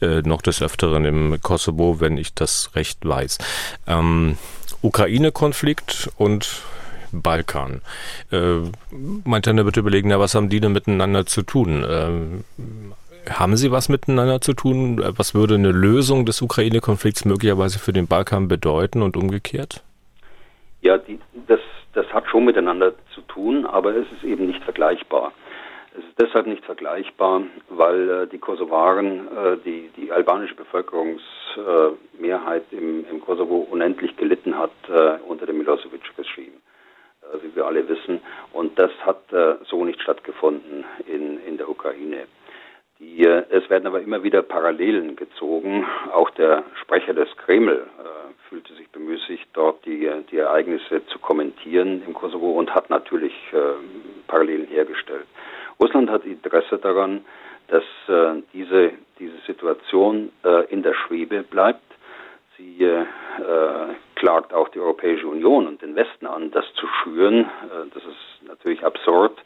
äh, 0.00 0.22
noch 0.22 0.42
des 0.42 0.62
Öfteren 0.62 1.04
im 1.04 1.40
Kosovo, 1.42 2.00
wenn 2.00 2.16
ich 2.16 2.34
das 2.34 2.70
recht 2.74 3.06
weiß. 3.06 3.38
Ähm, 3.86 4.38
Ukraine-Konflikt 4.82 6.10
und 6.16 6.62
Balkan. 7.12 7.80
Äh, 8.30 8.58
meint 9.24 9.48
einer 9.48 9.64
bitte 9.64 9.80
überlegen, 9.80 10.10
ja, 10.10 10.20
was 10.20 10.34
haben 10.34 10.48
die 10.48 10.60
denn 10.60 10.72
miteinander 10.72 11.26
zu 11.26 11.42
tun? 11.42 11.84
Ähm, 11.88 12.44
haben 13.30 13.56
Sie 13.56 13.70
was 13.70 13.88
miteinander 13.88 14.40
zu 14.40 14.54
tun? 14.54 15.02
Was 15.16 15.34
würde 15.34 15.54
eine 15.54 15.72
Lösung 15.72 16.26
des 16.26 16.42
Ukraine-Konflikts 16.42 17.24
möglicherweise 17.24 17.78
für 17.78 17.92
den 17.92 18.06
Balkan 18.06 18.48
bedeuten 18.48 19.02
und 19.02 19.16
umgekehrt? 19.16 19.82
Ja, 20.80 20.98
die, 20.98 21.18
das, 21.46 21.60
das 21.94 22.06
hat 22.12 22.28
schon 22.28 22.44
miteinander 22.44 22.92
zu 23.14 23.22
tun, 23.22 23.66
aber 23.66 23.96
es 23.96 24.06
ist 24.12 24.24
eben 24.24 24.46
nicht 24.46 24.62
vergleichbar. 24.62 25.32
Es 25.92 26.04
ist 26.04 26.20
deshalb 26.20 26.46
nicht 26.46 26.64
vergleichbar, 26.64 27.42
weil 27.70 28.10
äh, 28.10 28.28
die 28.28 28.38
Kosovaren, 28.38 29.26
äh, 29.28 29.56
die, 29.64 29.90
die 29.96 30.12
albanische 30.12 30.54
Bevölkerungsmehrheit 30.54 32.64
äh, 32.72 32.76
im, 32.76 33.04
im 33.10 33.20
Kosovo 33.20 33.66
unendlich 33.68 34.16
gelitten 34.16 34.56
hat 34.56 34.70
äh, 34.88 35.18
unter 35.26 35.46
dem 35.46 35.58
Milosevic-Regime, 35.58 36.52
äh, 37.22 37.38
wie 37.42 37.56
wir 37.56 37.66
alle 37.66 37.88
wissen. 37.88 38.20
Und 38.52 38.78
das 38.78 38.92
hat 39.00 39.32
äh, 39.32 39.56
so 39.64 39.84
nicht 39.84 40.00
stattgefunden 40.00 40.84
in, 41.06 41.40
in 41.44 41.56
der 41.56 41.68
Ukraine. 41.68 42.28
Die, 43.00 43.22
es 43.24 43.70
werden 43.70 43.86
aber 43.86 44.00
immer 44.00 44.22
wieder 44.24 44.42
Parallelen 44.42 45.14
gezogen. 45.14 45.86
Auch 46.12 46.30
der 46.30 46.64
Sprecher 46.82 47.14
des 47.14 47.28
Kreml 47.36 47.86
äh, 47.98 48.48
fühlte 48.48 48.74
sich 48.74 48.88
bemüßigt, 48.90 49.48
dort 49.52 49.84
die, 49.84 50.10
die 50.30 50.38
Ereignisse 50.38 51.06
zu 51.06 51.20
kommentieren 51.20 52.02
im 52.06 52.14
Kosovo 52.14 52.50
und 52.52 52.74
hat 52.74 52.90
natürlich 52.90 53.34
äh, 53.52 53.58
Parallelen 54.26 54.66
hergestellt. 54.66 55.26
Russland 55.80 56.10
hat 56.10 56.24
Interesse 56.24 56.78
daran, 56.78 57.24
dass 57.68 57.84
äh, 58.08 58.42
diese, 58.52 58.92
diese 59.20 59.36
Situation 59.46 60.32
äh, 60.44 60.64
in 60.72 60.82
der 60.82 60.94
Schwebe 60.94 61.44
bleibt. 61.44 61.82
Sie 62.56 62.82
äh, 62.82 63.04
klagt 64.16 64.52
auch 64.52 64.68
die 64.70 64.80
Europäische 64.80 65.28
Union 65.28 65.68
und 65.68 65.82
den 65.82 65.94
Westen 65.94 66.26
an, 66.26 66.50
das 66.50 66.64
zu 66.74 66.88
schüren. 66.88 67.44
Äh, 67.44 67.94
das 67.94 68.02
ist 68.02 68.48
natürlich 68.48 68.84
absurd. 68.84 69.38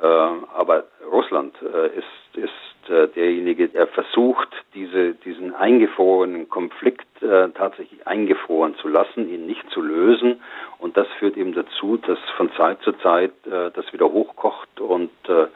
Aber 0.00 0.84
Russland 1.10 1.54
ist, 1.62 2.36
ist 2.36 2.74
äh, 2.88 3.08
derjenige, 3.08 3.68
der 3.68 3.86
versucht, 3.86 4.48
diese, 4.74 5.14
diesen 5.14 5.54
eingefrorenen 5.54 6.48
Konflikt 6.48 7.06
äh, 7.22 7.48
tatsächlich 7.50 8.06
eingefroren 8.06 8.74
zu 8.76 8.88
lassen, 8.88 9.28
ihn 9.28 9.46
nicht 9.46 9.68
zu 9.70 9.80
lösen. 9.80 10.40
Und 10.78 10.96
das 10.96 11.06
führt 11.18 11.36
eben 11.36 11.54
dazu, 11.54 11.96
dass 11.96 12.18
von 12.36 12.50
Zeit 12.56 12.82
zu 12.82 12.92
Zeit 12.92 13.32
äh, 13.46 13.70
das 13.72 13.92
wieder 13.92 14.06
hochkocht 14.06 14.80
und 14.80 15.10
äh, 15.28 15.46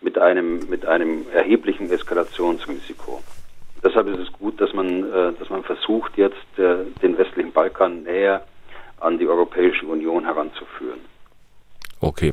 mit 0.00 0.18
einem, 0.18 0.68
mit 0.68 0.86
einem 0.86 1.26
erheblichen 1.32 1.90
Eskalationsrisiko. 1.90 3.20
Deshalb 3.84 4.08
ist 4.08 4.18
es 4.18 4.32
gut, 4.32 4.60
dass 4.60 4.72
man, 4.72 5.04
äh, 5.12 5.32
dass 5.38 5.50
man 5.50 5.62
versucht, 5.62 6.16
jetzt 6.16 6.58
äh, 6.58 6.84
den 7.02 7.18
westlichen 7.18 7.52
Balkan 7.52 8.04
näher 8.04 8.44
an 9.00 9.18
die 9.18 9.26
Europäische 9.26 9.86
Union 9.86 10.24
heranzuführen. 10.24 11.00
Okay. 12.00 12.32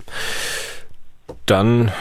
Dann 1.47 1.93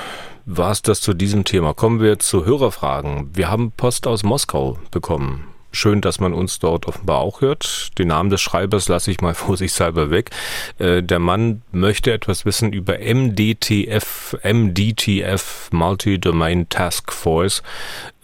war 0.45 0.73
es 0.73 0.83
das 0.83 1.01
zu 1.01 1.15
diesem 1.15 1.45
Thema. 1.45 1.73
Kommen 1.73 2.01
wir 2.01 2.19
zu 2.19 2.45
Hörerfragen. 2.45 3.31
Wir 3.33 3.49
haben 3.49 3.71
Post 3.71 4.09
aus 4.09 4.25
Moskau 4.25 4.77
bekommen. 4.91 5.47
Schön, 5.71 6.01
dass 6.01 6.19
man 6.19 6.33
uns 6.33 6.59
dort 6.59 6.87
offenbar 6.87 7.19
auch 7.19 7.43
hört. 7.43 7.97
Den 7.99 8.09
Namen 8.09 8.29
des 8.29 8.41
Schreibers 8.41 8.89
lasse 8.89 9.11
ich 9.13 9.21
mal 9.21 9.35
vorsichtshalber 9.37 10.11
weg. 10.11 10.31
Äh, 10.79 11.03
der 11.03 11.21
Mann 11.21 11.63
möchte 11.71 12.13
etwas 12.13 12.45
wissen 12.45 12.73
über 12.73 12.99
MDTF, 12.99 14.37
MDTF, 14.43 15.69
Multi-Domain 15.71 16.69
Task 16.69 17.13
Force. 17.13 17.63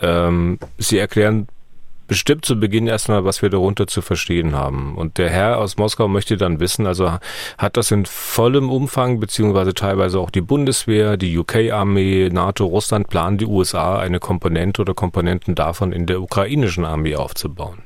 Ähm, 0.00 0.58
Sie 0.78 0.98
erklären 0.98 1.46
bestimmt 2.12 2.44
zu 2.44 2.60
Beginn 2.60 2.88
erstmal, 2.88 3.24
was 3.24 3.40
wir 3.40 3.48
darunter 3.48 3.86
zu 3.86 4.02
verstehen 4.02 4.54
haben. 4.54 4.98
Und 4.98 5.16
der 5.16 5.30
Herr 5.30 5.58
aus 5.58 5.78
Moskau 5.78 6.08
möchte 6.08 6.36
dann 6.36 6.60
wissen, 6.60 6.86
also 6.86 7.08
hat 7.56 7.78
das 7.78 7.90
in 7.90 8.04
vollem 8.04 8.68
Umfang, 8.70 9.18
beziehungsweise 9.18 9.72
teilweise 9.72 10.20
auch 10.20 10.28
die 10.28 10.42
Bundeswehr, 10.42 11.16
die 11.16 11.38
UK-Armee, 11.38 12.28
NATO, 12.30 12.66
Russland, 12.66 13.08
planen 13.08 13.38
die 13.38 13.46
USA 13.46 13.98
eine 13.98 14.18
Komponente 14.18 14.82
oder 14.82 14.92
Komponenten 14.92 15.54
davon 15.54 15.90
in 15.90 16.04
der 16.04 16.20
ukrainischen 16.20 16.84
Armee 16.84 17.16
aufzubauen? 17.16 17.78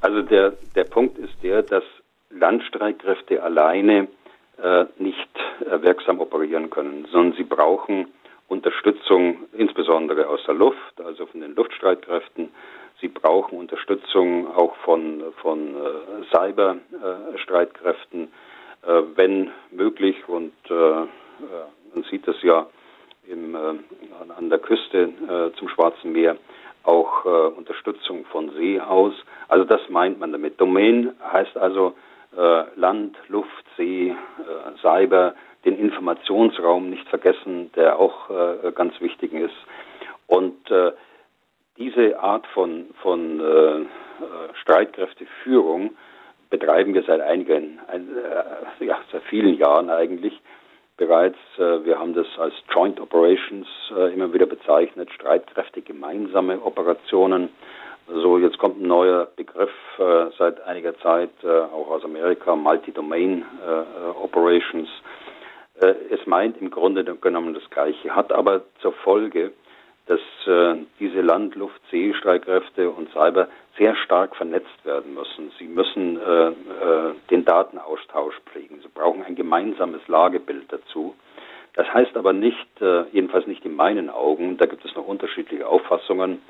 Also 0.00 0.22
der, 0.22 0.52
der 0.76 0.84
Punkt 0.84 1.18
ist 1.18 1.34
der, 1.42 1.62
dass 1.62 1.82
Landstreitkräfte 2.30 3.42
alleine 3.42 4.06
äh, 4.62 4.84
nicht 5.00 5.18
äh, 5.68 5.82
wirksam 5.82 6.20
operieren 6.20 6.70
können, 6.70 7.08
sondern 7.10 7.36
sie 7.36 7.42
brauchen 7.42 8.06
Unterstützung 8.46 9.38
insbesondere 9.58 10.28
aus 10.28 10.44
der 10.46 10.54
Luft, 10.54 11.00
also 11.04 11.26
von 11.26 11.40
den 11.40 11.56
Luftstreitkräften. 11.56 12.50
Sie 13.00 13.08
brauchen 13.08 13.58
Unterstützung 13.58 14.54
auch 14.54 14.74
von, 14.76 15.22
von 15.42 15.74
äh, 15.74 16.24
Cyberstreitkräften, 16.30 18.28
äh, 18.82 19.02
wenn 19.14 19.50
möglich. 19.70 20.16
Und 20.28 20.52
äh, 20.70 20.74
äh 20.74 21.06
man 21.94 22.04
sieht 22.10 22.26
das 22.28 22.36
ja 22.42 22.66
im, 23.26 23.54
äh, 23.54 23.58
an 24.36 24.50
der 24.50 24.58
Küste 24.58 25.12
äh, 25.28 25.56
zum 25.58 25.68
Schwarzen 25.68 26.12
Meer 26.12 26.36
auch 26.82 27.24
Unterstützung 27.24 28.24
von 28.26 28.52
See 28.52 28.78
aus. 28.80 29.12
Also 29.48 29.64
das 29.64 29.80
meint 29.88 30.20
man 30.20 30.30
damit. 30.30 30.60
Domain 30.60 31.16
heißt 31.32 31.56
also 31.56 31.96
Land, 32.76 33.16
Luft, 33.26 33.64
See, 33.76 34.14
Cyber, 34.80 35.34
den 35.66 35.76
Informationsraum 35.78 36.88
nicht 36.88 37.08
vergessen, 37.08 37.72
der 37.74 37.98
auch 37.98 38.30
äh, 38.30 38.70
ganz 38.72 38.98
wichtig 39.00 39.32
ist. 39.32 39.56
Und 40.28 40.70
äh, 40.70 40.92
diese 41.78 42.18
Art 42.20 42.46
von, 42.48 42.86
von 43.02 43.40
äh, 43.40 43.84
Streitkräfteführung 44.62 45.96
betreiben 46.50 46.94
wir 46.94 47.02
seit 47.02 47.20
einigen, 47.20 47.80
ein, 47.88 48.08
äh, 48.16 48.84
ja, 48.84 48.98
seit 49.12 49.22
vielen 49.24 49.54
Jahren 49.56 49.90
eigentlich 49.90 50.40
bereits. 50.96 51.38
Äh, 51.58 51.84
wir 51.84 51.98
haben 51.98 52.14
das 52.14 52.26
als 52.38 52.54
Joint 52.72 53.00
Operations 53.00 53.66
äh, 53.96 54.12
immer 54.14 54.32
wieder 54.32 54.46
bezeichnet, 54.46 55.10
Streitkräfte 55.12 55.82
gemeinsame 55.82 56.60
Operationen. 56.62 57.50
So, 58.08 58.38
jetzt 58.38 58.58
kommt 58.58 58.80
ein 58.80 58.86
neuer 58.86 59.26
Begriff 59.36 59.72
äh, 59.98 60.26
seit 60.38 60.60
einiger 60.62 60.96
Zeit, 61.00 61.30
äh, 61.42 61.48
auch 61.48 61.90
aus 61.90 62.04
Amerika, 62.04 62.54
Multi-Domain 62.54 63.44
äh, 63.66 64.18
Operations. 64.22 64.88
Äh, 65.80 65.94
es 66.10 66.24
meint 66.26 66.56
im 66.60 66.70
Grunde 66.70 67.04
genommen 67.04 67.52
das 67.52 67.68
Gleiche, 67.70 68.14
hat 68.14 68.32
aber 68.32 68.62
zur 68.80 68.92
Folge, 68.92 69.52
dass 70.06 70.20
äh, 70.46 70.76
diese 71.00 71.20
Land-, 71.20 71.56
Luft-, 71.56 71.80
See-Streitkräfte 71.90 72.90
und 72.90 73.10
Cyber 73.12 73.48
sehr 73.76 73.94
stark 73.96 74.36
vernetzt 74.36 74.84
werden 74.84 75.14
müssen. 75.14 75.52
Sie 75.58 75.66
müssen 75.66 76.18
äh, 76.20 76.48
äh, 76.48 76.52
den 77.30 77.44
Datenaustausch 77.44 78.34
pflegen. 78.46 78.80
Sie 78.82 78.88
brauchen 78.88 79.22
ein 79.24 79.34
gemeinsames 79.34 80.06
Lagebild 80.08 80.72
dazu. 80.72 81.14
Das 81.76 81.92
heißt 81.92 82.16
aber 82.16 82.32
nicht, 82.32 82.80
äh, 82.80 83.04
jedenfalls 83.12 83.46
nicht 83.46 83.64
in 83.66 83.76
meinen 83.76 84.08
Augen, 84.08 84.56
da 84.56 84.64
gibt 84.64 84.84
es 84.84 84.94
noch 84.94 85.06
unterschiedliche 85.06 85.68
Auffassungen, 85.68 86.40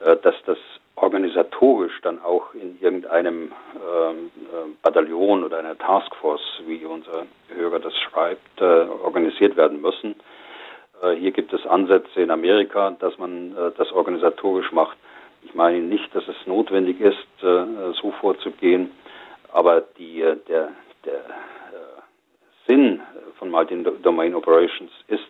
äh, 0.00 0.16
dass 0.16 0.34
das 0.44 0.58
organisatorisch 0.96 2.00
dann 2.02 2.22
auch 2.22 2.54
in 2.54 2.78
irgendeinem 2.80 3.50
ähm, 3.74 4.30
äh, 4.52 4.70
Bataillon 4.82 5.42
oder 5.42 5.58
einer 5.58 5.78
Taskforce, 5.78 6.62
wie 6.66 6.84
unser 6.84 7.26
Hörer 7.48 7.80
das 7.80 7.94
schreibt, 7.96 8.60
organisiert 8.60 9.56
werden 9.56 9.80
müssen. 9.80 10.14
Äh, 11.04 11.16
hier 11.16 11.32
gibt 11.32 11.52
es 11.52 11.66
Ansätze 11.66 12.22
in 12.22 12.30
Amerika, 12.30 12.90
dass 12.98 13.16
man 13.18 13.52
äh, 13.56 13.70
das 13.76 13.92
organisatorisch 13.92 14.72
macht. 14.72 14.96
Ich 15.42 15.54
meine 15.54 15.78
nicht, 15.80 16.14
dass 16.14 16.26
es 16.26 16.46
notwendig 16.46 17.00
ist, 17.00 17.26
äh, 17.42 17.92
so 18.00 18.12
vorzugehen, 18.20 18.90
aber 19.52 19.82
die, 19.98 20.20
der, 20.48 20.70
der 21.04 21.20
Sinn 22.66 23.00
von 23.38 23.50
Multi-Domain 23.50 24.34
Operations 24.34 24.90
ist, 25.06 25.22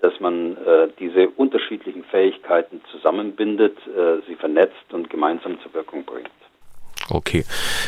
dass 0.00 0.18
man 0.20 0.58
diese 0.98 1.28
unterschiedlichen 1.30 2.04
Fähigkeiten 2.04 2.82
zusammenbindet, 2.90 3.78
sie 4.26 4.34
vernetzt 4.34 4.92
und 4.92 5.08
gemeinsam 5.08 5.58
zur 5.62 5.72
Wirkung 5.72 6.04
bringt. 6.04 6.28
Okay, 7.08 7.44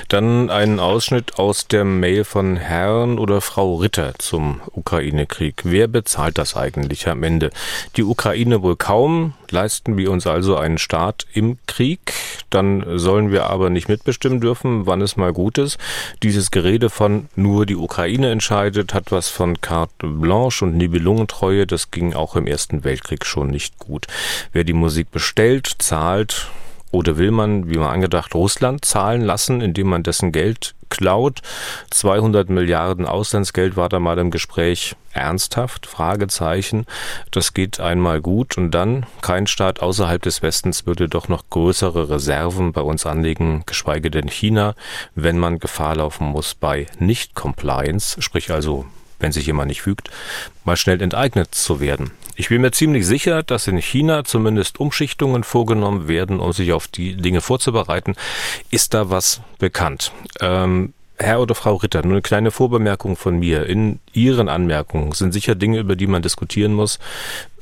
dann 0.06 0.48
ein 0.48 0.78
Ausschnitt 0.78 1.40
aus 1.40 1.66
der 1.66 1.84
Mail 1.84 2.22
von 2.22 2.56
Herrn 2.56 3.18
oder 3.18 3.40
Frau 3.40 3.74
Ritter 3.74 4.14
zum 4.18 4.60
Ukraine-Krieg. 4.70 5.62
Wer 5.64 5.88
bezahlt 5.88 6.38
das 6.38 6.56
eigentlich 6.56 7.08
am 7.08 7.24
Ende? 7.24 7.50
Die 7.96 8.04
Ukraine 8.04 8.62
wohl 8.62 8.76
kaum. 8.76 9.34
Leisten 9.50 9.96
wir 9.96 10.12
uns 10.12 10.28
also 10.28 10.56
einen 10.56 10.78
Staat 10.78 11.26
im 11.32 11.58
Krieg? 11.66 12.12
Dann 12.50 12.84
sollen 12.96 13.32
wir 13.32 13.46
aber 13.50 13.70
nicht 13.70 13.88
mitbestimmen 13.88 14.40
dürfen, 14.40 14.86
wann 14.86 15.00
es 15.00 15.16
mal 15.16 15.32
gut 15.32 15.58
ist. 15.58 15.78
Dieses 16.22 16.52
Gerede 16.52 16.88
von 16.88 17.28
nur 17.34 17.66
die 17.66 17.76
Ukraine 17.76 18.30
entscheidet, 18.30 18.94
hat 18.94 19.10
was 19.10 19.28
von 19.28 19.60
Carte 19.60 20.06
Blanche 20.06 20.64
und 20.64 20.76
Nibelungentreue. 20.76 21.66
Das 21.66 21.90
ging 21.90 22.14
auch 22.14 22.36
im 22.36 22.46
Ersten 22.46 22.84
Weltkrieg 22.84 23.26
schon 23.26 23.48
nicht 23.48 23.78
gut. 23.78 24.06
Wer 24.52 24.62
die 24.62 24.74
Musik 24.74 25.10
bestellt, 25.10 25.74
zahlt, 25.78 26.46
oder 26.90 27.18
will 27.18 27.30
man, 27.30 27.70
wie 27.70 27.78
man 27.78 27.90
angedacht, 27.90 28.34
Russland 28.34 28.84
zahlen 28.84 29.22
lassen, 29.22 29.60
indem 29.60 29.88
man 29.88 30.02
dessen 30.02 30.32
Geld 30.32 30.74
klaut? 30.88 31.42
200 31.90 32.48
Milliarden 32.48 33.06
Auslandsgeld 33.06 33.76
war 33.76 33.88
da 33.88 34.00
mal 34.00 34.18
im 34.18 34.30
Gespräch. 34.30 34.96
Ernsthaft? 35.12 35.86
Fragezeichen. 35.86 36.86
Das 37.30 37.52
geht 37.52 37.80
einmal 37.80 38.20
gut 38.20 38.56
und 38.56 38.70
dann 38.70 39.06
kein 39.20 39.46
Staat 39.46 39.80
außerhalb 39.80 40.22
des 40.22 40.42
Westens 40.42 40.86
würde 40.86 41.08
doch 41.08 41.28
noch 41.28 41.50
größere 41.50 42.08
Reserven 42.08 42.72
bei 42.72 42.82
uns 42.82 43.04
anlegen, 43.04 43.64
geschweige 43.66 44.10
denn 44.10 44.28
China, 44.28 44.74
wenn 45.14 45.38
man 45.38 45.58
Gefahr 45.58 45.96
laufen 45.96 46.26
muss 46.28 46.54
bei 46.54 46.86
Nicht-Compliance, 46.98 48.22
sprich 48.22 48.50
also 48.52 48.86
wenn 49.20 49.32
sich 49.32 49.46
jemand 49.46 49.68
nicht 49.68 49.82
fügt, 49.82 50.10
mal 50.64 50.76
schnell 50.76 51.02
enteignet 51.02 51.54
zu 51.54 51.80
werden. 51.80 52.12
Ich 52.36 52.50
bin 52.50 52.60
mir 52.60 52.70
ziemlich 52.70 53.06
sicher, 53.06 53.42
dass 53.42 53.66
in 53.66 53.78
China 53.78 54.24
zumindest 54.24 54.78
Umschichtungen 54.78 55.42
vorgenommen 55.42 56.06
werden, 56.06 56.38
um 56.38 56.52
sich 56.52 56.72
auf 56.72 56.86
die 56.86 57.16
Dinge 57.16 57.40
vorzubereiten. 57.40 58.14
Ist 58.70 58.94
da 58.94 59.10
was 59.10 59.40
bekannt? 59.58 60.12
Ähm, 60.40 60.92
Herr 61.20 61.40
oder 61.40 61.56
Frau 61.56 61.74
Ritter, 61.74 62.02
nur 62.02 62.12
eine 62.12 62.22
kleine 62.22 62.52
Vorbemerkung 62.52 63.16
von 63.16 63.40
mir. 63.40 63.66
In 63.66 63.98
Ihren 64.12 64.48
Anmerkungen 64.48 65.10
sind 65.12 65.32
sicher 65.32 65.56
Dinge, 65.56 65.80
über 65.80 65.96
die 65.96 66.06
man 66.06 66.22
diskutieren 66.22 66.74
muss. 66.74 67.00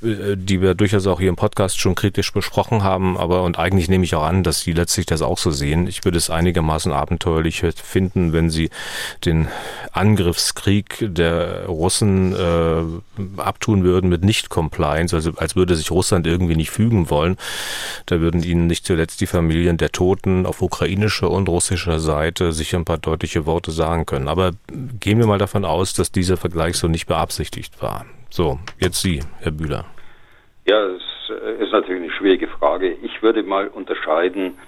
Äh, 0.03 0.37
die 0.37 0.61
wir 0.61 0.75
durchaus 0.75 1.07
auch 1.07 1.21
hier 1.21 1.31
im 1.31 1.37
Podcast 1.37 1.81
schon 1.81 1.95
kritisch 1.95 2.33
besprochen 2.33 2.83
haben, 2.83 3.17
aber 3.17 3.43
und 3.43 3.59
eigentlich 3.59 3.89
nehme 3.89 4.05
ich 4.05 4.15
auch 4.15 4.25
an, 4.25 4.43
dass 4.43 4.61
Sie 4.61 4.73
letztlich 4.73 5.07
das 5.07 5.23
auch 5.23 5.39
so 5.39 5.51
sehen. 5.51 5.87
Ich 5.87 6.05
würde 6.05 6.19
es 6.19 6.29
einigermaßen 6.29 6.93
abenteuerlich 6.93 7.63
finden, 7.83 8.33
wenn 8.33 8.51
Sie 8.51 8.71
den 9.25 9.49
Angriffskrieg 9.93 10.99
der 11.01 11.67
Russen 11.67 12.35
äh, 12.35 13.41
abtun 13.41 13.85
würden 13.85 14.11
mit 14.11 14.23
Nicht-Compliance, 14.23 15.15
also 15.17 15.33
als 15.37 15.57
würde 15.57 15.77
sich 15.77 15.91
Russland 15.91 16.27
irgendwie 16.27 16.57
nicht 16.57 16.71
fügen 16.71 17.09
wollen. 17.09 17.37
Da 18.05 18.21
würden 18.21 18.43
Ihnen 18.43 18.67
nicht 18.67 18.85
zuletzt 18.87 19.21
die 19.21 19.27
Familien 19.27 19.79
der 19.79 19.93
Toten 19.93 20.45
auf 20.45 20.61
ukrainischer 20.61 21.31
und 21.31 21.49
russischer 21.49 22.01
Seite 22.01 22.53
sicher 22.53 22.79
ein 22.79 22.85
paar 22.85 22.99
deutliche 22.99 23.47
Worte 23.47 23.71
sagen 23.71 24.05
können. 24.05 24.29
Aber 24.29 24.53
gehen 25.01 25.19
wir 25.19 25.27
mal 25.27 25.39
davon 25.39 25.65
aus, 25.65 25.95
dass 25.95 26.13
dieser 26.13 26.37
Vergleich 26.37 26.77
so 26.77 26.89
nicht 26.89 27.07
beabsichtigt 27.07 27.81
war. 27.81 28.05
So, 28.31 28.59
jetzt 28.79 29.01
Sie, 29.01 29.21
Herr 29.41 29.53
Bühler. 29.53 29.87
Ja, 30.67 30.85
es 30.87 31.03
äh, 31.31 31.63
ist 31.63 31.73
natürlich 31.73 32.03
eine 32.03 32.13
schwierige 32.13 32.49
Frage. 32.49 32.97
Ich 33.03 33.23
würde 33.23 33.43
mal 33.43 33.69
unterscheiden, 33.69 34.59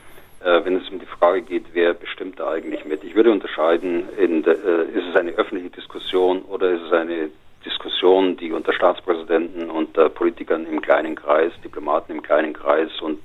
äh, 0.41 0.65
wenn 0.65 0.77
es 0.77 0.89
um 0.91 1.01
die 1.01 1.07
Frage 1.07 1.43
geht, 1.43 1.65
wer 1.73 1.93
bestimmt 1.93 2.39
da 2.39 2.53
eigentlich 2.53 2.85
mit. 2.85 3.03
Ich 3.03 3.17
würde 3.17 3.33
unterscheiden, 3.33 4.05
der, 4.17 4.55
äh, 4.55 4.85
ist 4.95 5.07
es 5.11 5.17
eine 5.17 5.33
öffentliche 5.33 5.71
Diskussion 5.71 6.43
oder 6.43 6.71
ist 6.71 6.83
es 6.83 6.93
eine 6.93 7.31
Diskussion, 7.67 8.37
die 8.37 8.53
unter 8.53 8.73
Staatspräsidenten 8.73 9.69
und 9.71 9.93
Politikern 10.15 10.65
im 10.67 10.81
kleinen 10.81 11.17
Kreis, 11.17 11.53
Diplomaten 11.65 12.13
im 12.13 12.23
kleinen 12.23 12.53
Kreis 12.53 12.89
und 13.01 13.19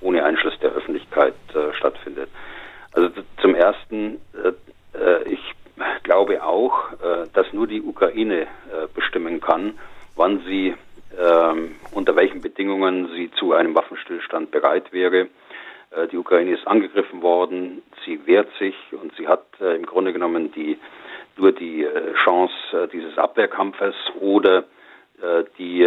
ohne 0.00 0.24
Einschluss 0.24 0.56
der 0.60 0.70
Öffentlichkeit 0.70 1.34
stattfindet. 1.72 2.30
Also 2.92 3.10
zum 3.42 3.56
Ersten, 3.56 4.18
ich 5.26 5.40
glaube 6.02 6.42
auch, 6.42 6.92
äh, 6.92 7.26
dass 7.32 7.52
nur 7.52 7.66
die 7.66 7.82
Ukraine 7.82 8.42
äh, 8.42 8.46
bestimmen 8.94 9.40
kann, 9.40 9.78
wann 10.16 10.42
sie, 10.46 10.74
ähm, 11.18 11.76
unter 11.92 12.16
welchen 12.16 12.40
Bedingungen 12.40 13.08
sie 13.14 13.30
zu 13.32 13.52
einem 13.52 13.74
Waffenstillstand 13.74 14.50
bereit 14.50 14.92
wäre. 14.92 15.28
Äh, 15.90 16.08
die 16.10 16.16
Ukraine 16.16 16.52
ist 16.52 16.66
angegriffen 16.66 17.22
worden, 17.22 17.82
sie 18.04 18.26
wehrt 18.26 18.48
sich 18.58 18.74
und 18.92 19.14
sie 19.16 19.28
hat 19.28 19.44
im 19.60 19.86
Grunde 19.86 20.12
genommen 20.12 20.52
die, 20.52 20.78
nur 21.36 21.52
die 21.52 21.86
Chance 22.24 22.88
dieses 22.92 23.16
Abwehrkampfes 23.16 23.94
oder 24.20 24.64
die 25.58 25.86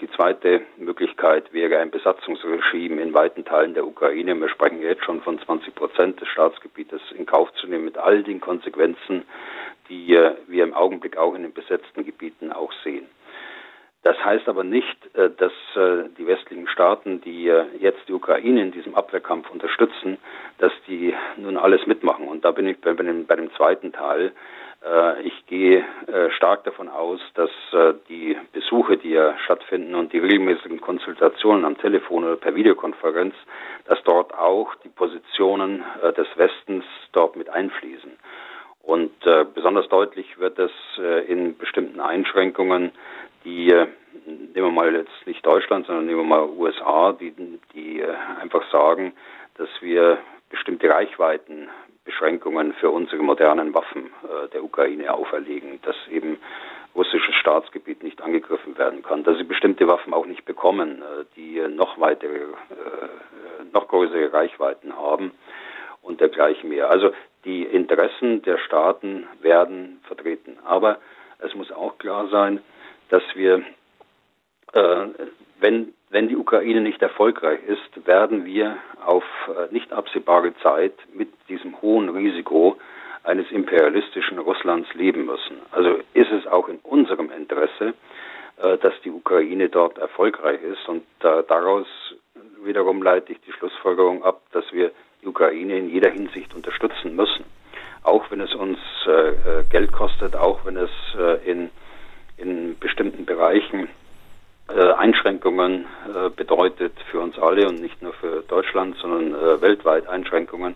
die 0.00 0.10
zweite 0.16 0.62
Möglichkeit 0.76 1.52
wäre 1.52 1.78
ein 1.78 1.90
Besatzungsregime 1.90 3.00
in 3.00 3.14
weiten 3.14 3.44
Teilen 3.44 3.74
der 3.74 3.86
Ukraine. 3.86 4.34
Wir 4.34 4.48
sprechen 4.48 4.82
jetzt 4.82 5.04
schon 5.04 5.20
von 5.22 5.38
20 5.38 5.74
Prozent 5.74 6.20
des 6.20 6.28
Staatsgebietes 6.28 7.00
in 7.16 7.24
Kauf 7.24 7.52
zu 7.54 7.66
nehmen 7.66 7.84
mit 7.84 7.98
all 7.98 8.22
den 8.22 8.40
Konsequenzen, 8.40 9.24
die 9.88 10.14
äh, 10.14 10.34
wir 10.48 10.64
im 10.64 10.74
Augenblick 10.74 11.16
auch 11.16 11.34
in 11.34 11.42
den 11.42 11.52
besetzten 11.52 12.04
Gebieten 12.04 12.52
auch 12.52 12.72
sehen. 12.84 13.06
Das 14.02 14.16
heißt 14.24 14.48
aber 14.48 14.64
nicht, 14.64 14.96
äh, 15.14 15.30
dass 15.30 15.52
die 16.18 16.26
westlichen 16.26 16.66
Staaten, 16.68 17.20
die 17.20 17.44
jetzt 17.78 18.08
die 18.08 18.12
Ukraine 18.12 18.62
in 18.62 18.72
diesem 18.72 18.94
Abwehrkampf 18.96 19.50
unterstützen, 19.50 20.18
dass 20.58 20.72
die 20.88 21.14
nun 21.36 21.56
alles 21.56 21.86
mitmachen. 21.86 22.26
Und 22.26 22.44
da 22.44 22.50
bin 22.50 22.66
ich 22.66 22.80
bei 22.80 22.92
dem, 22.92 23.26
bei 23.26 23.36
dem 23.36 23.52
zweiten 23.54 23.92
Teil. 23.92 24.32
Äh, 24.84 25.22
ich 25.22 25.46
gehe 25.46 25.84
äh, 26.06 26.30
stark 26.30 26.64
davon 26.64 26.88
aus, 26.88 27.20
dass 27.34 27.50
äh, 27.72 27.94
die 28.08 28.36
Besuche, 28.52 28.96
die 28.96 29.10
ja 29.10 29.36
stattfinden 29.44 29.94
und 29.94 30.12
die 30.12 30.18
regelmäßigen 30.18 30.80
Konsultationen 30.80 31.64
am 31.64 31.78
Telefon 31.78 32.24
oder 32.24 32.36
per 32.36 32.54
Videokonferenz, 32.54 33.34
dass 33.86 34.02
dort 34.04 34.34
auch 34.34 34.74
die 34.84 34.88
Positionen 34.88 35.82
des 36.16 36.26
Westens 36.36 36.84
dort 37.12 37.36
mit 37.36 37.48
einfließen. 37.48 38.12
Und 38.82 39.12
besonders 39.54 39.88
deutlich 39.88 40.38
wird 40.38 40.58
es 40.58 40.70
in 41.26 41.56
bestimmten 41.56 42.00
Einschränkungen, 42.00 42.92
die 43.44 43.68
nehmen 44.26 44.52
wir 44.54 44.70
mal 44.70 44.94
jetzt 44.94 45.26
nicht 45.26 45.44
Deutschland, 45.44 45.86
sondern 45.86 46.06
nehmen 46.06 46.20
wir 46.20 46.24
mal 46.24 46.48
USA, 46.48 47.12
die, 47.12 47.32
die 47.74 48.02
einfach 48.40 48.70
sagen, 48.70 49.12
dass 49.56 49.68
wir 49.80 50.18
bestimmte 50.50 50.88
Reichweiten 50.90 51.68
Beschränkungen 52.08 52.72
für 52.72 52.88
unsere 52.88 53.22
modernen 53.22 53.74
Waffen 53.74 54.06
äh, 54.06 54.48
der 54.48 54.64
Ukraine 54.64 55.12
auferlegen, 55.12 55.78
dass 55.82 55.94
eben 56.10 56.38
russisches 56.94 57.34
Staatsgebiet 57.34 58.02
nicht 58.02 58.22
angegriffen 58.22 58.78
werden 58.78 59.02
kann, 59.02 59.24
dass 59.24 59.36
sie 59.36 59.44
bestimmte 59.44 59.86
Waffen 59.88 60.14
auch 60.14 60.24
nicht 60.24 60.46
bekommen, 60.46 61.02
äh, 61.02 61.24
die 61.36 61.60
noch 61.68 62.00
weitere, 62.00 62.38
äh, 62.38 62.48
noch 63.74 63.88
größere 63.88 64.32
Reichweiten 64.32 64.96
haben 64.96 65.32
und 66.00 66.22
dergleichen 66.22 66.70
mehr. 66.70 66.88
Also 66.90 67.12
die 67.44 67.62
Interessen 67.64 68.40
der 68.40 68.56
Staaten 68.56 69.26
werden 69.42 70.00
vertreten. 70.04 70.56
Aber 70.64 70.96
es 71.40 71.54
muss 71.54 71.70
auch 71.70 71.98
klar 71.98 72.28
sein, 72.28 72.60
dass 73.10 73.22
wir, 73.34 73.56
äh, 73.56 73.62
wenn 74.72 75.92
wenn 76.10 76.28
die 76.28 76.36
Ukraine 76.36 76.80
nicht 76.80 77.02
erfolgreich 77.02 77.60
ist, 77.66 78.06
werden 78.06 78.44
wir 78.46 78.78
auf 79.04 79.24
äh, 79.48 79.72
nicht 79.72 79.92
absehbare 79.92 80.54
Zeit 80.62 80.94
mit 81.12 81.28
diesem 81.48 81.80
hohen 81.82 82.08
Risiko 82.08 82.78
eines 83.24 83.50
imperialistischen 83.50 84.38
Russlands 84.38 84.92
leben 84.94 85.26
müssen. 85.26 85.58
Also 85.70 85.98
ist 86.14 86.32
es 86.32 86.46
auch 86.46 86.68
in 86.68 86.78
unserem 86.78 87.30
Interesse, 87.30 87.92
äh, 88.56 88.78
dass 88.78 88.94
die 89.04 89.10
Ukraine 89.10 89.68
dort 89.68 89.98
erfolgreich 89.98 90.62
ist. 90.62 90.88
Und 90.88 91.04
daraus 91.20 91.86
wiederum 92.64 93.02
leite 93.02 93.32
ich 93.32 93.40
die 93.42 93.52
Schlussfolgerung 93.52 94.24
ab, 94.24 94.40
dass 94.52 94.64
wir 94.72 94.92
die 95.22 95.26
Ukraine 95.26 95.76
in 95.76 95.90
jeder 95.90 96.10
Hinsicht 96.10 96.54
unterstützen 96.54 97.14
müssen. 97.14 97.44
Auch 98.02 98.30
wenn 98.30 98.40
es 98.40 98.54
uns 98.54 98.78
äh, 99.06 99.64
Geld 99.70 99.92
kostet, 99.92 100.36
auch 100.36 100.64
wenn 100.64 100.76
es 100.76 100.90
in, 101.44 101.70
in 102.38 102.78
bestimmten 102.78 103.26
Bereichen 103.26 103.84
äh, 103.84 103.97
Einschränkungen 105.08 105.86
äh, 106.06 106.28
bedeutet 106.28 106.92
für 107.10 107.20
uns 107.20 107.38
alle 107.38 107.66
und 107.66 107.80
nicht 107.80 108.02
nur 108.02 108.12
für 108.12 108.42
Deutschland, 108.46 108.94
sondern 109.00 109.34
äh, 109.34 109.58
weltweit 109.62 110.06
Einschränkungen. 110.06 110.74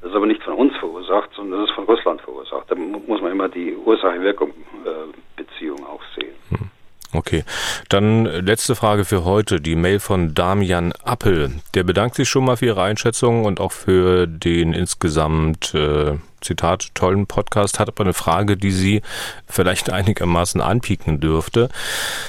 Das 0.00 0.08
ist 0.10 0.16
aber 0.16 0.24
nicht 0.26 0.42
von 0.42 0.54
uns 0.54 0.74
verursacht, 0.76 1.28
sondern 1.34 1.60
das 1.60 1.68
ist 1.68 1.74
von 1.74 1.84
Russland 1.84 2.22
verursacht. 2.22 2.70
Da 2.70 2.74
muss 2.74 3.20
man 3.20 3.32
immer 3.32 3.50
die 3.50 3.76
Ursache-Wirkung-Beziehung 3.76 5.86
auch 5.86 6.00
sehen. 6.16 6.34
Hm. 6.50 6.70
Okay, 7.14 7.44
dann 7.88 8.24
letzte 8.24 8.74
Frage 8.74 9.04
für 9.04 9.24
heute, 9.24 9.60
die 9.60 9.76
Mail 9.76 10.00
von 10.00 10.34
Damian 10.34 10.92
Appel. 11.04 11.52
Der 11.74 11.84
bedankt 11.84 12.16
sich 12.16 12.28
schon 12.28 12.44
mal 12.44 12.56
für 12.56 12.66
Ihre 12.66 12.82
Einschätzung 12.82 13.44
und 13.44 13.60
auch 13.60 13.70
für 13.70 14.26
den 14.26 14.72
insgesamt, 14.72 15.74
äh, 15.74 16.18
Zitat, 16.40 16.88
tollen 16.94 17.28
Podcast, 17.28 17.78
hat 17.78 17.88
aber 17.88 18.02
eine 18.02 18.14
Frage, 18.14 18.56
die 18.56 18.72
Sie 18.72 19.00
vielleicht 19.46 19.90
einigermaßen 19.92 20.60
anpieken 20.60 21.20
dürfte. 21.20 21.68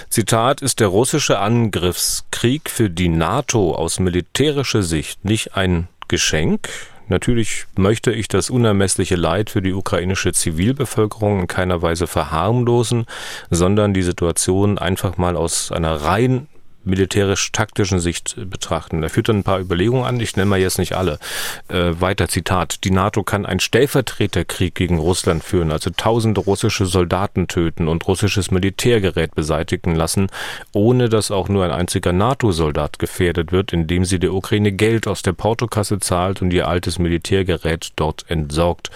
Zitat, 0.09 0.61
ist 0.61 0.79
der 0.79 0.88
russische 0.89 1.39
Angriffskrieg 1.39 2.69
für 2.69 2.91
die 2.91 3.09
NATO 3.09 3.73
aus 3.73 3.99
militärischer 3.99 4.83
Sicht 4.83 5.25
nicht 5.25 5.57
ein 5.57 5.88
Geschenk? 6.07 6.69
Natürlich 7.08 7.66
möchte 7.78 8.12
ich 8.12 8.28
das 8.28 8.49
unermessliche 8.49 9.16
Leid 9.16 9.49
für 9.49 9.62
die 9.62 9.74
ukrainische 9.74 10.34
Zivilbevölkerung 10.34 11.41
in 11.41 11.47
keiner 11.47 11.82
Weise 11.82 12.08
verharmlosen, 12.08 13.06
sondern 13.49 13.93
die 13.93 14.01
Situation 14.01 14.78
einfach 14.78 15.18
mal 15.18 15.36
aus 15.36 15.72
einer 15.72 15.95
rein 15.95 16.47
militärisch-taktischen 16.86 17.99
Sicht 17.99 18.36
betrachten. 18.49 19.03
Er 19.03 19.09
führt 19.09 19.29
dann 19.29 19.38
ein 19.38 19.43
paar 19.43 19.59
Überlegungen 19.59 20.05
an, 20.05 20.19
ich 20.19 20.36
nenne 20.36 20.49
mal 20.49 20.59
jetzt 20.59 20.77
nicht 20.77 20.93
alle. 20.93 21.19
Äh, 21.67 21.93
weiter 21.99 22.27
Zitat. 22.27 22.83
Die 22.83 22.91
NATO 22.91 23.23
kann 23.23 23.45
einen 23.45 23.59
Stellvertreterkrieg 23.59 24.75
gegen 24.75 24.99
Russland 24.99 25.43
führen, 25.43 25.71
also 25.71 25.89
tausende 25.89 26.41
russische 26.41 26.86
Soldaten 26.86 27.47
töten 27.47 27.88
und 27.88 28.07
russisches 28.07 28.51
Militärgerät 28.51 29.36
beseitigen 29.36 29.95
lassen, 29.95 30.27
ohne 30.73 31.09
dass 31.09 31.31
auch 31.31 31.49
nur 31.49 31.65
ein 31.65 31.71
einziger 31.71 32.13
NATO-Soldat 32.13 32.99
gefährdet 32.99 33.51
wird, 33.51 33.73
indem 33.73 34.05
sie 34.05 34.19
der 34.19 34.33
Ukraine 34.33 34.71
Geld 34.71 35.07
aus 35.07 35.21
der 35.21 35.33
Portokasse 35.33 35.99
zahlt 35.99 36.41
und 36.41 36.51
ihr 36.51 36.67
altes 36.67 36.99
Militärgerät 36.99 37.91
dort 37.95 38.25
entsorgt. 38.27 38.91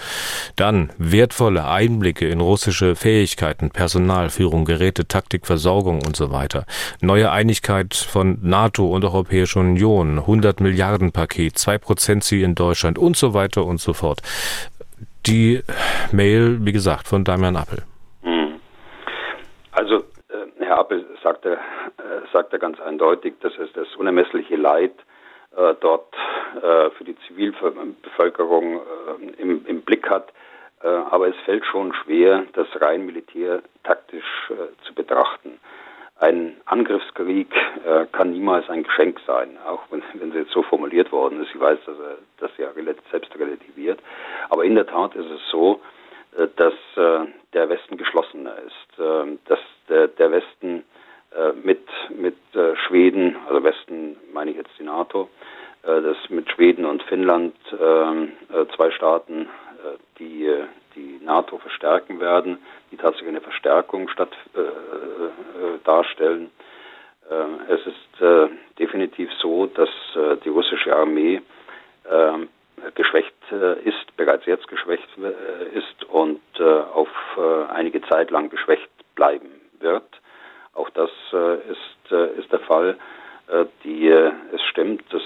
Dann 0.56 0.90
wertvolle 0.98 1.66
Einblicke 1.66 2.28
in 2.28 2.40
russische 2.40 2.96
Fähigkeiten, 2.96 3.70
Personal, 3.70 4.30
Führung, 4.30 4.64
Geräte, 4.64 5.06
Taktik, 5.06 5.46
Versorgung 5.46 6.04
und 6.04 6.16
so 6.16 6.30
weiter. 6.30 6.66
Neue 7.00 7.30
Einigkeit 7.30 7.79
Einigkeit 7.80 7.94
von 7.94 8.38
NATO 8.42 8.86
und 8.86 9.04
Europäischer 9.04 9.60
Union, 9.60 10.18
100 10.18 10.60
Milliarden 10.60 11.12
Paket, 11.12 11.58
2 11.58 11.78
Prozent 11.78 12.24
Ziel 12.24 12.44
in 12.44 12.54
Deutschland 12.54 12.98
und 12.98 13.16
so 13.16 13.34
weiter 13.34 13.64
und 13.64 13.80
so 13.80 13.92
fort. 13.92 14.20
Die 15.26 15.62
Mail, 16.12 16.58
wie 16.60 16.72
gesagt, 16.72 17.08
von 17.08 17.24
Damian 17.24 17.56
Appel. 17.56 17.82
Hm. 18.22 18.60
Also, 19.72 19.96
äh, 20.28 20.64
Herr 20.64 20.78
Appel 20.78 21.06
sagte, 21.22 21.52
äh, 21.52 22.32
sagte 22.32 22.58
ganz 22.58 22.80
eindeutig, 22.80 23.34
dass 23.40 23.52
es 23.58 23.72
das 23.72 23.88
unermessliche 23.96 24.56
Leid 24.56 24.94
äh, 25.56 25.74
dort 25.80 26.14
äh, 26.56 26.90
für 26.90 27.04
die 27.04 27.16
Zivilbevölkerung 27.26 28.76
äh, 28.76 29.40
im, 29.42 29.64
im, 29.66 29.82
Blick 29.82 30.08
hat. 30.08 30.32
Äh, 30.82 30.88
aber 30.88 31.28
es 31.28 31.36
fällt 31.44 31.64
schon 31.66 31.92
schwer, 31.94 32.44
das 32.54 32.68
rein 32.80 33.06
militärtaktisch 33.06 34.52
zu 34.84 34.94
betrachten 34.94 35.58
ein 36.20 36.56
Angriffskrieg 36.66 37.48
äh, 37.84 38.04
kann 38.12 38.32
niemals 38.32 38.68
ein 38.68 38.82
Geschenk 38.82 39.20
sein, 39.26 39.56
auch 39.66 39.80
wenn, 39.90 40.02
wenn 40.14 40.32
sie 40.32 40.38
jetzt 40.38 40.52
so 40.52 40.62
formuliert 40.62 41.10
worden 41.12 41.42
ist. 41.42 41.50
Ich 41.54 41.60
weiß, 41.60 41.78
dass 41.86 41.98
er 41.98 42.18
das 42.38 42.50
ja 42.58 42.68
selbst 43.10 43.34
relativiert. 43.38 44.00
Aber 44.50 44.64
in 44.64 44.74
der 44.74 44.86
Tat 44.86 45.14
ist 45.14 45.30
es 45.30 45.40
so, 45.50 45.80
äh, 46.36 46.46
dass 46.56 46.74
äh, 46.96 47.26
der 47.54 47.68
Westen 47.68 47.96
geschlossener 47.96 48.54
ist, 48.58 48.98
äh, 48.98 49.38
dass 49.46 49.60
der, 49.88 50.08
der 50.08 50.30
Westen 50.30 50.84
äh, 51.34 51.52
mit, 51.62 51.86
mit 52.10 52.36
äh, 52.54 52.76
Schweden, 52.76 53.36
also 53.48 53.64
Westen 53.64 54.16
meine 54.32 54.50
ich 54.50 54.56
jetzt 54.56 54.78
die 54.78 54.84
NATO, 54.84 55.28
dass 55.82 56.28
mit 56.28 56.50
Schweden 56.50 56.84
und 56.84 57.02
Finnland 57.04 57.54
zwei 57.70 58.90
Staaten, 58.90 59.48
die 60.18 60.46
die 60.94 61.20
NATO 61.22 61.58
verstärken 61.58 62.20
werden, 62.20 62.58
die 62.90 62.96
tatsächlich 62.96 63.28
eine 63.28 63.40
Verstärkung 63.40 64.08
statt 64.08 64.32
äh, 64.54 64.60
äh, 64.60 65.78
darstellen. 65.84 66.50
Äh, 67.30 67.72
es 67.72 67.86
ist 67.86 68.22
äh, 68.22 68.48
definitiv 68.78 69.30
so, 69.40 69.66
dass 69.66 69.88
äh, 70.16 70.36
die 70.44 70.48
russische 70.48 70.94
Armee 70.94 71.40
ähm, 72.10 72.48
geschwächt 72.94 73.34
äh, 73.52 73.80
ist, 73.82 74.16
bereits 74.16 74.46
jetzt 74.46 74.66
geschwächt 74.68 75.06
ist 75.74 76.04
und 76.04 76.40
auf 76.60 77.08
einige 77.68 78.00
Zeit 78.02 78.30
lang 78.30 78.48
geschwächt 78.50 78.88
bleiben 79.14 79.50
wird. 79.80 80.04
Auch 80.74 80.90
das 80.90 81.10
ist, 81.32 82.12
ist 82.38 82.52
der 82.52 82.58
Fall. 82.60 82.98
Die, 83.84 84.08
es 84.08 84.62
stimmt, 84.70 85.02
dass, 85.12 85.22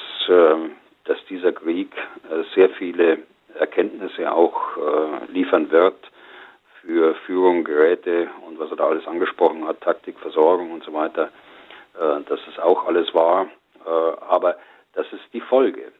dass 1.04 1.24
dieser 1.28 1.52
Krieg 1.52 1.92
sehr 2.54 2.70
viele 2.70 3.18
Erkenntnisse 3.58 4.32
auch 4.32 4.76
äh, 4.76 5.32
liefern 5.32 5.70
wird 5.70 6.10
für 6.82 7.14
Führung, 7.26 7.64
Geräte 7.64 8.28
und 8.46 8.58
was 8.58 8.70
er 8.70 8.76
da 8.76 8.86
alles 8.86 9.06
angesprochen 9.06 9.66
hat, 9.66 9.80
Taktik, 9.80 10.18
Versorgung 10.18 10.72
und 10.72 10.84
so 10.84 10.92
weiter. 10.92 11.30
Äh, 11.98 12.20
das 12.28 12.40
ist 12.48 12.60
auch 12.60 12.86
alles 12.86 13.14
wahr, 13.14 13.46
äh, 13.86 13.90
aber 14.28 14.56
das 14.94 15.06
ist 15.12 15.24
die 15.32 15.40
Folge. 15.40 15.92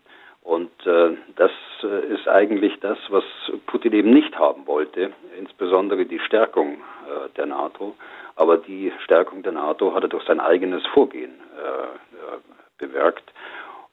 Und 0.43 0.71
äh, 0.87 1.17
das 1.37 1.51
äh, 1.83 2.07
ist 2.13 2.29
eigentlich 2.29 2.79
das, 2.81 2.99
was 3.09 3.25
Putin 3.67 3.95
eben 3.95 4.11
nicht 4.11 4.39
haben 4.39 4.67
wollte, 4.67 5.13
insbesondere 5.39 6.05
die 6.05 6.19
Stärkung 6.19 6.75
äh, 6.75 7.31
der 7.37 7.47
NATO. 7.47 7.97
Aber 8.37 8.59
die 8.59 8.93
Stärkung 9.03 9.43
der 9.43 9.53
NATO 9.53 9.95
hat 9.95 10.03
er 10.03 10.09
durch 10.09 10.25
sein 10.25 10.41
eigenes 10.41 10.85
Vorgehen 10.89 11.33
bewirkt. 12.79 13.33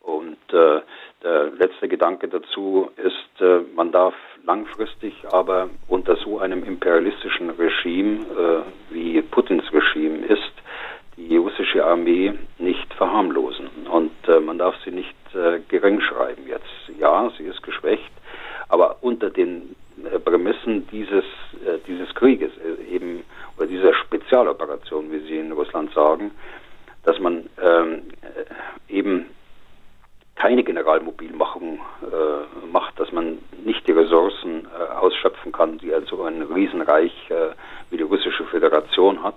Und 0.01 0.37
äh, 0.51 0.81
der 1.23 1.51
letzte 1.51 1.87
Gedanke 1.87 2.27
dazu 2.27 2.89
ist, 2.97 3.41
äh, 3.41 3.59
man 3.75 3.91
darf 3.91 4.15
langfristig 4.43 5.13
aber 5.31 5.69
unter 5.87 6.15
so 6.15 6.39
einem 6.39 6.63
imperialistischen 6.63 7.51
Regime, 7.51 8.25
äh, 8.25 8.93
wie 8.93 9.21
Putins 9.21 9.63
Regime 9.71 10.25
ist, 10.25 10.51
die 11.17 11.37
russische 11.37 11.85
Armee 11.85 12.33
nicht 12.57 12.93
verharmlosen. 12.95 13.67
Und 13.91 14.11
äh, 14.27 14.39
man 14.39 14.57
darf 14.57 14.75
sie 14.83 14.91
nicht 14.91 15.15
äh, 15.35 15.59
gering 15.67 16.01
schreiben 16.01 16.47
jetzt. 16.47 16.99
Ja, 16.99 17.31
sie 17.37 17.43
ist 17.43 17.61
geschwächt, 17.61 18.11
aber 18.69 18.97
unter 19.01 19.29
den 19.29 19.75
äh, 20.03 20.17
Prämissen 20.17 20.87
dieses, 20.87 21.25
äh, 21.65 21.77
dieses 21.87 22.13
Krieges, 22.15 22.51
eben, 22.91 23.23
oder 23.57 23.67
dieser 23.67 23.93
Spezialoperation, 23.93 25.11
wie 25.11 25.19
sie 25.19 25.37
in 25.37 25.51
Russland 25.51 25.93
sagen, 25.93 26.31
dass 27.03 27.19
man 27.19 27.49
ähm, 27.61 28.03
eben 28.87 29.27
keine 30.41 30.63
Generalmobilmachung 30.63 31.81
äh, 32.01 32.67
macht, 32.71 32.99
dass 32.99 33.11
man 33.11 33.37
nicht 33.63 33.85
die 33.87 33.91
Ressourcen 33.91 34.65
äh, 34.65 34.91
ausschöpfen 34.95 35.51
kann, 35.51 35.77
die 35.77 35.93
also 35.93 36.23
ein 36.23 36.41
Riesenreich 36.41 37.13
äh, 37.29 37.51
wie 37.91 37.97
die 37.97 38.03
russische 38.03 38.45
Föderation 38.45 39.21
hat. 39.21 39.35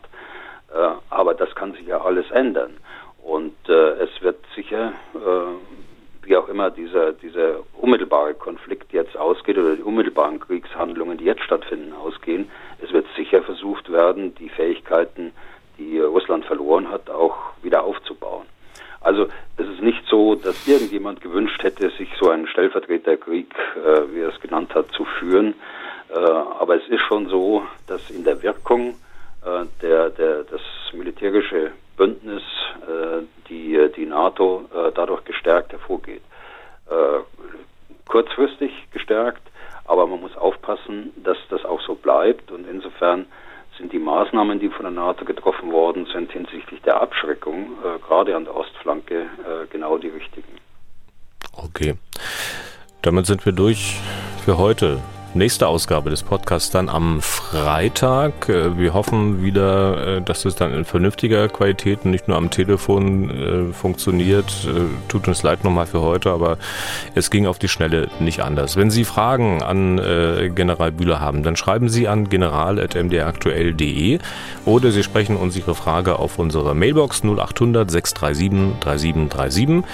Äh, 0.74 0.88
aber 1.10 1.34
das 1.34 1.54
kann 1.54 1.74
sich 1.74 1.86
ja 1.86 2.00
alles 2.00 2.30
ändern. 2.30 2.78
Und 3.22 3.54
äh, 3.68 4.04
es 4.04 4.22
wird 4.22 4.38
sicher, 4.56 4.94
äh, 5.14 6.26
wie 6.26 6.38
auch 6.38 6.48
immer 6.48 6.70
dieser, 6.70 7.12
dieser 7.12 7.56
unmittelbare 7.74 8.32
Konflikt 8.32 8.90
jetzt 8.94 9.14
ausgeht 9.14 9.58
oder 9.58 9.76
die 9.76 9.82
unmittelbaren 9.82 10.40
Kriegshandlungen, 10.40 11.18
die 11.18 11.24
jetzt 11.24 11.42
stattfinden, 11.42 11.92
ausgehen, 11.92 12.50
es 12.82 12.90
wird 12.94 13.06
sicher 13.14 13.42
versucht 13.42 13.92
werden, 13.92 14.34
die 14.36 14.48
Fähigkeiten, 14.48 15.32
die 15.76 16.00
Russland 16.00 16.46
verloren 16.46 16.88
hat, 16.90 17.10
auch 17.10 17.36
wieder 17.62 17.84
aufzubauen. 17.84 18.46
Also 19.04 19.28
es 19.58 19.68
ist 19.68 19.82
nicht 19.82 20.02
so, 20.08 20.34
dass 20.34 20.66
irgendjemand 20.66 21.20
gewünscht 21.20 21.62
hätte, 21.62 21.90
sich 21.90 22.08
so 22.18 22.30
einen 22.30 22.46
Stellvertreterkrieg, 22.46 23.54
äh, 23.76 24.14
wie 24.14 24.20
er 24.20 24.30
es 24.30 24.40
genannt 24.40 24.74
hat, 24.74 24.90
zu 24.92 25.04
führen. 25.04 25.54
Äh, 26.10 26.18
aber 26.18 26.76
es 26.76 26.88
ist 26.88 27.02
schon 27.02 27.28
so, 27.28 27.62
dass 27.86 28.10
in 28.10 28.24
der 28.24 28.42
Wirkung 28.42 28.94
äh, 29.44 29.66
der, 29.82 30.08
der, 30.08 30.44
das 30.44 30.62
militärische 30.94 31.72
Bündnis, 31.98 32.42
äh, 32.80 33.22
die, 33.50 33.90
die 33.94 34.06
NATO, 34.06 34.64
äh, 34.74 34.90
dadurch 34.94 35.22
gestärkt 35.24 35.72
hervorgeht. 35.72 36.22
Äh, 36.88 37.20
kurzfristig 38.08 38.72
gestärkt, 38.90 39.42
aber 39.84 40.06
man 40.06 40.22
muss 40.22 40.34
aufpassen, 40.34 41.12
dass 41.16 41.36
das 41.50 41.66
auch 41.66 41.82
so 41.82 41.94
bleibt 41.94 42.50
und 42.50 42.66
insofern 42.66 43.26
sind 43.78 43.92
die 43.92 43.98
Maßnahmen, 43.98 44.60
die 44.60 44.68
von 44.68 44.82
der 44.82 44.92
NATO 44.92 45.24
getroffen 45.24 45.72
worden 45.72 46.06
sind 46.12 46.32
hinsichtlich 46.32 46.80
der 46.82 47.00
Abschreckung, 47.00 47.72
äh, 47.84 47.98
gerade 47.98 48.36
an 48.36 48.44
der 48.44 48.56
Ostflanke, 48.56 49.22
äh, 49.22 49.66
genau 49.70 49.98
die 49.98 50.08
richtigen. 50.08 50.58
Okay. 51.52 51.94
Damit 53.02 53.26
sind 53.26 53.44
wir 53.44 53.52
durch 53.52 54.00
für 54.44 54.58
heute 54.58 55.00
nächste 55.34 55.66
Ausgabe 55.66 56.10
des 56.10 56.22
Podcasts 56.22 56.70
dann 56.70 56.88
am 56.88 57.20
Freitag. 57.20 58.48
Äh, 58.48 58.78
wir 58.78 58.94
hoffen 58.94 59.42
wieder, 59.42 60.18
äh, 60.18 60.22
dass 60.22 60.44
es 60.44 60.54
dann 60.54 60.72
in 60.72 60.84
vernünftiger 60.84 61.48
Qualität 61.48 62.00
und 62.04 62.10
nicht 62.10 62.28
nur 62.28 62.36
am 62.36 62.50
Telefon 62.50 63.30
äh, 63.30 63.72
funktioniert. 63.72 64.68
Tut 65.08 65.28
uns 65.28 65.42
leid 65.42 65.64
nochmal 65.64 65.86
für 65.86 66.00
heute, 66.00 66.30
aber 66.30 66.58
es 67.14 67.30
ging 67.30 67.46
auf 67.46 67.58
die 67.58 67.68
Schnelle 67.68 68.08
nicht 68.20 68.40
anders. 68.40 68.76
Wenn 68.76 68.90
Sie 68.90 69.04
Fragen 69.04 69.62
an 69.62 70.00
General 70.54 70.92
Bühler 70.92 71.20
haben, 71.20 71.42
dann 71.42 71.56
schreiben 71.56 71.88
Sie 71.88 72.08
an 72.08 72.28
general.mdraktuell.de 72.28 74.18
oder 74.64 74.90
Sie 74.90 75.02
sprechen 75.02 75.36
uns 75.36 75.56
Ihre 75.56 75.74
Frage 75.74 76.18
auf 76.18 76.38
unsere 76.38 76.74
Mailbox 76.74 77.22
0800 77.24 77.90
637 77.90 78.80
3737 78.80 79.84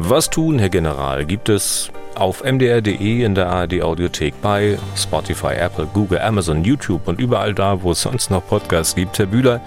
Was 0.00 0.30
tun, 0.30 0.60
Herr 0.60 0.68
General, 0.68 1.24
gibt 1.24 1.48
es 1.48 1.90
auf 2.14 2.44
mdr.de 2.44 3.24
in 3.24 3.34
der 3.34 3.48
ARD 3.48 3.82
Audiothek 3.82 4.40
bei 4.40 4.78
Spotify, 4.96 5.54
Apple, 5.54 5.88
Google, 5.92 6.20
Amazon, 6.20 6.62
YouTube 6.62 7.08
und 7.08 7.20
überall 7.20 7.52
da, 7.52 7.82
wo 7.82 7.90
es 7.90 8.02
sonst 8.02 8.30
noch 8.30 8.46
Podcasts 8.46 8.94
gibt. 8.94 9.18
Herr 9.18 9.26
Bühler, 9.26 9.60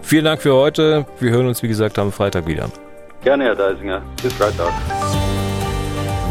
vielen 0.00 0.24
Dank 0.24 0.40
für 0.40 0.54
heute. 0.54 1.04
Wir 1.20 1.32
hören 1.32 1.46
uns, 1.46 1.62
wie 1.62 1.68
gesagt, 1.68 1.98
am 1.98 2.12
Freitag 2.12 2.46
wieder. 2.46 2.70
Gerne, 3.22 3.44
Herr 3.44 3.56
Deisinger. 3.56 4.00
Bis 4.22 4.32
Freitag. 4.32 4.72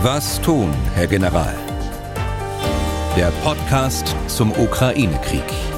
Was 0.02 0.42
tun, 0.42 0.74
Herr 0.96 1.08
General? 1.08 1.54
Der 3.16 3.32
Podcast 3.44 4.16
zum 4.28 4.52
Ukraine-Krieg. 4.52 5.73